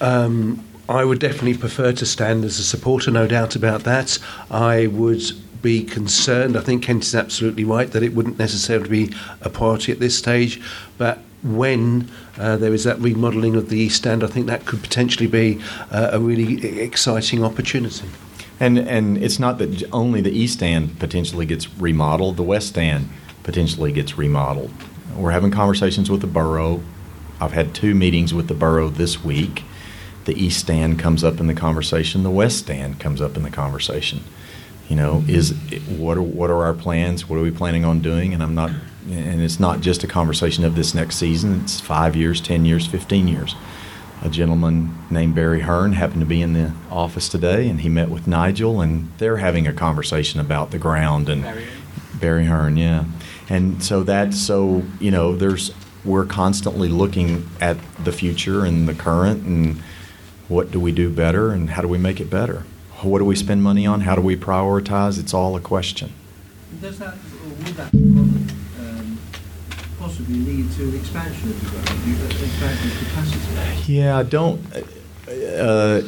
Um, 0.00 0.64
I 0.88 1.04
would 1.04 1.18
definitely 1.18 1.56
prefer 1.56 1.92
to 1.92 2.06
stand 2.06 2.44
as 2.44 2.58
a 2.58 2.62
supporter, 2.62 3.10
no 3.10 3.26
doubt 3.26 3.56
about 3.56 3.82
that. 3.84 4.18
I 4.50 4.86
would 4.86 5.22
be 5.62 5.82
concerned. 5.82 6.56
I 6.56 6.60
think 6.60 6.84
Kent 6.84 7.04
is 7.04 7.14
absolutely 7.14 7.64
right 7.64 7.90
that 7.90 8.04
it 8.04 8.14
wouldn't 8.14 8.38
necessarily 8.38 9.06
be 9.06 9.14
a 9.40 9.50
priority 9.50 9.90
at 9.90 9.98
this 9.98 10.16
stage, 10.16 10.60
but 10.96 11.18
when 11.42 12.08
uh, 12.38 12.56
there 12.56 12.72
is 12.74 12.84
that 12.84 12.98
remodelling 12.98 13.56
of 13.56 13.68
the 13.68 13.78
East 13.78 13.96
Stand, 13.96 14.22
I 14.22 14.26
think 14.26 14.46
that 14.46 14.66
could 14.66 14.82
potentially 14.82 15.26
be 15.26 15.60
uh, 15.90 16.10
a 16.12 16.20
really 16.20 16.80
exciting 16.80 17.44
opportunity. 17.44 18.08
And 18.58 18.78
and 18.78 19.18
it's 19.18 19.38
not 19.38 19.58
that 19.58 19.82
only 19.92 20.20
the 20.20 20.30
east 20.30 20.54
stand 20.54 20.98
potentially 20.98 21.46
gets 21.46 21.68
remodeled; 21.78 22.36
the 22.36 22.42
west 22.42 22.68
stand 22.68 23.08
potentially 23.42 23.92
gets 23.92 24.16
remodeled. 24.16 24.70
We're 25.14 25.30
having 25.30 25.50
conversations 25.50 26.10
with 26.10 26.20
the 26.20 26.26
borough. 26.26 26.82
I've 27.40 27.52
had 27.52 27.74
two 27.74 27.94
meetings 27.94 28.32
with 28.32 28.48
the 28.48 28.54
borough 28.54 28.88
this 28.88 29.22
week. 29.22 29.62
The 30.24 30.34
east 30.34 30.58
stand 30.58 30.98
comes 30.98 31.22
up 31.22 31.38
in 31.38 31.46
the 31.46 31.54
conversation. 31.54 32.22
The 32.22 32.30
west 32.30 32.58
stand 32.58 32.98
comes 32.98 33.20
up 33.20 33.36
in 33.36 33.42
the 33.42 33.50
conversation. 33.50 34.24
You 34.88 34.96
know, 34.96 35.22
is 35.28 35.52
what 35.88 36.16
are 36.16 36.22
what 36.22 36.50
are 36.50 36.64
our 36.64 36.74
plans? 36.74 37.28
What 37.28 37.38
are 37.38 37.42
we 37.42 37.50
planning 37.50 37.84
on 37.84 38.00
doing? 38.00 38.32
And 38.32 38.42
I'm 38.42 38.54
not, 38.54 38.70
and 39.10 39.42
it's 39.42 39.60
not 39.60 39.80
just 39.80 40.02
a 40.02 40.06
conversation 40.06 40.64
of 40.64 40.76
this 40.76 40.94
next 40.94 41.16
season. 41.16 41.60
It's 41.62 41.78
five 41.78 42.16
years, 42.16 42.40
ten 42.40 42.64
years, 42.64 42.86
fifteen 42.86 43.28
years 43.28 43.54
a 44.22 44.28
gentleman 44.28 44.96
named 45.10 45.34
Barry 45.34 45.60
Hearn 45.60 45.92
happened 45.92 46.20
to 46.20 46.26
be 46.26 46.42
in 46.42 46.52
the 46.52 46.72
office 46.90 47.28
today, 47.28 47.68
and 47.68 47.80
he 47.80 47.88
met 47.88 48.08
with 48.08 48.26
Nigel, 48.26 48.80
and 48.80 49.10
they're 49.18 49.36
having 49.36 49.66
a 49.66 49.72
conversation 49.72 50.40
about 50.40 50.70
the 50.70 50.78
ground 50.78 51.28
and 51.28 51.42
Barry, 52.20 52.46
Hearn, 52.46 52.76
yeah. 52.76 53.04
And 53.48 53.82
so 53.82 54.02
that's 54.02 54.40
so 54.40 54.82
you 55.00 55.10
know, 55.10 55.36
there's 55.36 55.72
we're 56.04 56.24
constantly 56.24 56.88
looking 56.88 57.48
at 57.60 57.76
the 58.02 58.12
future 58.12 58.64
and 58.64 58.88
the 58.88 58.94
current, 58.94 59.44
and 59.44 59.76
what 60.48 60.70
do 60.70 60.80
we 60.80 60.92
do 60.92 61.10
better, 61.10 61.50
and 61.50 61.70
how 61.70 61.82
do 61.82 61.88
we 61.88 61.98
make 61.98 62.20
it 62.20 62.30
better? 62.30 62.64
What 63.02 63.18
do 63.18 63.24
we 63.24 63.36
spend 63.36 63.62
money 63.62 63.86
on? 63.86 64.00
How 64.00 64.14
do 64.14 64.22
we 64.22 64.36
prioritize? 64.36 65.18
It's 65.18 65.34
all 65.34 65.54
a 65.56 65.60
question. 65.60 66.12
Possibly 70.06 70.36
lead 70.36 70.70
to 70.70 70.84
an 70.84 70.94
expansion 70.94 71.50
of 71.50 72.42
expansion 72.42 72.90
of 72.92 72.98
capacity? 72.98 73.92
Yeah, 73.92 74.16
I 74.16 74.22
don't. 74.22 74.60
Uh, 75.28 76.02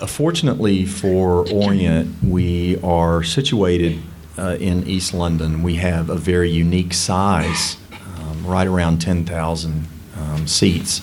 uh, 0.00 0.06
fortunately 0.08 0.84
for 0.84 1.48
Orient, 1.52 2.24
we 2.24 2.80
are 2.82 3.22
situated 3.22 4.02
uh, 4.36 4.56
in 4.58 4.84
East 4.88 5.14
London. 5.14 5.62
We 5.62 5.76
have 5.76 6.10
a 6.10 6.16
very 6.16 6.50
unique 6.50 6.92
size, 6.92 7.76
um, 8.18 8.44
right 8.44 8.66
around 8.66 9.00
10,000 9.00 9.86
um, 10.18 10.48
seats. 10.48 11.02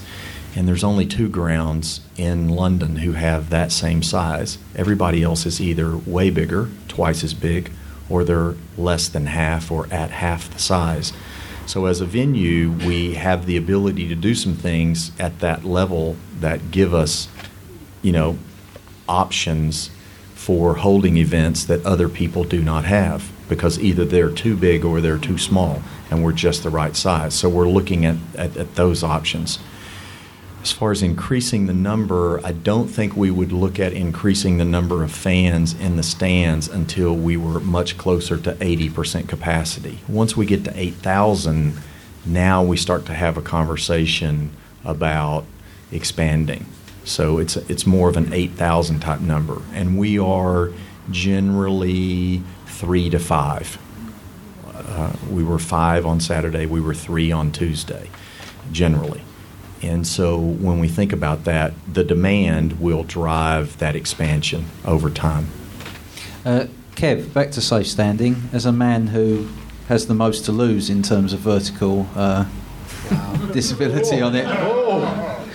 And 0.54 0.68
there's 0.68 0.84
only 0.84 1.06
two 1.06 1.30
grounds 1.30 2.02
in 2.18 2.50
London 2.50 2.98
who 2.98 3.14
have 3.14 3.52
that 3.52 3.72
same 3.72 4.04
size. 4.04 4.58
Everybody 4.76 5.24
else 5.24 5.46
is 5.46 5.62
either 5.62 5.96
way 5.96 6.30
bigger, 6.30 6.68
twice 6.90 7.24
as 7.24 7.34
big, 7.34 7.72
or 8.10 8.26
they're 8.26 8.56
less 8.78 9.08
than 9.08 9.28
half 9.28 9.72
or 9.72 9.88
at 9.90 10.12
half 10.12 10.52
the 10.52 10.60
size. 10.60 11.14
So, 11.66 11.86
as 11.86 12.02
a 12.02 12.06
venue, 12.06 12.72
we 12.72 13.14
have 13.14 13.46
the 13.46 13.56
ability 13.56 14.10
to 14.10 14.16
do 14.16 14.36
some 14.36 14.54
things 14.54 15.12
at 15.18 15.40
that 15.40 15.64
level 15.64 16.18
that 16.40 16.72
give 16.72 16.94
us, 16.94 17.30
you 18.02 18.12
know, 18.12 18.38
options 19.08 19.90
for 20.36 20.76
holding 20.76 21.18
events 21.18 21.64
that 21.66 21.86
other 21.86 22.10
people 22.10 22.44
do 22.44 22.62
not 22.62 22.84
have 22.84 23.32
because 23.48 23.80
either 23.80 24.04
they're 24.04 24.30
too 24.30 24.58
big 24.58 24.84
or 24.84 25.00
they're 25.00 25.18
too 25.18 25.38
small 25.38 25.82
and 26.10 26.24
we're 26.24 26.34
just 26.34 26.64
the 26.64 26.70
right 26.70 26.96
size. 26.98 27.34
So, 27.34 27.48
we're 27.48 27.70
looking 27.70 28.06
at, 28.06 28.18
at, 28.36 28.58
at 28.58 28.76
those 28.76 29.02
options. 29.02 29.60
As 30.64 30.72
far 30.72 30.92
as 30.92 31.04
increasing 31.04 31.66
the 31.66 31.74
number, 31.74 32.40
I 32.42 32.54
don't 32.54 32.88
think 32.88 33.18
we 33.18 33.30
would 33.30 33.52
look 33.52 33.82
at 33.82 33.92
increasing 33.92 34.60
the 34.60 34.64
number 34.64 35.04
of 35.04 35.12
fans 35.12 35.74
in 35.74 35.98
the 35.98 36.04
stands 36.04 36.70
until 36.70 37.14
we 37.14 37.36
were 37.36 37.60
much 37.60 37.98
closer 37.98 38.38
to 38.38 38.54
80% 38.54 39.28
capacity. 39.28 40.00
Once 40.08 40.38
we 40.38 40.46
get 40.46 40.64
to 40.64 40.72
8,000, 40.74 41.78
now 42.26 42.64
we 42.64 42.78
start 42.78 43.06
to 43.08 43.14
have 43.14 43.36
a 43.36 43.42
conversation 43.42 44.52
about 44.86 45.44
expanding. 45.92 46.66
So 47.04 47.40
it's 47.40 47.58
it's 47.58 47.86
more 47.86 48.08
of 48.08 48.16
an 48.16 48.32
8,000 48.32 49.02
type 49.02 49.20
number, 49.20 49.62
and 49.74 49.98
we 49.98 50.18
are 50.18 50.72
generally 51.12 52.42
three 52.68 53.10
to 53.10 53.20
five. 53.20 53.78
Uh, 54.66 55.12
we 55.30 55.44
were 55.44 55.60
five 55.60 56.06
on 56.06 56.22
Saturday. 56.22 56.66
We 56.66 56.80
were 56.80 56.94
three 56.94 57.34
on 57.34 57.52
Tuesday, 57.52 58.10
generally. 58.72 59.24
And 59.84 60.08
so 60.08 60.40
when 60.40 60.80
we 60.80 60.88
think 60.88 61.12
about 61.12 61.44
that, 61.44 61.74
the 61.92 62.04
demand 62.04 62.80
will 62.80 63.04
drive 63.04 63.78
that 63.80 63.96
expansion 63.96 64.66
over 64.86 65.10
time. 65.10 65.48
Uh, 66.46 66.68
Kev, 66.96 67.34
back 67.34 67.52
to 67.52 67.62
safe 67.62 67.88
standing. 67.88 68.50
As 68.54 68.66
a 68.66 68.72
man 68.72 69.08
who 69.08 69.50
has 69.88 70.08
the 70.08 70.14
most 70.14 70.46
to 70.46 70.52
lose 70.52 70.90
in 70.90 71.04
terms 71.04 71.34
of 71.34 71.40
vertical 71.40 72.08
uh, 72.16 72.46
disability 73.52 74.22
on 74.22 74.36
it, 74.36 74.46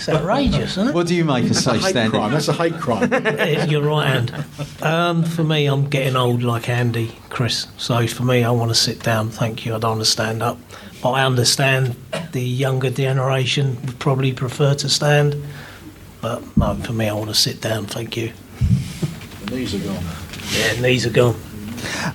It's 0.08 0.16
outrageous, 0.18 0.72
isn't 0.72 0.88
it? 0.88 0.94
what 0.94 1.06
do 1.06 1.14
you 1.14 1.24
make 1.24 1.44
of 1.44 1.50
That's 1.50 1.60
a 1.66 1.70
safe 1.70 1.82
hate 1.82 1.90
standing? 1.90 2.10
crime. 2.20 2.32
That's 2.32 2.48
a 2.48 2.52
hate 2.52 2.74
crime. 2.78 3.10
It's 3.12 3.70
your 3.70 3.82
right 3.82 4.06
hand. 4.06 4.44
Um, 4.82 5.22
for 5.24 5.44
me, 5.44 5.66
I'm 5.66 5.88
getting 5.88 6.16
old 6.16 6.42
like 6.42 6.68
Andy, 6.68 7.12
Chris. 7.30 7.66
So 7.76 8.06
for 8.06 8.22
me, 8.24 8.44
I 8.44 8.50
want 8.50 8.70
to 8.70 8.74
sit 8.74 9.02
down. 9.02 9.30
Thank 9.30 9.64
you. 9.66 9.74
I 9.74 9.78
don't 9.78 9.92
want 9.92 10.00
to 10.04 10.10
stand 10.10 10.42
up. 10.42 10.58
But 11.02 11.10
I 11.12 11.24
understand 11.24 11.94
the 12.32 12.42
younger 12.42 12.90
generation 12.90 13.76
would 13.86 13.98
probably 13.98 14.32
prefer 14.32 14.74
to 14.76 14.88
stand. 14.88 15.36
But 16.20 16.42
no, 16.56 16.74
for 16.74 16.92
me, 16.92 17.08
I 17.08 17.12
want 17.12 17.28
to 17.28 17.34
sit 17.36 17.60
down. 17.60 17.86
Thank 17.86 18.16
you. 18.16 18.32
The 19.44 19.54
knees 19.56 19.74
are 19.74 19.78
gone. 19.78 20.04
Yeah, 20.52 20.80
knees 20.80 21.06
are 21.06 21.10
gone. 21.10 21.36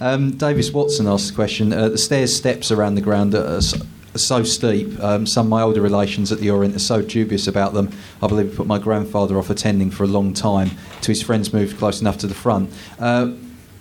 Um, 0.02 0.32
Davis 0.32 0.72
Watson 0.72 1.08
asked 1.08 1.30
the 1.30 1.36
question. 1.36 1.72
Uh, 1.72 1.88
the 1.90 1.98
stairs 1.98 2.36
steps 2.36 2.70
around 2.72 2.96
the 2.96 3.02
ground 3.02 3.34
are, 3.36 3.58
s- 3.58 3.74
are 3.80 3.86
so 4.16 4.44
steep. 4.44 5.00
Um, 5.00 5.26
some 5.26 5.48
of 5.48 5.50
my 5.50 5.62
older 5.62 5.82
relations 5.82 6.32
at 6.32 6.40
the 6.40 6.50
Orient 6.50 6.76
are 6.76 6.80
so 6.80 7.02
dubious 7.02 7.48
about 7.48 7.74
them. 7.74 7.92
I 8.22 8.28
believe 8.28 8.48
it 8.48 8.56
put 8.56 8.68
my 8.68 8.78
grandfather 8.78 9.38
off 9.38 9.50
attending 9.50 9.92
for 9.92 10.04
a 10.04 10.08
long 10.08 10.34
time 10.34 10.72
till 11.02 11.14
his 11.14 11.22
friends 11.22 11.54
moved 11.54 11.78
close 11.78 12.02
enough 12.02 12.18
to 12.20 12.28
the 12.28 12.34
front. 12.34 12.72
Uh, 13.00 13.32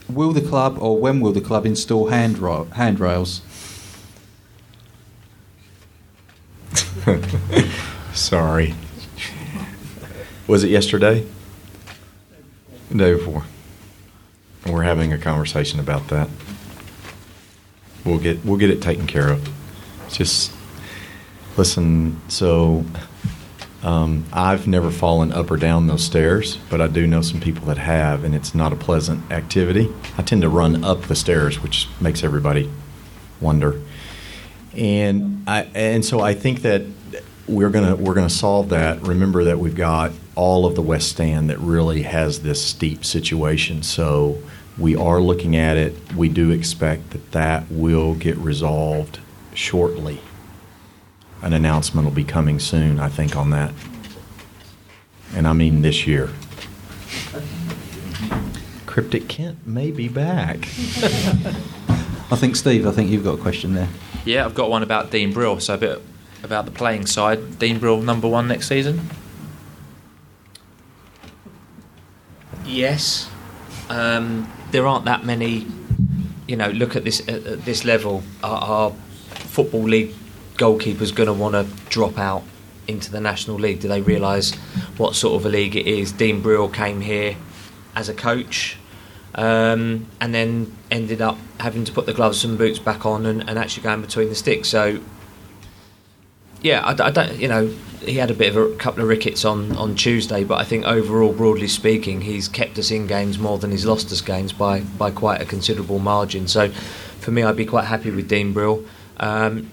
will 0.08 0.32
the 0.32 0.40
club, 0.40 0.78
or 0.80 0.98
when 0.98 1.20
will 1.20 1.32
the 1.32 1.40
club 1.40 1.66
install 1.66 2.08
handrail, 2.08 2.64
handrails? 2.72 3.42
Sorry. 8.12 8.74
Was 10.46 10.64
it 10.64 10.70
yesterday? 10.70 11.26
The 12.90 12.98
day 12.98 13.14
before. 13.14 13.44
We're 14.66 14.82
having 14.82 15.12
a 15.12 15.18
conversation 15.18 15.80
about 15.80 16.08
that. 16.08 16.28
We'll 18.04 18.18
get 18.18 18.44
we'll 18.44 18.58
get 18.58 18.70
it 18.70 18.82
taken 18.82 19.06
care 19.06 19.30
of. 19.30 19.61
Just 20.12 20.52
listen. 21.56 22.20
So 22.28 22.84
um, 23.82 24.24
I've 24.32 24.66
never 24.66 24.90
fallen 24.90 25.32
up 25.32 25.50
or 25.50 25.56
down 25.56 25.88
those 25.88 26.04
stairs, 26.04 26.56
but 26.70 26.80
I 26.80 26.86
do 26.86 27.06
know 27.06 27.20
some 27.20 27.40
people 27.40 27.66
that 27.66 27.78
have, 27.78 28.22
and 28.22 28.34
it's 28.34 28.54
not 28.54 28.72
a 28.72 28.76
pleasant 28.76 29.32
activity. 29.32 29.92
I 30.16 30.22
tend 30.22 30.42
to 30.42 30.48
run 30.48 30.84
up 30.84 31.02
the 31.02 31.16
stairs, 31.16 31.62
which 31.62 31.88
makes 32.00 32.22
everybody 32.22 32.70
wonder. 33.40 33.80
And 34.76 35.44
I 35.48 35.68
and 35.74 36.04
so 36.04 36.20
I 36.20 36.34
think 36.34 36.62
that 36.62 36.82
we're 37.48 37.70
gonna 37.70 37.96
we're 37.96 38.14
gonna 38.14 38.30
solve 38.30 38.68
that. 38.68 39.02
Remember 39.02 39.44
that 39.44 39.58
we've 39.58 39.74
got 39.74 40.12
all 40.34 40.64
of 40.64 40.76
the 40.76 40.82
West 40.82 41.08
Stand 41.08 41.50
that 41.50 41.58
really 41.58 42.02
has 42.02 42.40
this 42.40 42.64
steep 42.64 43.04
situation. 43.04 43.82
So 43.82 44.38
we 44.78 44.96
are 44.96 45.20
looking 45.20 45.56
at 45.56 45.76
it. 45.76 46.14
We 46.14 46.28
do 46.28 46.50
expect 46.50 47.10
that 47.10 47.32
that 47.32 47.70
will 47.70 48.14
get 48.14 48.36
resolved 48.38 49.18
shortly. 49.54 50.20
An 51.42 51.52
announcement 51.52 52.06
will 52.06 52.14
be 52.14 52.24
coming 52.24 52.58
soon, 52.58 53.00
I 53.00 53.08
think, 53.08 53.36
on 53.36 53.50
that. 53.50 53.72
And 55.34 55.46
I 55.46 55.52
mean 55.52 55.82
this 55.82 56.06
year. 56.06 56.30
Cryptic 58.86 59.28
Kent 59.28 59.66
may 59.66 59.90
be 59.90 60.08
back. 60.08 60.58
I 62.30 62.36
think 62.36 62.56
Steve. 62.56 62.86
I 62.86 62.92
think 62.92 63.10
you've 63.10 63.24
got 63.24 63.38
a 63.38 63.42
question 63.42 63.74
there. 63.74 63.88
Yeah, 64.24 64.44
I've 64.44 64.54
got 64.54 64.70
one 64.70 64.82
about 64.82 65.10
Dean 65.10 65.32
Brill. 65.32 65.60
So 65.60 65.74
a 65.74 65.78
bit 65.78 66.02
about 66.42 66.64
the 66.66 66.70
playing 66.70 67.06
side. 67.06 67.58
Dean 67.58 67.78
Brill 67.78 68.02
number 68.02 68.28
one 68.28 68.48
next 68.48 68.68
season. 68.68 69.08
Yes, 72.64 73.30
um, 73.88 74.50
there 74.70 74.86
aren't 74.86 75.06
that 75.06 75.24
many. 75.24 75.66
You 76.46 76.56
know, 76.56 76.68
look 76.68 76.94
at 76.94 77.04
this 77.04 77.20
at, 77.28 77.46
at 77.46 77.64
this 77.64 77.84
level. 77.84 78.22
Our, 78.42 78.58
our 78.58 78.92
football 79.34 79.82
league 79.82 80.14
goalkeepers 80.56 81.14
going 81.14 81.26
to 81.26 81.32
want 81.32 81.54
to 81.54 81.66
drop 81.88 82.18
out 82.18 82.42
into 82.88 83.10
the 83.10 83.20
national 83.20 83.56
league? 83.56 83.80
Do 83.80 83.88
they 83.88 84.00
realise 84.00 84.54
what 84.96 85.14
sort 85.14 85.40
of 85.40 85.46
a 85.46 85.48
league 85.48 85.76
it 85.76 85.86
is? 85.86 86.12
Dean 86.12 86.40
Brill 86.40 86.68
came 86.68 87.00
here 87.00 87.36
as 87.94 88.08
a 88.08 88.14
coach. 88.14 88.76
Um, 89.34 90.08
and 90.20 90.34
then 90.34 90.76
ended 90.90 91.22
up 91.22 91.38
having 91.58 91.84
to 91.84 91.92
put 91.92 92.04
the 92.04 92.12
gloves 92.12 92.44
and 92.44 92.58
boots 92.58 92.78
back 92.78 93.06
on 93.06 93.24
and, 93.24 93.48
and 93.48 93.58
actually 93.58 93.82
going 93.82 94.02
between 94.02 94.28
the 94.28 94.34
sticks. 94.34 94.68
So 94.68 95.00
yeah, 96.62 96.80
I, 96.80 97.06
I 97.06 97.10
don't. 97.10 97.38
You 97.38 97.48
know, 97.48 97.66
he 98.04 98.14
had 98.14 98.30
a 98.30 98.34
bit 98.34 98.54
of 98.54 98.72
a 98.72 98.76
couple 98.76 99.02
of 99.02 99.08
rickets 99.08 99.44
on, 99.44 99.76
on 99.76 99.94
Tuesday, 99.94 100.44
but 100.44 100.58
I 100.58 100.64
think 100.64 100.84
overall, 100.84 101.32
broadly 101.32 101.68
speaking, 101.68 102.20
he's 102.22 102.48
kept 102.48 102.78
us 102.78 102.90
in 102.90 103.06
games 103.06 103.38
more 103.38 103.58
than 103.58 103.70
he's 103.70 103.84
lost 103.84 104.10
us 104.12 104.20
games 104.20 104.52
by 104.52 104.80
by 104.80 105.10
quite 105.10 105.40
a 105.40 105.44
considerable 105.44 105.98
margin. 105.98 106.46
So, 106.48 106.70
for 106.70 107.30
me, 107.30 107.42
I'd 107.42 107.56
be 107.56 107.66
quite 107.66 107.84
happy 107.84 108.10
with 108.10 108.28
Dean 108.28 108.52
Brill. 108.52 108.84
Um, 109.18 109.70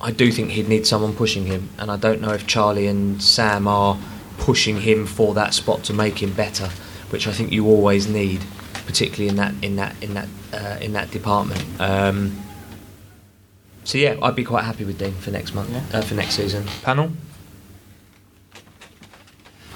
I 0.00 0.10
do 0.10 0.32
think 0.32 0.50
he'd 0.50 0.68
need 0.68 0.86
someone 0.86 1.14
pushing 1.14 1.46
him, 1.46 1.68
and 1.78 1.90
I 1.90 1.96
don't 1.96 2.20
know 2.20 2.32
if 2.32 2.46
Charlie 2.46 2.86
and 2.88 3.22
Sam 3.22 3.68
are 3.68 3.96
pushing 4.38 4.80
him 4.80 5.06
for 5.06 5.34
that 5.34 5.54
spot 5.54 5.84
to 5.84 5.92
make 5.92 6.20
him 6.22 6.32
better, 6.32 6.68
which 7.10 7.28
I 7.28 7.32
think 7.32 7.52
you 7.52 7.66
always 7.66 8.08
need, 8.08 8.40
particularly 8.86 9.28
in 9.28 9.36
that 9.36 9.54
in 9.62 9.76
that 9.76 9.94
in 10.02 10.14
that 10.14 10.28
uh, 10.52 10.78
in 10.80 10.92
that 10.94 11.10
department. 11.12 11.64
Um, 11.78 12.42
so 13.84 13.98
yeah, 13.98 14.16
I'd 14.22 14.34
be 14.34 14.44
quite 14.44 14.64
happy 14.64 14.84
with 14.84 14.98
Dean 14.98 15.12
for 15.14 15.30
next 15.30 15.54
month, 15.54 15.70
uh, 15.94 16.00
for 16.02 16.14
next 16.14 16.34
season. 16.34 16.66
Panel. 16.82 17.12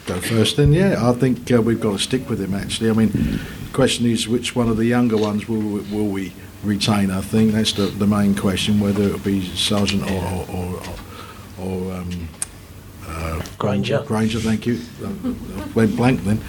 Go 0.07 0.21
first 0.21 0.57
then, 0.57 0.73
yeah. 0.73 1.09
I 1.09 1.13
think 1.13 1.51
uh, 1.51 1.61
we've 1.61 1.81
got 1.81 1.93
to 1.93 1.99
stick 1.99 2.29
with 2.31 2.41
him 2.41 2.55
actually. 2.55 2.91
I 2.91 2.93
mean, 2.93 3.11
the 3.11 3.73
question 3.73 4.07
is 4.07 4.29
which 4.29 4.55
one 4.55 4.69
of 4.69 4.77
the 4.77 4.85
younger 4.85 5.17
ones 5.17 5.49
will, 5.49 5.59
we- 5.59 5.81
will 5.81 6.07
we 6.07 6.33
retain? 6.67 7.11
I 7.11 7.21
think 7.21 7.53
that's 7.53 7.73
the, 7.73 7.87
the 7.87 8.07
main 8.07 8.35
question, 8.35 8.81
whether 8.81 9.03
it'll 9.03 9.19
be 9.21 9.41
Sargeant 9.41 10.05
or, 10.11 10.53
or, 10.53 10.81
or, 11.59 11.91
or 11.91 11.95
um, 11.95 12.29
uh, 13.07 13.43
Granger. 13.59 14.03
Granger, 14.07 14.41
thank 14.41 14.67
you. 14.67 14.81
Went 15.75 15.97
blank 15.97 16.25
then. 16.25 16.41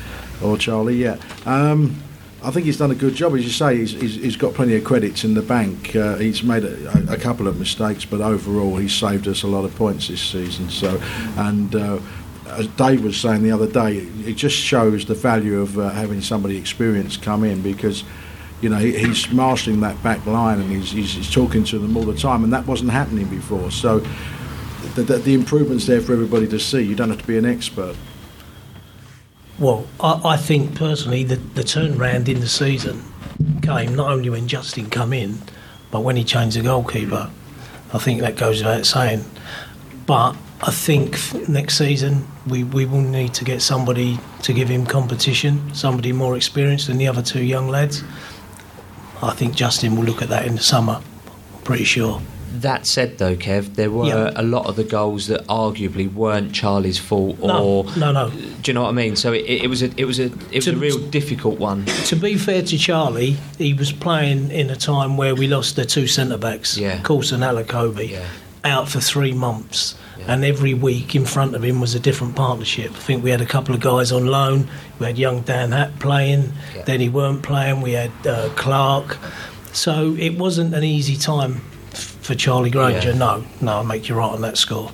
Or 0.44 0.58
Charlie, 0.58 0.98
yeah. 0.98 1.18
Um, 1.46 2.02
I 2.44 2.52
think 2.52 2.66
he's 2.66 2.78
done 2.78 2.92
a 2.92 2.96
good 2.96 3.16
job. 3.16 3.34
As 3.36 3.44
you 3.44 3.50
say, 3.50 3.78
he's, 3.78 3.92
he's, 3.92 4.16
he's 4.16 4.36
got 4.36 4.54
plenty 4.54 4.76
of 4.76 4.84
credits 4.84 5.24
in 5.24 5.34
the 5.34 5.42
bank. 5.42 5.96
Uh, 5.96 6.16
he's 6.18 6.44
made 6.44 6.64
a, 6.64 7.12
a 7.12 7.18
couple 7.18 7.48
of 7.48 7.58
mistakes, 7.58 8.06
but 8.06 8.22
overall, 8.22 8.78
he's 8.78 8.94
saved 8.94 9.28
us 9.28 9.44
a 9.44 9.48
lot 9.48 9.66
of 9.66 9.76
points 9.76 10.08
this 10.08 10.22
season. 10.22 10.70
So, 10.70 11.02
and 11.38 11.76
uh, 11.76 12.00
as 12.50 12.68
Dave 12.68 13.04
was 13.04 13.20
saying 13.20 13.42
the 13.42 13.52
other 13.52 13.68
day, 13.68 13.98
it 13.98 14.34
just 14.34 14.56
shows 14.56 15.06
the 15.06 15.16
value 15.16 15.62
of 15.62 15.80
uh, 15.80 15.90
having 15.90 16.22
somebody 16.22 16.58
experienced 16.58 17.22
come 17.22 17.44
in 17.44 17.62
because. 17.62 18.04
You 18.62 18.70
know, 18.70 18.78
he, 18.78 18.98
he's 18.98 19.32
marshalling 19.32 19.82
that 19.82 20.02
back 20.02 20.26
line 20.26 20.60
and 20.60 20.72
he's, 20.72 20.92
he's, 20.92 21.14
he's 21.14 21.32
talking 21.32 21.64
to 21.66 21.80
them 21.80 21.96
all 21.96 22.04
the 22.04 22.18
time, 22.18 22.44
and 22.44 22.52
that 22.54 22.66
wasn't 22.66 22.92
happening 22.92 23.28
before. 23.28 23.70
So, 23.72 24.00
the, 24.96 25.04
the, 25.04 25.18
the 25.20 25.34
improvement's 25.34 25.86
there 25.86 26.02
for 26.02 26.14
everybody 26.14 26.48
to 26.48 26.60
see. 26.60 26.82
You 26.82 26.96
don't 26.96 27.10
have 27.10 27.22
to 27.22 27.28
be 27.28 27.38
an 27.38 27.46
expert. 27.46 27.96
Well, 29.60 29.88
I, 30.00 30.22
I 30.24 30.38
think 30.38 30.76
personally 30.76 31.24
the, 31.24 31.36
the 31.36 31.64
turnaround 31.64 32.28
in 32.28 32.40
the 32.40 32.48
season 32.48 33.04
came 33.62 33.96
not 33.96 34.12
only 34.12 34.30
when 34.30 34.48
Justin 34.48 34.90
come 34.90 35.14
in, 35.14 35.40
but 35.92 36.02
when 36.02 36.16
he 36.16 36.24
changed 36.24 36.58
the 36.58 36.64
goalkeeper. 36.64 37.30
I 37.94 37.98
think 38.00 38.22
that 38.22 38.36
goes 38.36 38.60
without 38.60 38.86
saying. 38.86 39.24
But 40.06 40.36
I 40.62 40.72
think 40.72 41.18
next 41.48 41.78
season 41.78 42.28
we, 42.48 42.64
we 42.64 42.86
will 42.86 43.02
need 43.02 43.34
to 43.36 43.46
get 43.46 43.62
somebody 43.62 44.20
to 44.44 44.54
give 44.54 44.70
him 44.70 44.86
competition, 44.86 45.74
somebody 45.74 46.12
more 46.12 46.36
experienced 46.36 46.88
than 46.88 46.98
the 46.98 47.08
other 47.08 47.22
two 47.22 47.44
young 47.44 47.68
lads. 47.68 48.04
I 49.22 49.32
think 49.34 49.56
Justin 49.56 49.96
will 49.96 50.04
look 50.04 50.22
at 50.22 50.30
that 50.30 50.46
in 50.46 50.56
the 50.56 50.62
summer. 50.64 51.02
I'm 51.56 51.62
pretty 51.64 51.84
sure. 51.84 52.22
That 52.52 52.88
said, 52.88 53.18
though, 53.20 53.36
Kev, 53.36 53.76
there 53.76 53.92
were 53.92 54.08
Yeah. 54.08 54.32
a 54.36 54.42
lot 54.42 54.66
of 54.66 54.78
the 54.78 54.84
goals 54.84 55.28
that 55.28 55.46
arguably 55.48 56.12
weren't 56.12 56.54
Charlie's 56.54 56.98
fault, 56.98 57.38
or 57.40 57.84
No, 57.98 58.12
no, 58.12 58.12
no. 58.12 58.30
do 58.30 58.38
you 58.66 58.74
know 58.74 58.82
what 58.84 58.90
I 58.90 58.94
mean? 58.94 59.16
So 59.16 59.32
it, 59.34 59.46
it 59.46 59.70
was 59.70 59.84
a 59.84 59.92
it 59.98 60.06
was 60.06 60.18
a 60.20 60.26
it 60.52 60.56
was 60.56 60.68
a 60.68 60.76
real 60.76 60.98
difficult 61.10 61.60
one. 61.60 61.86
To 62.06 62.16
be 62.16 62.36
fair 62.36 62.62
to 62.64 62.78
Charlie, 62.78 63.36
he 63.60 63.74
was 63.74 63.92
playing 63.92 64.50
in 64.50 64.70
a 64.72 64.76
time 64.76 65.18
where 65.18 65.36
we 65.36 65.48
lost 65.48 65.76
the 65.76 65.86
two 65.86 66.08
centre 66.08 66.38
backs, 66.38 66.78
Yeah. 66.78 67.00
Coulson 67.04 67.44
and 67.44 67.58
Elokobi, 67.58 68.10
Yeah. 68.12 68.24
out 68.64 68.90
for 68.90 69.02
three 69.02 69.34
months. 69.34 69.94
Yeah. 70.28 70.34
And 70.34 70.46
every 70.46 70.74
week 70.74 71.16
in 71.16 71.26
front 71.26 71.56
of 71.56 71.64
him 71.64 71.80
was 71.80 71.96
a 71.96 72.00
different 72.00 72.36
partnership. 72.36 72.92
I 72.92 73.00
think 73.00 73.24
we 73.24 73.30
had 73.32 73.42
a 73.42 73.46
couple 73.46 73.74
of 73.74 73.82
guys 73.82 74.12
on 74.12 74.26
loan. 74.28 74.68
We 75.00 75.06
had 75.08 75.18
young 75.18 75.42
Dan 75.42 75.72
Hatt 75.72 75.98
playing. 76.00 76.52
Yeah. 76.76 76.84
Then 76.84 77.00
he 77.00 77.10
weren't 77.10 77.42
playing. 77.44 77.82
We 77.82 77.94
had 77.94 78.12
uh, 78.28 78.50
Clark. 78.56 79.18
So 79.74 80.16
it 80.20 80.38
wasn't 80.38 80.74
an 80.76 80.84
easy 80.84 81.16
time 81.16 81.62
f- 81.94 82.18
for 82.22 82.36
Charlie 82.36 82.70
Granger. 82.72 83.10
Yeah. 83.12 83.18
No, 83.18 83.44
no, 83.62 83.80
I 83.80 83.84
make 83.84 84.10
you 84.10 84.16
right 84.16 84.32
on 84.32 84.42
that 84.42 84.58
score. 84.58 84.92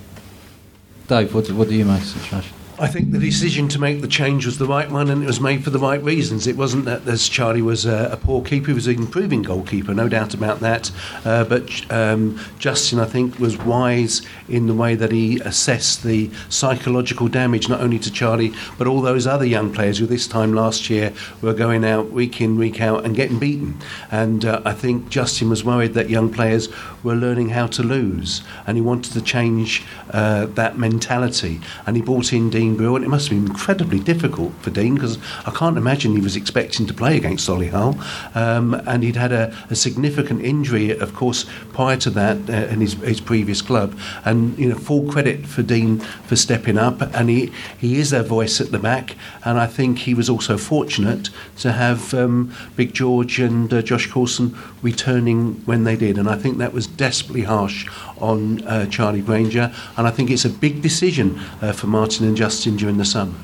Dave, 1.08 1.34
what 1.34 1.46
do, 1.46 1.54
what 1.54 1.68
do 1.68 1.74
you 1.74 1.84
make 1.84 2.00
of 2.00 2.14
the 2.14 2.20
situation? 2.20 2.54
I 2.76 2.88
think 2.88 3.12
the 3.12 3.18
decision 3.18 3.68
to 3.68 3.78
make 3.78 4.00
the 4.00 4.08
change 4.08 4.46
was 4.46 4.58
the 4.58 4.66
right 4.66 4.90
one, 4.90 5.08
and 5.08 5.22
it 5.22 5.26
was 5.26 5.40
made 5.40 5.62
for 5.62 5.70
the 5.70 5.78
right 5.78 6.02
reasons. 6.02 6.46
It 6.46 6.56
wasn't 6.56 6.86
that 6.86 7.06
as 7.06 7.28
Charlie 7.28 7.62
was 7.62 7.86
a, 7.86 8.10
a 8.12 8.16
poor 8.16 8.42
keeper; 8.42 8.68
he 8.68 8.72
was 8.72 8.88
an 8.88 8.96
improving 8.96 9.42
goalkeeper, 9.42 9.94
no 9.94 10.08
doubt 10.08 10.34
about 10.34 10.58
that. 10.60 10.90
Uh, 11.24 11.44
but 11.44 11.70
um, 11.92 12.40
Justin, 12.58 12.98
I 12.98 13.04
think, 13.04 13.38
was 13.38 13.56
wise 13.58 14.22
in 14.48 14.66
the 14.66 14.74
way 14.74 14.96
that 14.96 15.12
he 15.12 15.38
assessed 15.40 16.02
the 16.02 16.30
psychological 16.48 17.28
damage, 17.28 17.68
not 17.68 17.80
only 17.80 17.98
to 18.00 18.10
Charlie 18.10 18.52
but 18.78 18.86
all 18.86 19.00
those 19.00 19.26
other 19.26 19.44
young 19.44 19.72
players 19.72 19.98
who 19.98 20.06
this 20.06 20.26
time 20.26 20.52
last 20.52 20.90
year 20.90 21.12
were 21.40 21.54
going 21.54 21.84
out 21.84 22.10
week 22.10 22.40
in, 22.40 22.56
week 22.56 22.80
out, 22.80 23.04
and 23.04 23.14
getting 23.14 23.38
beaten. 23.38 23.78
And 24.10 24.44
uh, 24.44 24.62
I 24.64 24.72
think 24.72 25.08
Justin 25.08 25.48
was 25.48 25.64
worried 25.64 25.94
that 25.94 26.10
young 26.10 26.32
players 26.32 26.68
were 27.02 27.14
learning 27.14 27.50
how 27.50 27.66
to 27.68 27.82
lose, 27.82 28.42
and 28.66 28.76
he 28.76 28.82
wanted 28.82 29.12
to 29.12 29.22
change 29.22 29.84
uh, 30.10 30.46
that 30.46 30.78
mentality. 30.78 31.60
And 31.86 31.96
he 31.96 32.02
brought 32.02 32.32
in 32.32 32.50
Dean 32.50 32.63
And 32.72 33.04
it 33.04 33.08
must 33.08 33.28
have 33.28 33.38
been 33.38 33.50
incredibly 33.50 34.00
difficult 34.00 34.52
for 34.60 34.70
Dean 34.70 34.94
because 34.94 35.18
I 35.46 35.50
can't 35.50 35.76
imagine 35.76 36.14
he 36.14 36.20
was 36.22 36.36
expecting 36.36 36.86
to 36.86 36.94
play 36.94 37.16
against 37.16 37.48
Solihull. 37.48 37.94
Um, 38.34 38.74
and 38.86 39.02
he'd 39.02 39.16
had 39.16 39.32
a, 39.32 39.54
a 39.70 39.74
significant 39.74 40.44
injury, 40.44 40.90
of 40.90 41.14
course, 41.14 41.46
prior 41.72 41.96
to 41.98 42.10
that 42.10 42.38
uh, 42.48 42.72
in 42.72 42.80
his, 42.80 42.94
his 42.94 43.20
previous 43.20 43.62
club. 43.62 43.96
And 44.24 44.58
you 44.58 44.68
know, 44.68 44.76
full 44.76 45.10
credit 45.10 45.46
for 45.46 45.62
Dean 45.62 45.98
for 45.98 46.36
stepping 46.36 46.78
up, 46.78 47.02
and 47.14 47.28
he 47.28 47.52
he 47.78 47.98
is 47.98 48.10
their 48.10 48.22
voice 48.22 48.60
at 48.60 48.70
the 48.70 48.78
back. 48.78 49.16
And 49.44 49.58
I 49.58 49.66
think 49.66 49.98
he 49.98 50.14
was 50.14 50.30
also 50.30 50.56
fortunate 50.56 51.30
to 51.58 51.72
have 51.72 52.14
um, 52.14 52.54
Big 52.76 52.94
George 52.94 53.38
and 53.38 53.72
uh, 53.72 53.82
Josh 53.82 54.10
Coulson 54.10 54.56
returning 54.82 55.54
when 55.66 55.84
they 55.84 55.96
did. 55.96 56.18
And 56.18 56.28
I 56.28 56.36
think 56.36 56.58
that 56.58 56.72
was 56.72 56.86
desperately 56.86 57.42
harsh 57.42 57.88
on 58.18 58.64
uh, 58.66 58.86
Charlie 58.86 59.20
Granger. 59.20 59.74
And 59.96 60.06
I 60.06 60.10
think 60.10 60.30
it's 60.30 60.44
a 60.44 60.50
big 60.50 60.82
decision 60.82 61.38
uh, 61.60 61.72
for 61.72 61.88
Martin 61.88 62.26
and 62.26 62.36
Justin 62.36 62.53
during 62.62 62.96
the 62.98 63.04
summer. 63.04 63.34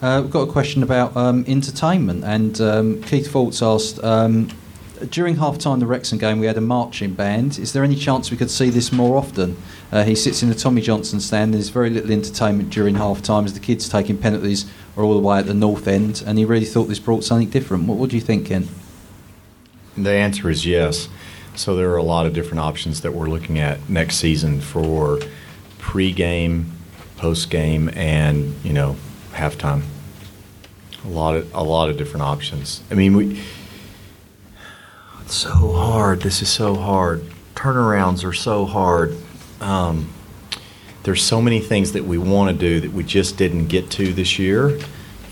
Uh, 0.00 0.20
we've 0.22 0.30
got 0.30 0.48
a 0.48 0.52
question 0.52 0.82
about 0.82 1.16
um, 1.16 1.44
entertainment, 1.48 2.24
and 2.24 2.60
um, 2.60 3.02
Keith 3.02 3.30
Faults 3.30 3.62
asked 3.62 4.02
um, 4.04 4.48
during 5.10 5.36
half 5.36 5.58
time 5.58 5.80
the 5.80 5.86
Wrexham 5.86 6.18
game 6.18 6.38
we 6.38 6.46
had 6.46 6.56
a 6.56 6.60
marching 6.60 7.14
band. 7.14 7.58
Is 7.58 7.72
there 7.72 7.82
any 7.82 7.96
chance 7.96 8.30
we 8.30 8.36
could 8.36 8.50
see 8.50 8.70
this 8.70 8.92
more 8.92 9.16
often? 9.16 9.56
Uh, 9.90 10.04
he 10.04 10.14
sits 10.14 10.42
in 10.42 10.48
the 10.48 10.54
Tommy 10.54 10.80
Johnston 10.80 11.20
stand. 11.20 11.54
There's 11.54 11.68
very 11.68 11.90
little 11.90 12.12
entertainment 12.12 12.70
during 12.70 12.96
half 12.96 13.22
time 13.22 13.44
as 13.44 13.54
the 13.54 13.60
kids 13.60 13.88
taking 13.88 14.18
penalties 14.18 14.70
are 14.96 15.02
all 15.04 15.14
the 15.14 15.20
way 15.20 15.38
at 15.38 15.46
the 15.46 15.54
north 15.54 15.88
end, 15.88 16.22
and 16.26 16.38
he 16.38 16.44
really 16.44 16.66
thought 16.66 16.84
this 16.84 16.98
brought 16.98 17.24
something 17.24 17.50
different. 17.50 17.88
What, 17.88 17.98
what 17.98 18.10
do 18.10 18.16
you 18.16 18.22
think, 18.22 18.46
Kent? 18.46 18.68
The 19.96 20.10
answer 20.10 20.48
is 20.48 20.64
yes. 20.64 21.08
So 21.56 21.74
there 21.74 21.90
are 21.90 21.96
a 21.96 22.04
lot 22.04 22.24
of 22.24 22.34
different 22.34 22.60
options 22.60 23.00
that 23.00 23.14
we're 23.14 23.28
looking 23.28 23.58
at 23.58 23.88
next 23.88 24.16
season 24.16 24.60
for 24.60 25.18
pre-game, 25.78 26.72
post-game, 27.18 27.90
and 27.94 28.54
you 28.64 28.72
know 28.72 28.96
halftime. 29.32 29.82
A 31.04 31.08
lot 31.08 31.36
of 31.36 31.54
a 31.54 31.62
lot 31.62 31.90
of 31.90 31.96
different 31.96 32.22
options. 32.22 32.82
I 32.90 32.94
mean, 32.94 33.16
we. 33.16 33.42
It's 35.22 35.34
so 35.34 35.72
hard. 35.72 36.22
This 36.22 36.40
is 36.40 36.48
so 36.48 36.74
hard. 36.74 37.22
Turnarounds 37.54 38.24
are 38.24 38.32
so 38.32 38.64
hard. 38.64 39.14
Um, 39.60 40.08
there's 41.02 41.24
so 41.24 41.40
many 41.40 41.60
things 41.60 41.92
that 41.92 42.04
we 42.04 42.18
want 42.18 42.50
to 42.50 42.56
do 42.56 42.80
that 42.80 42.92
we 42.92 43.02
just 43.02 43.36
didn't 43.36 43.68
get 43.68 43.90
to 43.92 44.12
this 44.12 44.38
year 44.38 44.78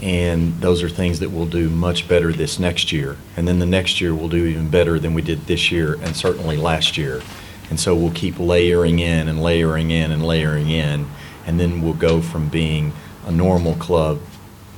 and 0.03 0.59
those 0.61 0.83
are 0.83 0.89
things 0.89 1.21
that 1.21 1.31
we'll 1.31 1.47
do 1.47 1.69
much 1.69 2.07
better 2.09 2.33
this 2.33 2.59
next 2.59 2.93
year 2.93 3.17
and 3.37 3.47
then 3.47 3.59
the 3.59 3.67
next 3.67 4.01
year 4.01 4.15
we'll 4.15 4.29
do 4.29 4.47
even 4.47 4.71
better 4.71 4.99
than 4.99 5.15
we 5.15 5.23
did 5.23 5.41
this 5.47 5.71
year 5.71 5.95
and 6.01 6.17
certainly 6.17 6.57
last 6.57 6.97
year 6.97 7.21
and 7.69 7.81
so 7.81 7.95
we'll 7.95 8.13
keep 8.13 8.39
layering 8.39 8.99
in 9.01 9.29
and 9.29 9.43
layering 9.43 9.91
in 9.91 10.13
and 10.13 10.25
layering 10.25 10.71
in 10.71 11.07
and 11.47 11.59
then 11.61 11.81
we'll 11.83 11.95
go 11.95 12.21
from 12.21 12.49
being 12.49 12.93
a 13.27 13.31
normal 13.33 13.75
club 13.75 14.21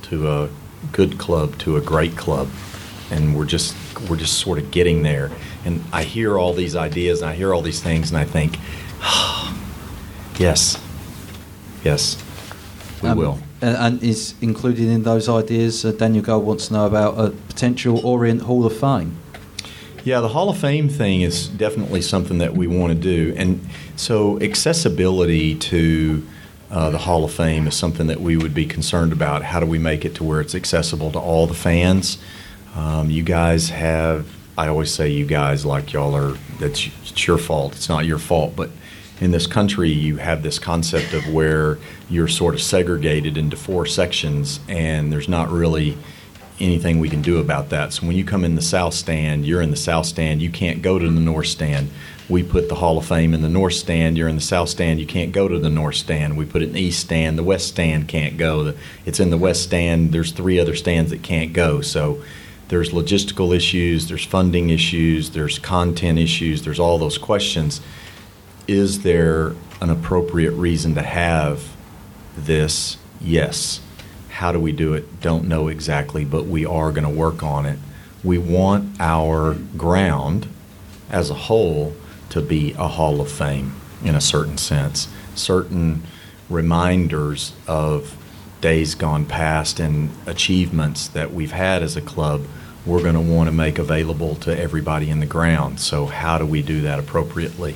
to 0.03 0.29
a 0.29 0.49
good 0.91 1.17
club 1.17 1.57
to 1.59 1.75
a 1.77 1.81
great 1.81 2.15
club 2.15 2.47
and 3.11 3.35
we're 3.35 3.45
just 3.45 3.75
we're 4.09 4.15
just 4.15 4.37
sort 4.39 4.57
of 4.57 4.71
getting 4.71 5.03
there 5.03 5.29
and 5.65 5.83
i 5.91 6.03
hear 6.03 6.37
all 6.37 6.53
these 6.53 6.75
ideas 6.75 7.21
and 7.21 7.29
i 7.29 7.35
hear 7.35 7.53
all 7.53 7.61
these 7.61 7.81
things 7.81 8.09
and 8.11 8.17
i 8.17 8.23
think 8.23 8.57
yes 10.39 10.81
yes 11.83 12.17
we 13.01 13.09
Um, 13.09 13.17
will 13.17 13.39
And, 13.61 13.75
and 13.77 14.03
is 14.03 14.35
included 14.41 14.87
in 14.87 15.03
those 15.03 15.27
ideas. 15.27 15.83
Uh, 15.83 15.91
Daniel 15.91 16.23
Gold 16.23 16.45
wants 16.45 16.67
to 16.67 16.73
know 16.73 16.85
about 16.85 17.19
a 17.19 17.31
potential 17.31 17.99
Orient 18.05 18.43
Hall 18.43 18.65
of 18.65 18.77
Fame. 18.77 19.17
Yeah, 20.05 20.21
the 20.21 20.29
Hall 20.29 20.49
of 20.49 20.57
Fame 20.57 20.87
thing 20.87 21.21
is 21.21 21.49
definitely 21.49 22.01
something 22.01 22.37
that 22.37 22.53
we 22.53 22.67
want 22.67 22.93
to 22.93 22.99
do. 22.99 23.33
And 23.35 23.59
so, 23.97 24.39
accessibility 24.41 25.55
to 25.55 26.25
uh, 26.71 26.89
the 26.89 26.99
Hall 26.99 27.23
of 27.23 27.33
Fame 27.33 27.67
is 27.67 27.75
something 27.75 28.07
that 28.07 28.21
we 28.21 28.37
would 28.37 28.53
be 28.53 28.65
concerned 28.65 29.11
about. 29.11 29.43
How 29.43 29.59
do 29.59 29.65
we 29.65 29.79
make 29.79 30.05
it 30.05 30.15
to 30.15 30.23
where 30.23 30.39
it's 30.41 30.53
accessible 30.53 31.11
to 31.11 31.19
all 31.19 31.47
the 31.47 31.53
fans? 31.53 32.17
Um, 32.75 33.09
you 33.09 33.23
guys 33.23 33.69
have, 33.69 34.27
I 34.57 34.67
always 34.67 34.93
say, 34.93 35.09
you 35.09 35.25
guys, 35.25 35.65
like 35.65 35.93
y'all 35.93 36.15
are, 36.15 36.37
that's 36.59 36.87
it's 37.03 37.27
your 37.27 37.37
fault. 37.37 37.75
It's 37.75 37.89
not 37.89 38.05
your 38.05 38.19
fault, 38.19 38.55
but 38.55 38.69
in 39.19 39.31
this 39.31 39.47
country, 39.47 39.89
you 39.89 40.17
have 40.17 40.43
this 40.43 40.59
concept 40.59 41.13
of 41.13 41.27
where 41.33 41.77
you're 42.09 42.27
sort 42.27 42.53
of 42.53 42.61
segregated 42.61 43.37
into 43.37 43.57
four 43.57 43.85
sections, 43.85 44.59
and 44.69 45.11
there's 45.11 45.27
not 45.27 45.49
really 45.49 45.97
anything 46.59 46.99
we 46.99 47.09
can 47.09 47.21
do 47.21 47.39
about 47.39 47.69
that. 47.69 47.93
So 47.93 48.05
when 48.05 48.15
you 48.15 48.23
come 48.23 48.43
in 48.45 48.55
the 48.55 48.61
south 48.61 48.93
stand, 48.93 49.45
you're 49.45 49.61
in 49.61 49.71
the 49.71 49.77
south 49.77 50.05
stand. 50.05 50.41
You 50.41 50.49
can't 50.49 50.81
go 50.81 50.99
to 50.99 51.05
the 51.05 51.19
north 51.19 51.47
stand. 51.47 51.89
We 52.29 52.43
put 52.43 52.69
the 52.69 52.75
Hall 52.75 52.99
of 52.99 53.07
Fame 53.07 53.33
in 53.33 53.41
the 53.41 53.49
north 53.49 53.73
stand. 53.73 54.15
You're 54.15 54.27
in 54.27 54.35
the 54.35 54.41
south 54.41 54.69
stand. 54.69 54.99
You 54.99 55.07
can't 55.07 55.31
go 55.31 55.47
to 55.47 55.57
the 55.57 55.69
north 55.69 55.95
stand. 55.95 56.37
We 56.37 56.45
put 56.45 56.61
it 56.61 56.67
in 56.67 56.73
the 56.73 56.81
east 56.81 56.99
stand. 56.99 57.39
The 57.39 57.43
west 57.43 57.67
stand 57.67 58.07
can't 58.07 58.37
go. 58.37 58.75
It's 59.03 59.19
in 59.19 59.31
the 59.31 59.37
west 59.37 59.63
stand. 59.63 60.11
There's 60.11 60.31
three 60.31 60.59
other 60.59 60.75
stands 60.75 61.09
that 61.09 61.23
can't 61.23 61.53
go. 61.53 61.81
So 61.81 62.23
there's 62.67 62.91
logistical 62.91 63.55
issues. 63.55 64.07
There's 64.09 64.23
funding 64.23 64.69
issues. 64.69 65.31
There's 65.31 65.57
content 65.57 66.19
issues. 66.19 66.61
There's 66.61 66.79
all 66.79 66.99
those 66.99 67.17
questions. 67.17 67.81
Is 68.67 69.01
there 69.01 69.55
an 69.81 69.89
appropriate 69.89 70.51
reason 70.51 70.93
to 70.95 71.01
have 71.01 71.75
this? 72.37 72.97
Yes. 73.19 73.81
How 74.29 74.51
do 74.51 74.59
we 74.59 74.71
do 74.71 74.93
it? 74.93 75.19
Don't 75.19 75.47
know 75.47 75.67
exactly, 75.67 76.25
but 76.25 76.45
we 76.45 76.63
are 76.63 76.91
going 76.91 77.03
to 77.03 77.09
work 77.09 77.41
on 77.41 77.65
it. 77.65 77.79
We 78.23 78.37
want 78.37 79.01
our 79.01 79.55
ground 79.75 80.47
as 81.09 81.31
a 81.31 81.33
whole 81.33 81.95
to 82.29 82.41
be 82.41 82.73
a 82.73 82.87
Hall 82.87 83.21
of 83.21 83.31
Fame 83.31 83.75
in 84.03 84.15
a 84.15 84.21
certain 84.21 84.57
sense. 84.57 85.07
Certain 85.35 86.03
reminders 86.49 87.53
of 87.67 88.17
days 88.61 88.95
gone 88.95 89.25
past 89.25 89.79
and 89.79 90.09
achievements 90.25 91.07
that 91.09 91.33
we've 91.33 91.51
had 91.51 91.81
as 91.81 91.95
a 91.95 92.01
club, 92.01 92.45
we're 92.85 93.01
going 93.01 93.15
to 93.15 93.21
want 93.21 93.47
to 93.47 93.51
make 93.55 93.77
available 93.77 94.35
to 94.35 94.57
everybody 94.57 95.09
in 95.09 95.19
the 95.19 95.25
ground. 95.25 95.79
So, 95.79 96.05
how 96.05 96.37
do 96.37 96.45
we 96.45 96.61
do 96.61 96.81
that 96.81 96.99
appropriately? 96.99 97.75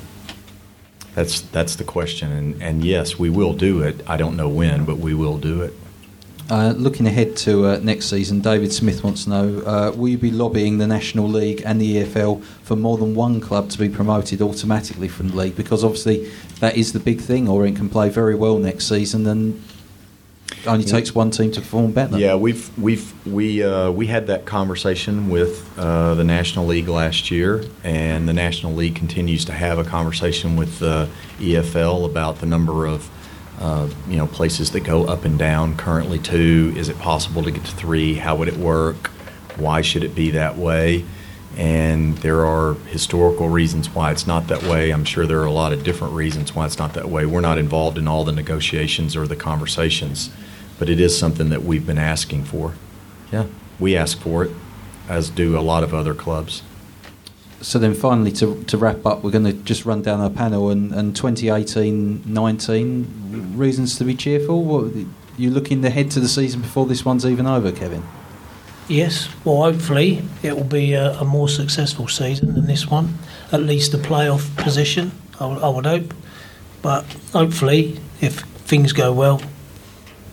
That's 1.14 1.42
that's 1.42 1.76
the 1.76 1.84
question, 1.84 2.32
and, 2.32 2.62
and 2.62 2.84
yes, 2.84 3.18
we 3.18 3.30
will 3.30 3.52
do 3.52 3.82
it. 3.82 4.02
I 4.08 4.16
don't 4.16 4.36
know 4.36 4.48
when, 4.48 4.84
but 4.84 4.98
we 4.98 5.14
will 5.14 5.38
do 5.38 5.62
it. 5.62 5.72
Uh, 6.50 6.74
looking 6.76 7.06
ahead 7.06 7.36
to 7.38 7.66
uh, 7.66 7.78
next 7.82 8.06
season, 8.06 8.40
David 8.40 8.70
Smith 8.70 9.02
wants 9.02 9.24
to 9.24 9.30
know: 9.30 9.62
uh, 9.64 9.92
Will 9.96 10.08
you 10.08 10.18
be 10.18 10.30
lobbying 10.30 10.76
the 10.76 10.86
National 10.86 11.26
League 11.26 11.62
and 11.64 11.80
the 11.80 12.02
EFL 12.02 12.42
for 12.62 12.76
more 12.76 12.98
than 12.98 13.14
one 13.14 13.40
club 13.40 13.70
to 13.70 13.78
be 13.78 13.88
promoted 13.88 14.42
automatically 14.42 15.08
from 15.08 15.30
the 15.30 15.36
league? 15.36 15.56
Because 15.56 15.82
obviously 15.82 16.30
that 16.60 16.76
is 16.76 16.92
the 16.92 17.00
big 17.00 17.20
thing. 17.20 17.48
Orient 17.48 17.78
can 17.78 17.88
play 17.88 18.10
very 18.10 18.34
well 18.34 18.58
next 18.58 18.86
season, 18.86 19.26
and 19.26 19.62
only 20.66 20.84
takes 20.84 21.14
one 21.14 21.30
team 21.30 21.50
to 21.52 21.60
perform 21.60 21.92
better. 21.92 22.18
Yeah, 22.18 22.34
we've 22.36 22.76
we've 22.78 23.26
we 23.26 23.62
uh, 23.62 23.90
we 23.90 24.06
had 24.06 24.26
that 24.26 24.44
conversation 24.44 25.30
with 25.30 25.66
uh, 25.78 26.14
the 26.14 26.24
National 26.24 26.66
League 26.66 26.88
last 26.88 27.30
year, 27.30 27.64
and 27.82 28.28
the 28.28 28.32
National 28.32 28.74
League 28.74 28.96
continues 28.96 29.44
to 29.46 29.52
have 29.52 29.78
a 29.78 29.84
conversation 29.84 30.56
with 30.56 30.78
the 30.78 31.08
EFL 31.38 32.04
about 32.04 32.40
the 32.40 32.46
number 32.46 32.86
of 32.86 33.08
uh, 33.60 33.88
you 34.08 34.16
know 34.16 34.26
places 34.26 34.70
that 34.72 34.80
go 34.80 35.04
up 35.04 35.24
and 35.24 35.38
down. 35.38 35.76
Currently, 35.76 36.18
two. 36.18 36.72
Is 36.76 36.88
it 36.88 36.98
possible 36.98 37.42
to 37.42 37.50
get 37.50 37.64
to 37.64 37.72
three? 37.72 38.14
How 38.14 38.36
would 38.36 38.48
it 38.48 38.56
work? 38.56 39.08
Why 39.56 39.82
should 39.82 40.04
it 40.04 40.14
be 40.14 40.30
that 40.32 40.56
way? 40.56 41.04
And 41.56 42.18
there 42.18 42.44
are 42.44 42.74
historical 42.74 43.48
reasons 43.48 43.88
why 43.88 44.10
it's 44.10 44.26
not 44.26 44.48
that 44.48 44.64
way. 44.64 44.90
I'm 44.90 45.04
sure 45.04 45.24
there 45.24 45.40
are 45.40 45.46
a 45.46 45.52
lot 45.52 45.72
of 45.72 45.84
different 45.84 46.14
reasons 46.14 46.54
why 46.54 46.66
it's 46.66 46.78
not 46.78 46.94
that 46.94 47.08
way. 47.08 47.26
We're 47.26 47.40
not 47.40 47.58
involved 47.58 47.96
in 47.96 48.08
all 48.08 48.24
the 48.24 48.32
negotiations 48.32 49.14
or 49.14 49.28
the 49.28 49.36
conversations, 49.36 50.30
but 50.80 50.88
it 50.88 50.98
is 50.98 51.16
something 51.16 51.50
that 51.50 51.62
we've 51.62 51.86
been 51.86 51.98
asking 51.98 52.44
for. 52.44 52.74
Yeah, 53.30 53.46
we 53.78 53.96
ask 53.96 54.18
for 54.18 54.44
it, 54.44 54.50
as 55.08 55.30
do 55.30 55.56
a 55.56 55.60
lot 55.60 55.84
of 55.84 55.94
other 55.94 56.14
clubs. 56.14 56.62
So 57.64 57.78
then, 57.78 57.94
finally, 57.94 58.30
to, 58.32 58.62
to 58.64 58.76
wrap 58.76 59.06
up, 59.06 59.24
we're 59.24 59.30
going 59.30 59.46
to 59.46 59.54
just 59.54 59.86
run 59.86 60.02
down 60.02 60.20
our 60.20 60.28
panel 60.28 60.68
and, 60.68 60.92
and 60.92 61.14
2018-19 61.14 63.58
reasons 63.58 63.96
to 63.96 64.04
be 64.04 64.14
cheerful. 64.14 64.62
What 64.62 64.92
you 65.38 65.48
looking 65.48 65.82
ahead 65.82 66.10
to 66.10 66.20
the 66.20 66.28
season 66.28 66.60
before 66.60 66.84
this 66.84 67.06
one's 67.06 67.24
even 67.24 67.46
over, 67.46 67.72
Kevin? 67.72 68.02
Yes, 68.86 69.30
well, 69.46 69.62
hopefully 69.62 70.22
it 70.42 70.54
will 70.54 70.64
be 70.64 70.92
a, 70.92 71.12
a 71.12 71.24
more 71.24 71.48
successful 71.48 72.06
season 72.06 72.52
than 72.52 72.66
this 72.66 72.86
one. 72.86 73.16
At 73.50 73.62
least 73.62 73.94
a 73.94 73.98
playoff 73.98 74.54
position, 74.62 75.12
I 75.40 75.46
I 75.46 75.70
would 75.70 75.86
hope. 75.86 76.12
But 76.82 77.06
hopefully, 77.32 77.98
if 78.20 78.40
things 78.40 78.92
go 78.92 79.10
well, 79.10 79.40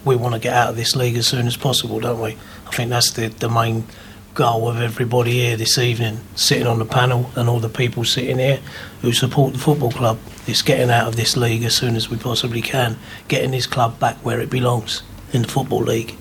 we 0.04 0.18
want 0.18 0.34
to 0.34 0.40
get 0.42 0.54
out 0.54 0.72
of 0.72 0.76
this 0.76 0.98
league 0.98 1.16
as 1.16 1.28
soon 1.28 1.48
as 1.48 1.56
possible, 1.56 2.02
don't 2.02 2.20
we? 2.20 2.36
I 2.68 2.72
think 2.72 2.90
that's 2.90 3.12
the, 3.12 3.30
the 3.30 3.50
main 3.50 3.86
goal 4.34 4.70
of 4.70 4.80
everybody 4.82 5.32
here 5.32 5.58
this 5.58 5.78
evening, 5.78 6.20
sitting 6.36 6.68
on 6.68 6.80
the 6.80 6.86
panel 6.86 7.30
and 7.36 7.50
all 7.50 7.60
the 7.60 7.70
people 7.70 8.04
sitting 8.04 8.40
here 8.40 8.60
who 9.02 9.12
support 9.12 9.54
the 9.54 9.60
football 9.60 9.92
club. 9.92 10.20
It's 10.48 10.62
getting 10.62 10.90
out 10.90 11.08
of 11.08 11.16
this 11.16 11.36
league 11.36 11.64
as 11.64 11.76
soon 11.76 11.96
as 11.96 12.10
we 12.10 12.18
possibly 12.18 12.62
can, 12.62 12.98
getting 13.28 13.52
this 13.52 13.68
club 13.68 14.00
back 14.00 14.18
where 14.18 14.40
it 14.40 14.50
belongs 14.50 15.04
in 15.34 15.42
the 15.42 15.48
football 15.48 15.84
league. 15.84 16.16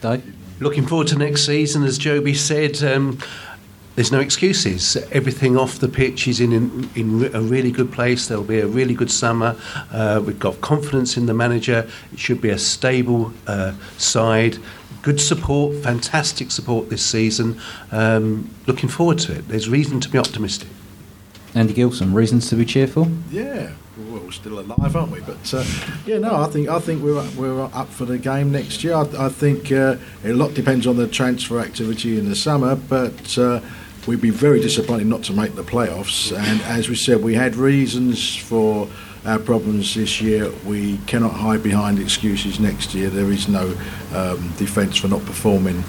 Dave? 0.00 0.34
Looking 0.60 0.86
forward 0.86 1.08
to 1.08 1.18
next 1.18 1.46
season, 1.46 1.82
as 1.82 1.98
Jobi 1.98 2.36
said. 2.36 2.82
Um, 2.82 3.18
there's 3.96 4.10
no 4.10 4.18
excuses. 4.18 4.96
Everything 5.12 5.56
off 5.56 5.78
the 5.78 5.88
pitch 5.88 6.26
is 6.26 6.40
in, 6.40 6.52
in, 6.52 6.90
in 6.96 7.34
a 7.34 7.40
really 7.40 7.70
good 7.70 7.92
place. 7.92 8.26
There'll 8.26 8.42
be 8.42 8.58
a 8.58 8.66
really 8.66 8.94
good 8.94 9.10
summer. 9.10 9.56
Uh, 9.92 10.20
we've 10.24 10.38
got 10.38 10.60
confidence 10.60 11.16
in 11.16 11.26
the 11.26 11.34
manager. 11.34 11.88
It 12.12 12.18
should 12.18 12.40
be 12.40 12.50
a 12.50 12.58
stable 12.58 13.32
uh, 13.46 13.74
side. 13.96 14.58
Good 15.04 15.20
support, 15.20 15.76
fantastic 15.82 16.50
support 16.50 16.88
this 16.88 17.04
season. 17.04 17.60
Um, 17.92 18.48
looking 18.66 18.88
forward 18.88 19.18
to 19.18 19.34
it. 19.36 19.48
There's 19.48 19.68
reason 19.68 20.00
to 20.00 20.08
be 20.08 20.16
optimistic. 20.16 20.68
Andy 21.54 21.74
Gilson, 21.74 22.14
reasons 22.14 22.48
to 22.48 22.56
be 22.56 22.64
cheerful? 22.64 23.08
Yeah, 23.30 23.72
well, 23.98 24.22
we're 24.22 24.32
still 24.32 24.58
alive, 24.58 24.96
aren't 24.96 25.12
we? 25.12 25.20
But 25.20 25.52
uh, 25.52 25.62
yeah, 26.06 26.16
no, 26.16 26.34
I 26.34 26.46
think 26.46 26.70
I 26.70 26.78
think 26.78 27.02
we're 27.02 27.18
up, 27.18 27.34
we're 27.34 27.64
up 27.64 27.88
for 27.90 28.06
the 28.06 28.16
game 28.16 28.50
next 28.50 28.82
year. 28.82 28.94
I, 28.94 29.26
I 29.26 29.28
think 29.28 29.70
uh, 29.70 29.96
a 30.24 30.32
lot 30.32 30.54
depends 30.54 30.86
on 30.86 30.96
the 30.96 31.06
transfer 31.06 31.60
activity 31.60 32.18
in 32.18 32.28
the 32.28 32.36
summer, 32.36 32.74
but. 32.74 33.38
Uh, 33.38 33.60
We'd 34.06 34.20
be 34.20 34.28
very 34.28 34.60
disappointed 34.60 35.06
not 35.06 35.22
to 35.22 35.32
make 35.32 35.54
the 35.54 35.62
playoffs, 35.62 36.30
and 36.30 36.60
as 36.64 36.90
we 36.90 36.94
said, 36.94 37.22
we 37.22 37.36
had 37.36 37.56
reasons 37.56 38.36
for 38.36 38.86
our 39.24 39.38
problems 39.38 39.94
this 39.94 40.20
year. 40.20 40.50
We 40.64 40.98
cannot 41.06 41.32
hide 41.32 41.62
behind 41.62 41.98
excuses 41.98 42.60
next 42.60 42.94
year. 42.94 43.10
There 43.10 43.30
is 43.30 43.48
no 43.48 43.76
um, 44.14 44.52
defence 44.56 44.98
for 44.98 45.08
not 45.08 45.24
performing 45.24 45.82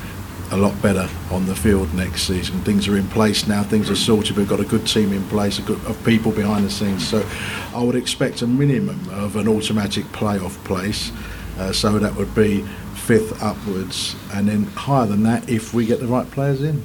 a 0.51 0.57
lot 0.57 0.79
better 0.81 1.09
on 1.31 1.45
the 1.47 1.55
field 1.55 1.93
next 1.93 2.23
season. 2.23 2.61
Things 2.61 2.87
are 2.87 2.97
in 2.97 3.07
place 3.09 3.47
now. 3.47 3.63
Things 3.63 3.89
are 3.89 3.95
sorted. 3.95 4.37
We've 4.37 4.47
got 4.47 4.59
a 4.59 4.65
good 4.65 4.85
team 4.85 5.11
in 5.11 5.23
place, 5.27 5.59
a 5.59 5.63
good 5.63 5.83
of 5.85 6.01
people 6.05 6.31
behind 6.31 6.65
the 6.65 6.69
scenes. 6.69 7.07
So, 7.07 7.27
I 7.73 7.83
would 7.83 7.95
expect 7.95 8.41
a 8.41 8.47
minimum 8.47 9.09
of 9.09 9.35
an 9.35 9.47
automatic 9.47 10.05
playoff 10.05 10.63
place. 10.63 11.11
Uh, 11.57 11.71
so 11.71 11.97
that 11.99 12.15
would 12.15 12.33
be 12.35 12.61
fifth 13.05 13.41
upwards, 13.41 14.15
and 14.33 14.47
then 14.47 14.63
higher 14.65 15.05
than 15.05 15.23
that 15.23 15.47
if 15.47 15.73
we 15.73 15.85
get 15.85 15.99
the 15.99 16.07
right 16.07 16.29
players 16.31 16.61
in. 16.61 16.83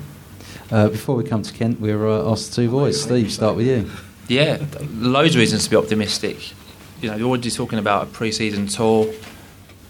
Uh, 0.71 0.89
before 0.89 1.17
we 1.17 1.25
come 1.25 1.43
to 1.43 1.53
Kent, 1.53 1.81
we're 1.81 2.07
uh, 2.07 2.31
asked 2.31 2.55
two 2.55 2.71
boys. 2.71 3.03
Steve, 3.03 3.33
start 3.33 3.57
with 3.57 3.67
you. 3.67 3.91
Yeah, 4.31 4.65
loads 4.93 5.35
of 5.35 5.41
reasons 5.41 5.65
to 5.65 5.71
be 5.71 5.75
optimistic. 5.75 6.53
You 7.03 7.11
know, 7.11 7.17
you're 7.17 7.29
already 7.29 7.51
talking 7.51 7.81
about 7.81 8.05
a 8.05 8.07
pre-season 8.07 8.69
tour. 8.69 9.13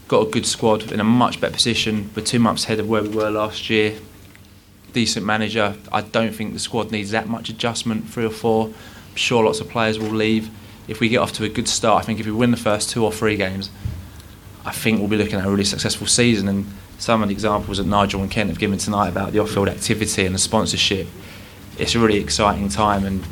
Got 0.08 0.28
a 0.28 0.30
good 0.30 0.46
squad 0.46 0.90
in 0.90 0.98
a 0.98 1.04
much 1.04 1.42
better 1.42 1.52
position. 1.52 2.10
We're 2.16 2.24
two 2.24 2.38
months 2.38 2.64
ahead 2.64 2.80
of 2.80 2.88
where 2.88 3.02
we 3.02 3.10
were 3.10 3.28
last 3.28 3.68
year. 3.68 3.98
Decent 4.94 5.26
manager. 5.26 5.76
I 5.92 6.00
don't 6.00 6.34
think 6.34 6.54
the 6.54 6.58
squad 6.58 6.90
needs 6.90 7.10
that 7.10 7.28
much 7.28 7.50
adjustment. 7.50 8.08
Three 8.08 8.24
or 8.24 8.30
four. 8.30 8.68
I'm 8.68 9.14
sure 9.14 9.44
lots 9.44 9.60
of 9.60 9.68
players 9.68 9.98
will 9.98 10.08
leave. 10.08 10.48
If 10.88 11.00
we 11.00 11.10
get 11.10 11.18
off 11.18 11.34
to 11.34 11.44
a 11.44 11.50
good 11.50 11.68
start, 11.68 12.02
I 12.02 12.06
think 12.06 12.18
if 12.18 12.24
we 12.24 12.32
win 12.32 12.50
the 12.50 12.56
first 12.56 12.88
two 12.88 13.04
or 13.04 13.12
three 13.12 13.36
games, 13.36 13.68
I 14.64 14.72
think 14.72 15.00
we'll 15.00 15.08
be 15.08 15.18
looking 15.18 15.38
at 15.38 15.44
a 15.44 15.50
really 15.50 15.64
successful 15.64 16.06
season. 16.06 16.48
And 16.48 16.64
some 16.98 17.22
of 17.22 17.28
the 17.28 17.34
examples 17.34 17.76
that 17.76 17.86
Nigel 17.86 18.22
and 18.22 18.30
Kent 18.30 18.48
have 18.48 18.58
given 18.58 18.78
tonight 18.78 19.10
about 19.10 19.32
the 19.32 19.38
off-field 19.40 19.68
activity 19.68 20.24
and 20.24 20.34
the 20.34 20.38
sponsorship, 20.38 21.08
it's 21.76 21.94
a 21.94 21.98
really 21.98 22.20
exciting 22.20 22.70
time. 22.70 23.04
And 23.04 23.22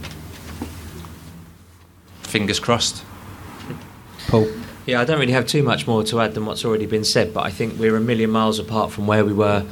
fingers 2.29 2.61
crossed. 2.61 3.05
Paul. 4.29 4.49
Yeah, 4.87 5.01
I 5.01 5.05
don't 5.05 5.19
really 5.19 5.33
have 5.33 5.47
too 5.47 5.63
much 5.63 5.87
more 5.87 6.03
to 6.05 6.21
add 6.21 6.35
than 6.35 6.47
what's 6.47 6.65
already 6.65 6.87
been 6.87 7.05
said, 7.05 7.35
but 7.35 7.45
I 7.45 7.51
think 7.51 7.79
we're 7.79 7.97
a 7.97 8.01
million 8.01 8.31
miles 8.31 8.59
apart 8.59 8.91
from 8.91 9.07
where 9.07 9.25
we 9.25 9.33
were 9.33 9.67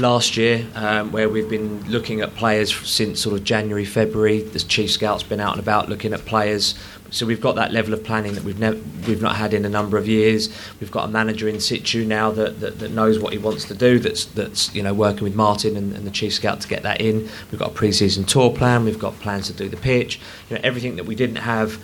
last 0.00 0.36
year, 0.36 0.66
um, 0.74 1.12
where 1.12 1.28
we've 1.28 1.48
been 1.48 1.88
looking 1.88 2.20
at 2.20 2.34
players 2.34 2.74
since 2.88 3.20
sort 3.20 3.36
of 3.36 3.44
January, 3.44 3.84
February. 3.84 4.42
The 4.42 4.58
chief 4.58 4.90
scout's 4.90 5.22
been 5.22 5.40
out 5.40 5.52
and 5.52 5.60
about 5.60 5.88
looking 5.88 6.12
at 6.12 6.24
players. 6.24 6.74
So 7.10 7.26
we've 7.26 7.40
got 7.40 7.56
that 7.56 7.72
level 7.72 7.92
of 7.92 8.04
planning 8.04 8.34
that 8.34 8.44
we've 8.44 8.58
never 8.58 8.78
we've 9.06 9.20
not 9.20 9.36
had 9.36 9.52
in 9.52 9.64
a 9.64 9.68
number 9.68 9.98
of 9.98 10.08
years. 10.08 10.48
We've 10.80 10.90
got 10.90 11.08
a 11.08 11.12
manager 11.12 11.48
in 11.48 11.60
situ 11.60 12.04
now 12.04 12.30
that, 12.32 12.60
that, 12.60 12.78
that 12.78 12.92
knows 12.92 13.18
what 13.18 13.32
he 13.32 13.38
wants 13.38 13.64
to 13.66 13.74
do. 13.74 13.98
That's 13.98 14.24
that's 14.26 14.74
you 14.74 14.82
know 14.82 14.94
working 14.94 15.24
with 15.24 15.34
Martin 15.34 15.76
and, 15.76 15.92
and 15.92 16.06
the 16.06 16.10
chief 16.10 16.34
scout 16.34 16.60
to 16.60 16.68
get 16.68 16.82
that 16.84 17.00
in. 17.00 17.28
We've 17.50 17.58
got 17.58 17.70
a 17.70 17.74
pre-season 17.74 18.24
tour 18.24 18.52
plan. 18.52 18.84
We've 18.84 18.98
got 18.98 19.18
plans 19.20 19.48
to 19.48 19.52
do 19.52 19.68
the 19.68 19.76
pitch. 19.76 20.20
You 20.48 20.56
know 20.56 20.62
everything 20.64 20.96
that 20.96 21.06
we 21.06 21.14
didn't 21.14 21.36
have 21.36 21.82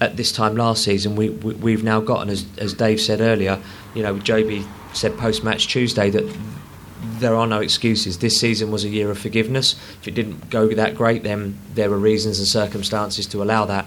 at 0.00 0.16
this 0.16 0.30
time 0.30 0.56
last 0.56 0.84
season, 0.84 1.16
we, 1.16 1.30
we 1.30 1.72
have 1.72 1.82
now 1.82 2.00
got. 2.00 2.22
And 2.22 2.30
as 2.30 2.46
as 2.58 2.74
Dave 2.74 3.00
said 3.00 3.20
earlier, 3.20 3.58
you 3.94 4.02
know 4.02 4.16
Jobi 4.16 4.66
said 4.94 5.16
post 5.16 5.44
match 5.44 5.68
Tuesday 5.68 6.10
that 6.10 6.24
there 7.18 7.34
are 7.34 7.46
no 7.46 7.60
excuses. 7.60 8.18
This 8.18 8.38
season 8.38 8.70
was 8.70 8.84
a 8.84 8.88
year 8.88 9.10
of 9.10 9.18
forgiveness. 9.18 9.74
If 10.00 10.08
it 10.08 10.14
didn't 10.14 10.50
go 10.50 10.68
that 10.68 10.94
great, 10.94 11.22
then 11.22 11.58
there 11.74 11.90
were 11.90 11.98
reasons 11.98 12.38
and 12.38 12.48
circumstances 12.48 13.26
to 13.28 13.42
allow 13.42 13.64
that. 13.66 13.86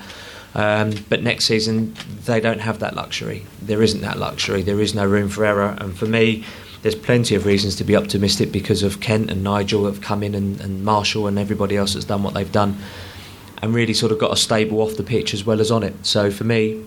Um, 0.53 0.93
but 1.09 1.23
next 1.23 1.45
season, 1.45 1.95
they 2.25 2.39
don't 2.39 2.59
have 2.59 2.79
that 2.79 2.95
luxury. 2.95 3.45
There 3.61 3.81
isn't 3.81 4.01
that 4.01 4.17
luxury. 4.17 4.61
There 4.61 4.81
is 4.81 4.93
no 4.93 5.05
room 5.05 5.29
for 5.29 5.45
error. 5.45 5.77
And 5.79 5.97
for 5.97 6.05
me, 6.05 6.45
there's 6.81 6.95
plenty 6.95 7.35
of 7.35 7.45
reasons 7.45 7.75
to 7.77 7.83
be 7.83 7.95
optimistic 7.95 8.51
because 8.51 8.83
of 8.83 8.99
Kent 8.99 9.29
and 9.29 9.43
Nigel 9.43 9.85
have 9.85 10.01
come 10.01 10.23
in 10.23 10.35
and, 10.35 10.59
and 10.59 10.83
Marshall 10.83 11.27
and 11.27 11.37
everybody 11.37 11.77
else 11.77 11.93
that's 11.93 12.05
done 12.05 12.23
what 12.23 12.33
they've 12.33 12.51
done 12.51 12.77
and 13.61 13.73
really 13.73 13.93
sort 13.93 14.11
of 14.11 14.19
got 14.19 14.31
a 14.31 14.35
stable 14.35 14.81
off 14.81 14.97
the 14.97 15.03
pitch 15.03 15.33
as 15.33 15.45
well 15.45 15.61
as 15.61 15.71
on 15.71 15.83
it. 15.83 15.93
So 16.05 16.31
for 16.31 16.43
me, 16.43 16.83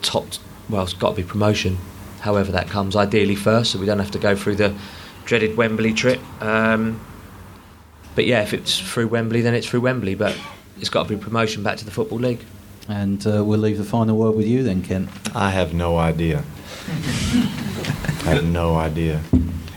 top, 0.00 0.26
well, 0.68 0.82
it's 0.82 0.94
got 0.94 1.10
to 1.10 1.16
be 1.16 1.22
promotion, 1.22 1.78
however 2.20 2.50
that 2.52 2.68
comes, 2.68 2.96
ideally 2.96 3.36
first, 3.36 3.72
so 3.72 3.78
we 3.78 3.86
don't 3.86 3.98
have 3.98 4.10
to 4.12 4.18
go 4.18 4.34
through 4.34 4.56
the 4.56 4.74
dreaded 5.24 5.56
Wembley 5.56 5.92
trip. 5.92 6.20
Um, 6.42 7.00
but 8.14 8.26
yeah, 8.26 8.42
if 8.42 8.52
it's 8.52 8.78
through 8.78 9.08
Wembley, 9.08 9.40
then 9.40 9.54
it's 9.54 9.66
through 9.66 9.80
Wembley, 9.80 10.14
but 10.14 10.38
it's 10.78 10.90
got 10.90 11.08
to 11.08 11.16
be 11.16 11.22
promotion 11.22 11.62
back 11.62 11.78
to 11.78 11.84
the 11.84 11.90
Football 11.90 12.18
League. 12.18 12.40
And 12.88 13.24
uh, 13.26 13.44
we'll 13.44 13.60
leave 13.60 13.78
the 13.78 13.84
final 13.84 14.16
word 14.16 14.32
with 14.34 14.46
you 14.46 14.62
then, 14.62 14.82
Kent. 14.82 15.08
I 15.34 15.50
have 15.50 15.72
no 15.72 15.96
idea. 15.98 16.44
I 18.24 18.34
have 18.34 18.44
no 18.44 18.76
idea. 18.76 19.20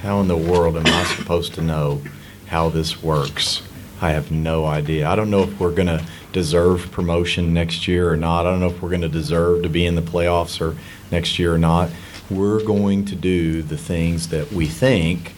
How 0.01 0.19
in 0.21 0.27
the 0.27 0.37
world 0.37 0.75
am 0.75 0.85
I 0.85 1.03
supposed 1.03 1.53
to 1.55 1.61
know 1.61 2.01
how 2.47 2.69
this 2.69 3.01
works? 3.01 3.61
I 4.01 4.11
have 4.11 4.31
no 4.31 4.65
idea. 4.65 5.07
I 5.07 5.15
don't 5.15 5.29
know 5.29 5.43
if 5.43 5.59
we're 5.59 5.71
going 5.71 5.87
to 5.87 6.05
deserve 6.33 6.91
promotion 6.91 7.53
next 7.53 7.87
year 7.87 8.11
or 8.11 8.17
not. 8.17 8.45
I 8.45 8.51
don't 8.51 8.59
know 8.59 8.67
if 8.67 8.81
we're 8.81 8.89
going 8.89 9.01
to 9.01 9.09
deserve 9.09 9.63
to 9.63 9.69
be 9.69 9.85
in 9.85 9.95
the 9.95 10.01
playoffs 10.01 10.59
or 10.59 10.75
next 11.11 11.39
year 11.39 11.53
or 11.53 11.57
not. 11.57 11.89
We're 12.29 12.63
going 12.63 13.05
to 13.05 13.15
do 13.15 13.61
the 13.61 13.77
things 13.77 14.29
that 14.29 14.51
we 14.51 14.65
think 14.65 15.34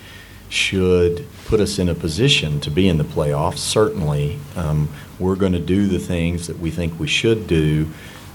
should 0.49 1.25
put 1.45 1.59
us 1.59 1.79
in 1.79 1.89
a 1.89 1.95
position 1.95 2.59
to 2.61 2.71
be 2.71 2.87
in 2.87 2.97
the 2.97 3.03
playoffs. 3.03 3.57
Certainly, 3.57 4.39
um, 4.55 4.89
we're 5.19 5.35
going 5.35 5.53
to 5.53 5.59
do 5.59 5.87
the 5.87 5.99
things 5.99 6.47
that 6.47 6.59
we 6.59 6.71
think 6.71 6.99
we 6.99 7.07
should 7.07 7.47
do 7.47 7.87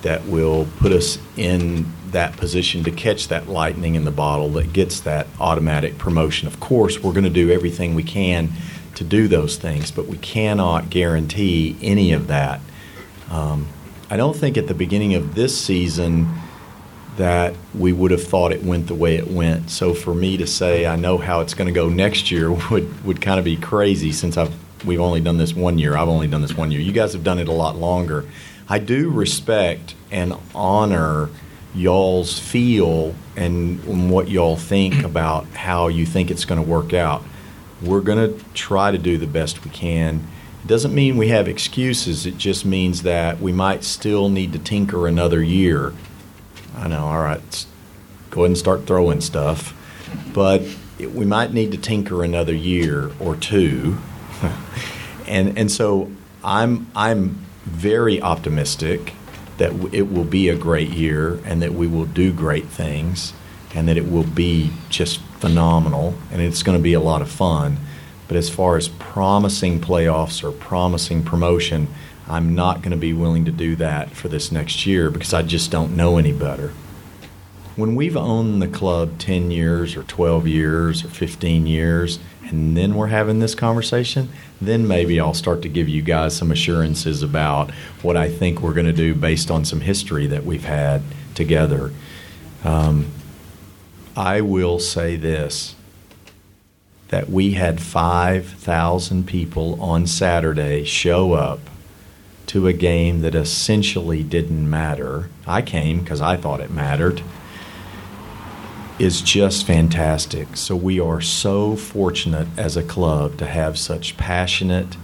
that 0.03 0.27
will 0.27 0.67
put 0.79 0.93
us 0.93 1.19
in 1.37 1.87
that 2.11 2.37
position 2.37 2.85
to 2.85 2.91
catch 2.91 3.29
that 3.29 3.49
lightning 3.49 3.95
in 3.95 4.05
the 4.05 4.11
bottle 4.11 4.49
that 4.51 4.73
gets 4.73 5.01
that 5.01 5.27
automatic 5.41 5.97
promotion. 5.97 6.47
Of 6.49 6.61
course, 6.61 7.03
we're 7.03 7.13
going 7.13 7.25
to 7.25 7.31
do 7.31 7.51
everything 7.51 7.95
we 7.95 8.03
can 8.03 8.51
to 8.97 9.05
do 9.05 9.29
those 9.29 9.57
things, 9.57 9.91
but 9.91 10.07
we 10.07 10.19
cannot 10.19 10.91
guarantee 10.91 11.77
any 11.81 12.13
of 12.13 12.27
that. 12.27 12.61
Um, 13.31 13.69
I 14.11 14.17
don't 14.17 14.37
think 14.37 14.59
at 14.59 14.67
the 14.67 14.75
beginning 14.75 15.15
of 15.15 15.35
this 15.35 15.59
season 15.59 16.29
that 17.17 17.55
we 17.75 17.93
would 17.93 18.11
have 18.11 18.23
thought 18.23 18.53
it 18.53 18.63
went 18.63 18.87
the 18.87 18.95
way 18.95 19.17
it 19.17 19.29
went. 19.29 19.71
So 19.71 19.93
for 19.93 20.15
me 20.15 20.37
to 20.39 20.47
say 20.47 20.87
I 20.87 20.97
know 20.97 21.19
how 21.19 21.41
it's 21.41 21.55
going 21.55 21.69
to 21.69 21.75
go 21.75 21.89
next 21.89 22.31
year 22.31 22.51
would 22.71 23.05
would 23.05 23.21
kind 23.21 23.39
of 23.39 23.45
be 23.45 23.57
crazy 23.57 24.13
since 24.13 24.37
I've 24.37 24.55
we've 24.85 25.01
only 25.01 25.21
done 25.21 25.39
this 25.39 25.55
one 25.55 25.79
year. 25.79 25.97
I've 25.97 26.09
only 26.09 26.27
done 26.27 26.43
this 26.43 26.57
one 26.57 26.71
year. 26.71 26.81
You 26.81 26.93
guys 26.93 27.13
have 27.13 27.25
done 27.25 27.39
it 27.39 27.49
a 27.49 27.53
lot 27.53 27.77
longer. 27.77 28.25
I 28.69 28.79
do 28.79 29.11
respect 29.11 29.95
and 30.11 30.35
honor 30.55 31.29
y'all's 31.75 32.39
feel 32.39 33.15
and 33.37 34.11
what 34.11 34.29
y'all 34.29 34.57
think 34.57 35.03
about 35.05 35.47
how 35.49 35.89
you 35.89 36.07
think 36.07 36.31
it's 36.31 36.45
going 36.45 36.63
to 36.63 36.69
work 36.69 36.93
out. 36.93 37.23
We're 37.81 38.01
going 38.01 38.19
to 38.19 38.45
try 38.55 38.91
to 38.91 38.99
do 38.99 39.19
the 39.19 39.27
best 39.27 39.65
we 39.65 39.71
can. 39.71 40.27
It 40.65 40.69
doesn't 40.69 40.95
mean 40.95 41.17
we 41.17 41.29
have 41.29 41.49
excuses. 41.49 42.27
It 42.27 42.39
just 42.39 42.65
means 42.65 43.03
that 43.03 43.41
we 43.41 43.53
might 43.53 43.83
still 43.83 44.29
need 44.29 44.53
to 44.53 44.59
tinker 44.59 45.09
another 45.09 45.43
year. 45.43 45.93
I 46.77 46.89
know, 46.89 47.07
all 47.07 47.23
right, 47.23 47.67
go 48.31 48.43
ahead 48.43 48.51
and 48.51 48.59
start 48.59 48.87
throwing 48.87 49.21
stuff. 49.21 49.75
But 50.33 50.63
it, 50.99 51.13
we 51.13 51.25
might 51.25 51.53
need 51.53 51.73
to 51.73 51.79
tinker 51.79 52.25
another 52.25 52.55
year 52.55 53.11
or 53.21 53.37
two. 53.37 53.99
and, 55.27 55.59
and 55.59 55.71
so 55.71 56.11
I'm, 56.45 56.91
I'm 56.95 57.45
very 57.65 58.21
optimistic 58.21 59.15
that 59.59 59.73
it 59.93 60.11
will 60.11 60.25
be 60.25 60.49
a 60.49 60.57
great 60.57 60.91
year 60.91 61.39
and 61.45 61.63
that 61.63 61.73
we 61.73 61.87
will 61.87 62.07
do 62.07 62.33
great 62.33 62.67
things 62.67 63.33
and 63.75 63.89
that 63.89 63.97
it 63.97 64.11
will 64.11 64.25
be 64.25 64.71
just 64.89 65.21
phenomenal 65.39 66.15
and 66.31 66.43
it's 66.43 66.63
going 66.63 66.77
to 66.77 66.83
be 66.83 66.95
a 66.95 67.01
lot 67.01 67.23
of 67.23 67.31
fun. 67.31 67.77
But 68.29 68.37
as 68.37 68.49
far 68.49 68.77
as 68.77 68.89
promising 68.89 69.81
playoffs 69.81 70.43
or 70.43 70.53
promising 70.53 71.23
promotion, 71.23 71.89
I'm 72.33 72.55
not 72.55 72.81
going 72.81 72.93
to 72.93 72.97
be 72.97 73.13
willing 73.13 73.45
to 73.45 73.51
do 73.51 73.77
that 73.77 74.13
for 74.13 74.29
this 74.29 74.51
next 74.51 74.87
year 74.87 75.11
because 75.11 75.35
I 75.35 75.43
just 75.43 75.71
don't 75.71 75.95
know 75.95 76.17
any 76.17 76.33
better. 76.33 76.69
When 77.77 77.95
we've 77.95 78.17
owned 78.17 78.63
the 78.63 78.69
club 78.69 79.19
10 79.19 79.51
years 79.51 79.97
or 79.97 80.03
12 80.05 80.47
years 80.47 81.05
or 81.05 81.09
15 81.09 81.67
years, 81.67 82.19
and 82.49 82.75
then 82.75 82.95
we're 82.95 83.09
having 83.09 83.41
this 83.41 83.55
conversation, 83.55 84.31
then 84.63 84.89
maybe 84.89 85.21
I'll 85.21 85.35
start 85.35 85.61
to 85.61 85.69
give 85.69 85.91
you 85.91 86.01
guys 86.01 86.35
some 86.35 86.51
assurances 86.51 87.23
about 87.23 87.71
what 88.01 88.17
I 88.17 88.31
think 88.31 88.63
we're 88.63 88.73
going 88.73 88.87
to 88.87 88.95
do 88.95 89.15
based 89.15 89.51
on 89.51 89.67
some 89.67 89.83
history 89.83 90.27
that 90.29 90.47
we've 90.47 90.65
had 90.65 91.03
together. 91.35 91.93
Um, 92.65 93.09
I 94.17 94.41
will 94.41 94.79
say 94.79 95.17
this 95.17 95.75
that 97.09 97.29
we 97.29 97.53
had 97.53 97.79
5,000 97.79 99.27
people 99.27 99.79
on 99.83 100.07
Saturday 100.07 100.83
show 100.85 101.35
up 101.35 101.61
to 102.53 102.67
a 102.67 102.73
game 102.75 103.23
that 103.23 103.35
essentially 103.35 104.23
didn't 104.23 104.69
matter. 104.69 105.31
I 105.47 105.63
came 105.63 106.01
because 106.01 106.21
I 106.21 106.37
thought 106.37 106.61
it 106.61 106.71
mattered 106.71 107.23
is 108.99 109.23
just 109.23 109.67
fantastic. 109.67 110.55
So 110.55 110.77
we 110.77 111.01
are 111.01 111.23
so 111.23 111.77
fortunate 111.77 112.49
as 112.59 112.77
a 112.77 112.83
club 112.83 113.39
to 113.39 113.47
have 113.47 113.79
such 113.79 114.19
passionate 114.19 114.99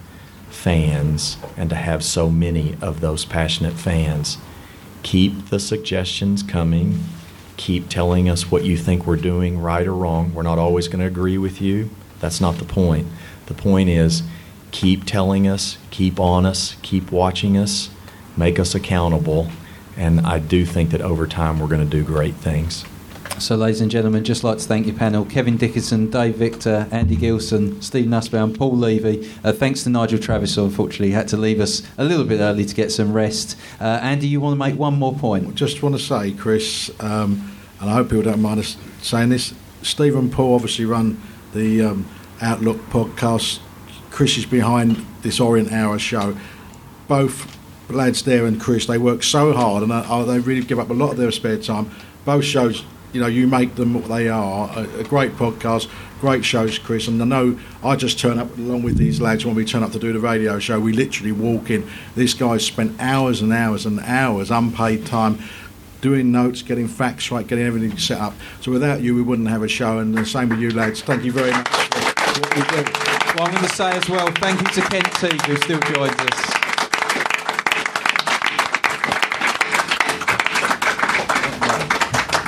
fans 0.50 1.38
and 1.56 1.70
to 1.70 1.76
have 1.76 2.04
so 2.04 2.28
many 2.28 2.76
of 2.82 3.00
those 3.00 3.24
passionate 3.24 3.78
fans. 3.78 4.36
Keep 5.02 5.46
the 5.46 5.58
suggestions 5.58 6.42
coming. 6.42 7.02
Keep 7.56 7.88
telling 7.88 8.28
us 8.28 8.50
what 8.50 8.66
you 8.66 8.76
think 8.76 9.06
we're 9.06 9.16
doing 9.16 9.58
right 9.58 9.86
or 9.86 9.94
wrong. 9.94 10.34
We're 10.34 10.42
not 10.42 10.58
always 10.58 10.86
going 10.86 11.00
to 11.00 11.06
agree 11.06 11.38
with 11.38 11.62
you. 11.62 11.88
That's 12.20 12.42
not 12.42 12.58
the 12.58 12.66
point. 12.66 13.06
The 13.46 13.54
point 13.54 13.88
is 13.88 14.22
keep 14.70 15.04
telling 15.04 15.46
us, 15.46 15.78
keep 15.90 16.20
on 16.20 16.46
us, 16.46 16.76
keep 16.82 17.10
watching 17.10 17.56
us, 17.56 17.90
make 18.36 18.58
us 18.58 18.74
accountable. 18.74 19.50
And 19.96 20.20
I 20.20 20.38
do 20.38 20.64
think 20.64 20.90
that 20.90 21.00
over 21.00 21.26
time 21.26 21.58
we're 21.58 21.68
going 21.68 21.88
to 21.88 21.96
do 21.96 22.04
great 22.04 22.34
things. 22.34 22.84
So, 23.38 23.54
ladies 23.54 23.80
and 23.80 23.90
gentlemen, 23.90 24.24
just 24.24 24.42
like 24.42 24.58
to 24.58 24.64
thank 24.64 24.86
your 24.86 24.96
panel 24.96 25.24
Kevin 25.24 25.56
Dickenson, 25.56 26.10
Dave 26.10 26.34
Victor, 26.34 26.88
Andy 26.90 27.14
Gilson, 27.14 27.80
Steve 27.80 28.08
Nussbaum, 28.08 28.52
Paul 28.52 28.76
Levy. 28.76 29.30
Uh, 29.44 29.52
thanks 29.52 29.84
to 29.84 29.90
Nigel 29.90 30.18
Travis, 30.18 30.56
who 30.56 30.64
unfortunately 30.64 31.12
had 31.12 31.28
to 31.28 31.36
leave 31.36 31.60
us 31.60 31.82
a 31.98 32.04
little 32.04 32.24
bit 32.24 32.40
early 32.40 32.64
to 32.64 32.74
get 32.74 32.90
some 32.90 33.12
rest. 33.12 33.56
Uh, 33.80 34.00
Andy, 34.02 34.26
you 34.26 34.40
want 34.40 34.54
to 34.54 34.58
make 34.58 34.76
one 34.76 34.98
more 34.98 35.14
point? 35.14 35.54
Just 35.54 35.84
want 35.84 35.94
to 35.94 36.02
say, 36.02 36.32
Chris, 36.32 36.90
um, 36.98 37.56
and 37.80 37.88
I 37.88 37.94
hope 37.94 38.08
people 38.08 38.24
don't 38.24 38.42
mind 38.42 38.58
us 38.58 38.76
saying 39.02 39.28
this. 39.28 39.54
Steve 39.82 40.16
and 40.16 40.32
Paul 40.32 40.56
obviously 40.56 40.84
run 40.84 41.22
the 41.54 41.82
um, 41.82 42.08
Outlook 42.40 42.78
podcast. 42.90 43.60
Chris 44.18 44.36
is 44.36 44.46
behind 44.46 44.96
this 45.22 45.38
Orient 45.38 45.70
Hour 45.70 45.96
show. 45.96 46.36
Both 47.06 47.56
lads 47.88 48.24
there 48.24 48.46
and 48.46 48.60
Chris, 48.60 48.84
they 48.86 48.98
work 48.98 49.22
so 49.22 49.52
hard 49.52 49.84
and 49.84 49.92
uh, 49.92 50.24
they 50.24 50.40
really 50.40 50.66
give 50.66 50.80
up 50.80 50.90
a 50.90 50.92
lot 50.92 51.12
of 51.12 51.18
their 51.18 51.30
spare 51.30 51.58
time. 51.58 51.88
Both 52.24 52.44
shows 52.44 52.82
you 53.12 53.20
know, 53.20 53.28
you 53.28 53.46
make 53.46 53.76
them 53.76 53.94
what 53.94 54.08
they 54.08 54.28
are. 54.28 54.76
A, 54.76 54.98
a, 54.98 55.04
great 55.04 55.36
podcast, 55.36 55.88
great 56.20 56.44
shows, 56.44 56.80
Chris. 56.80 57.06
And 57.06 57.22
I 57.22 57.26
know 57.26 57.60
I 57.84 57.94
just 57.94 58.18
turn 58.18 58.40
up 58.40 58.58
along 58.58 58.82
with 58.82 58.96
these 58.96 59.20
lads 59.20 59.46
when 59.46 59.54
we 59.54 59.64
turn 59.64 59.84
up 59.84 59.92
to 59.92 60.00
do 60.00 60.12
the 60.12 60.18
radio 60.18 60.58
show. 60.58 60.80
We 60.80 60.92
literally 60.92 61.30
walk 61.30 61.70
in. 61.70 61.88
This 62.16 62.34
guy's 62.34 62.66
spent 62.66 63.00
hours 63.00 63.40
and 63.40 63.52
hours 63.52 63.86
and 63.86 64.00
hours, 64.00 64.50
unpaid 64.50 65.06
time, 65.06 65.38
doing 66.00 66.32
notes, 66.32 66.62
getting 66.62 66.88
facts 66.88 67.30
right, 67.30 67.46
getting 67.46 67.66
everything 67.66 67.96
set 67.96 68.20
up. 68.20 68.34
So 68.62 68.72
without 68.72 69.00
you, 69.00 69.14
we 69.14 69.22
wouldn't 69.22 69.46
have 69.46 69.62
a 69.62 69.68
show. 69.68 70.00
And 70.00 70.12
the 70.12 70.26
same 70.26 70.48
with 70.48 70.58
you, 70.58 70.72
lads. 70.72 71.02
Thank 71.02 71.22
you 71.22 71.30
very 71.30 71.52
much 71.52 73.17
Well, 73.38 73.46
I'm 73.46 73.54
going 73.54 73.68
to 73.68 73.76
say 73.76 73.92
as 73.92 74.08
well, 74.10 74.26
thank 74.40 74.60
you 74.60 74.66
to 74.66 74.88
Kent 74.88 75.12
Teague, 75.14 75.40
who 75.42 75.54
still 75.58 75.78
joins 75.78 76.12
us. 76.12 76.47